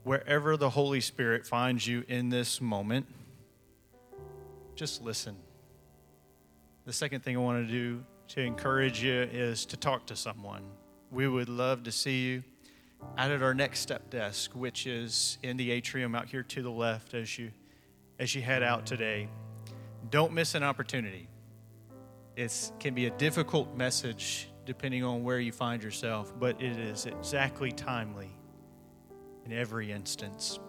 Wherever 0.03 0.57
the 0.57 0.69
holy 0.69 0.99
spirit 0.99 1.45
finds 1.45 1.87
you 1.87 2.03
in 2.09 2.27
this 2.27 2.59
moment 2.59 3.07
just 4.75 5.01
listen. 5.01 5.37
The 6.85 6.91
second 6.91 7.23
thing 7.23 7.37
i 7.37 7.39
want 7.39 7.65
to 7.65 7.71
do 7.71 8.03
to 8.29 8.41
encourage 8.41 9.01
you 9.01 9.13
is 9.31 9.65
to 9.67 9.77
talk 9.77 10.05
to 10.07 10.15
someone. 10.17 10.63
We 11.09 11.29
would 11.29 11.47
love 11.47 11.83
to 11.83 11.91
see 11.91 12.25
you 12.25 12.43
out 13.17 13.31
at 13.31 13.41
our 13.41 13.53
next 13.53 13.79
step 13.79 14.09
desk 14.09 14.51
which 14.53 14.87
is 14.87 15.37
in 15.41 15.55
the 15.55 15.71
atrium 15.71 16.15
out 16.15 16.27
here 16.27 16.43
to 16.43 16.61
the 16.61 16.69
left 16.69 17.13
as 17.13 17.39
you 17.39 17.51
as 18.19 18.35
you 18.35 18.41
head 18.41 18.61
out 18.61 18.85
today. 18.85 19.29
Don't 20.09 20.31
miss 20.31 20.55
an 20.55 20.63
opportunity. 20.63 21.27
It 22.37 22.71
can 22.79 22.93
be 22.93 23.07
a 23.07 23.11
difficult 23.11 23.75
message 23.75 24.49
depending 24.65 25.03
on 25.03 25.23
where 25.23 25.39
you 25.39 25.51
find 25.51 25.81
yourself, 25.81 26.33
but 26.39 26.61
it 26.61 26.77
is 26.77 27.05
exactly 27.05 27.71
timely 27.71 28.29
in 29.45 29.51
every 29.51 29.91
instance. 29.91 30.59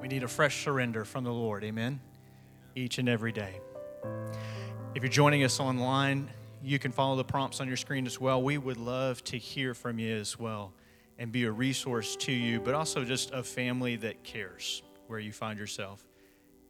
We 0.00 0.08
need 0.08 0.22
a 0.22 0.28
fresh 0.28 0.64
surrender 0.64 1.04
from 1.04 1.24
the 1.24 1.32
Lord, 1.32 1.62
amen, 1.64 2.00
each 2.74 2.98
and 2.98 3.08
every 3.08 3.32
day. 3.32 3.60
If 4.94 5.02
you're 5.02 5.10
joining 5.10 5.44
us 5.44 5.60
online, 5.60 6.30
you 6.62 6.78
can 6.78 6.92
follow 6.92 7.16
the 7.16 7.24
prompts 7.24 7.60
on 7.60 7.68
your 7.68 7.76
screen 7.76 8.06
as 8.06 8.20
well. 8.20 8.42
We 8.42 8.58
would 8.58 8.76
love 8.76 9.22
to 9.24 9.38
hear 9.38 9.74
from 9.74 9.98
you 9.98 10.16
as 10.16 10.38
well 10.38 10.72
and 11.18 11.30
be 11.30 11.44
a 11.44 11.50
resource 11.50 12.16
to 12.16 12.32
you, 12.32 12.60
but 12.60 12.74
also 12.74 13.04
just 13.04 13.30
a 13.32 13.42
family 13.42 13.96
that 13.96 14.24
cares 14.24 14.82
where 15.06 15.18
you 15.18 15.32
find 15.32 15.58
yourself. 15.58 16.04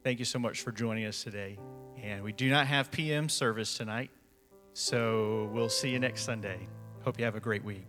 Thank 0.03 0.19
you 0.19 0.25
so 0.25 0.37
much 0.37 0.61
for 0.61 0.73
joining 0.73 1.05
us 1.05 1.23
today. 1.23 1.57
And 2.01 2.23
we 2.23 2.33
do 2.33 2.49
not 2.49 2.67
have 2.67 2.91
PM 2.91 3.29
service 3.29 3.77
tonight, 3.77 4.11
so 4.73 5.49
we'll 5.53 5.69
see 5.69 5.91
you 5.91 5.99
next 5.99 6.23
Sunday. 6.23 6.67
Hope 7.05 7.17
you 7.17 7.23
have 7.23 7.35
a 7.35 7.39
great 7.39 7.63
week. 7.63 7.85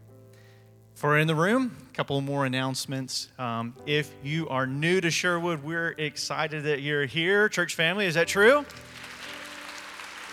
For 0.94 1.18
in 1.18 1.26
the 1.26 1.34
room, 1.34 1.76
a 1.90 1.92
couple 1.92 2.20
more 2.20 2.46
announcements. 2.46 3.32
Um, 3.36 3.74
if 3.84 4.12
you 4.22 4.48
are 4.48 4.64
new 4.64 5.00
to 5.00 5.10
Sherwood, 5.10 5.64
we're 5.64 5.96
excited 5.98 6.62
that 6.62 6.82
you're 6.82 7.04
here. 7.04 7.48
Church 7.48 7.74
family, 7.74 8.06
is 8.06 8.14
that 8.14 8.28
true? 8.28 8.64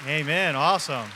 Amen. 0.08 0.56
Awesome. 0.56 1.10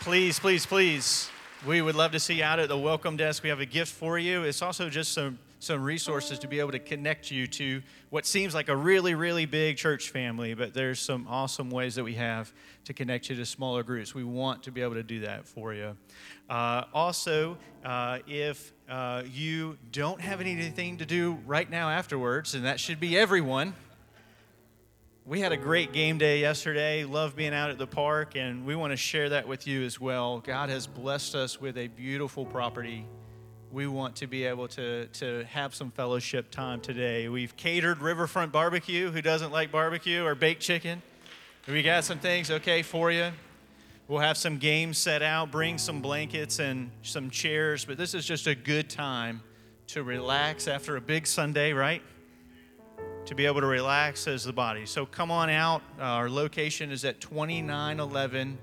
Please, 0.00 0.38
please, 0.38 0.64
please. 0.64 1.28
We 1.66 1.82
would 1.82 1.96
love 1.96 2.12
to 2.12 2.20
see 2.20 2.36
you 2.36 2.44
out 2.44 2.60
at 2.60 2.70
the 2.70 2.78
welcome 2.78 3.18
desk. 3.18 3.42
We 3.42 3.50
have 3.50 3.60
a 3.60 3.66
gift 3.66 3.92
for 3.92 4.18
you. 4.18 4.44
It's 4.44 4.62
also 4.62 4.88
just 4.88 5.12
some 5.12 5.38
some 5.66 5.82
resources 5.82 6.38
to 6.38 6.48
be 6.48 6.60
able 6.60 6.70
to 6.70 6.78
connect 6.78 7.30
you 7.30 7.46
to 7.48 7.82
what 8.10 8.24
seems 8.24 8.54
like 8.54 8.68
a 8.68 8.76
really, 8.76 9.14
really 9.14 9.44
big 9.44 9.76
church 9.76 10.10
family, 10.10 10.54
but 10.54 10.72
there's 10.72 11.00
some 11.00 11.26
awesome 11.28 11.70
ways 11.70 11.96
that 11.96 12.04
we 12.04 12.14
have 12.14 12.52
to 12.84 12.94
connect 12.94 13.28
you 13.28 13.36
to 13.36 13.44
smaller 13.44 13.82
groups. 13.82 14.14
We 14.14 14.24
want 14.24 14.62
to 14.62 14.70
be 14.70 14.80
able 14.80 14.94
to 14.94 15.02
do 15.02 15.20
that 15.20 15.46
for 15.46 15.74
you. 15.74 15.96
Uh, 16.48 16.84
also, 16.94 17.58
uh, 17.84 18.20
if 18.28 18.72
uh, 18.88 19.24
you 19.30 19.76
don't 19.90 20.20
have 20.20 20.40
anything 20.40 20.98
to 20.98 21.04
do 21.04 21.38
right 21.46 21.68
now 21.68 21.90
afterwards, 21.90 22.54
and 22.54 22.64
that 22.64 22.78
should 22.78 23.00
be 23.00 23.18
everyone, 23.18 23.74
we 25.24 25.40
had 25.40 25.50
a 25.50 25.56
great 25.56 25.92
game 25.92 26.18
day 26.18 26.40
yesterday. 26.40 27.02
Love 27.02 27.34
being 27.34 27.52
out 27.52 27.70
at 27.70 27.78
the 27.78 27.86
park, 27.86 28.36
and 28.36 28.64
we 28.64 28.76
want 28.76 28.92
to 28.92 28.96
share 28.96 29.30
that 29.30 29.48
with 29.48 29.66
you 29.66 29.82
as 29.82 30.00
well. 30.00 30.38
God 30.38 30.68
has 30.68 30.86
blessed 30.86 31.34
us 31.34 31.60
with 31.60 31.76
a 31.76 31.88
beautiful 31.88 32.46
property 32.46 33.04
we 33.72 33.86
want 33.86 34.16
to 34.16 34.26
be 34.26 34.44
able 34.44 34.68
to, 34.68 35.06
to 35.06 35.44
have 35.44 35.74
some 35.74 35.90
fellowship 35.90 36.50
time 36.50 36.80
today. 36.80 37.28
We've 37.28 37.56
catered 37.56 38.00
Riverfront 38.00 38.52
Barbecue. 38.52 39.10
Who 39.10 39.20
doesn't 39.20 39.50
like 39.50 39.72
barbecue 39.72 40.24
or 40.24 40.34
baked 40.34 40.62
chicken? 40.62 41.02
We 41.66 41.82
got 41.82 42.04
some 42.04 42.18
things 42.18 42.50
okay 42.50 42.82
for 42.82 43.10
you. 43.10 43.32
We'll 44.08 44.20
have 44.20 44.36
some 44.36 44.58
games 44.58 44.98
set 44.98 45.20
out, 45.20 45.50
bring 45.50 45.78
some 45.78 46.00
blankets 46.00 46.60
and 46.60 46.92
some 47.02 47.28
chairs, 47.28 47.84
but 47.84 47.98
this 47.98 48.14
is 48.14 48.24
just 48.24 48.46
a 48.46 48.54
good 48.54 48.88
time 48.88 49.42
to 49.88 50.04
relax 50.04 50.68
after 50.68 50.96
a 50.96 51.00
big 51.00 51.26
Sunday, 51.26 51.72
right? 51.72 52.02
To 53.24 53.34
be 53.34 53.46
able 53.46 53.60
to 53.62 53.66
relax 53.66 54.28
as 54.28 54.44
the 54.44 54.52
body. 54.52 54.86
So 54.86 55.06
come 55.06 55.32
on 55.32 55.50
out. 55.50 55.82
Our 55.98 56.30
location 56.30 56.92
is 56.92 57.04
at 57.04 57.20
2911 57.20 58.58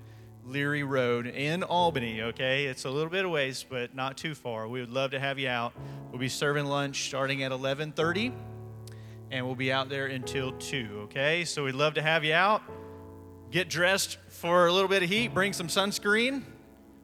Leary 0.45 0.83
Road 0.83 1.27
in 1.27 1.63
Albany, 1.63 2.21
okay? 2.21 2.65
It's 2.65 2.85
a 2.85 2.89
little 2.89 3.09
bit 3.09 3.25
of 3.25 3.31
ways, 3.31 3.65
but 3.67 3.95
not 3.95 4.17
too 4.17 4.35
far. 4.35 4.67
We 4.67 4.79
would 4.79 4.91
love 4.91 5.11
to 5.11 5.19
have 5.19 5.39
you 5.39 5.49
out. 5.49 5.73
We'll 6.11 6.19
be 6.19 6.29
serving 6.29 6.65
lunch 6.65 7.07
starting 7.07 7.43
at 7.43 7.51
11:30 7.51 8.33
and 9.31 9.45
we'll 9.45 9.55
be 9.55 9.71
out 9.71 9.89
there 9.89 10.05
until 10.05 10.51
2, 10.51 11.01
okay? 11.05 11.43
So 11.43 11.63
we'd 11.63 11.75
love 11.75 11.95
to 11.95 12.01
have 12.01 12.23
you 12.23 12.33
out. 12.33 12.61
Get 13.49 13.67
dressed 13.67 14.17
for 14.29 14.67
a 14.67 14.71
little 14.71 14.87
bit 14.87 15.01
of 15.01 15.09
heat, 15.09 15.33
bring 15.33 15.53
some 15.53 15.67
sunscreen. 15.67 16.43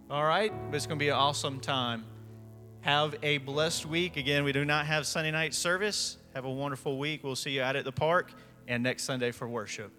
All 0.10 0.24
right? 0.24 0.52
But 0.70 0.78
it's 0.78 0.86
going 0.86 1.00
to 1.00 1.04
be 1.04 1.10
an 1.10 1.16
awesome 1.16 1.60
time. 1.60 2.06
Have 2.82 3.16
a 3.24 3.40
blessed 3.40 3.86
week. 3.86 4.16
Again, 4.16 4.44
we 4.44 4.52
do 4.52 4.64
not 4.64 4.86
have 4.86 5.06
Sunday 5.06 5.32
night 5.32 5.54
service. 5.54 6.18
Have 6.34 6.46
a 6.46 6.52
wonderful 6.52 6.98
week. 6.98 7.24
We'll 7.24 7.36
see 7.36 7.52
you 7.52 7.62
out 7.62 7.76
at 7.76 7.84
the 7.84 7.92
park 7.92 8.32
and 8.68 8.84
next 8.84 9.04
Sunday 9.04 9.32
for 9.32 9.48
worship. 9.48 9.92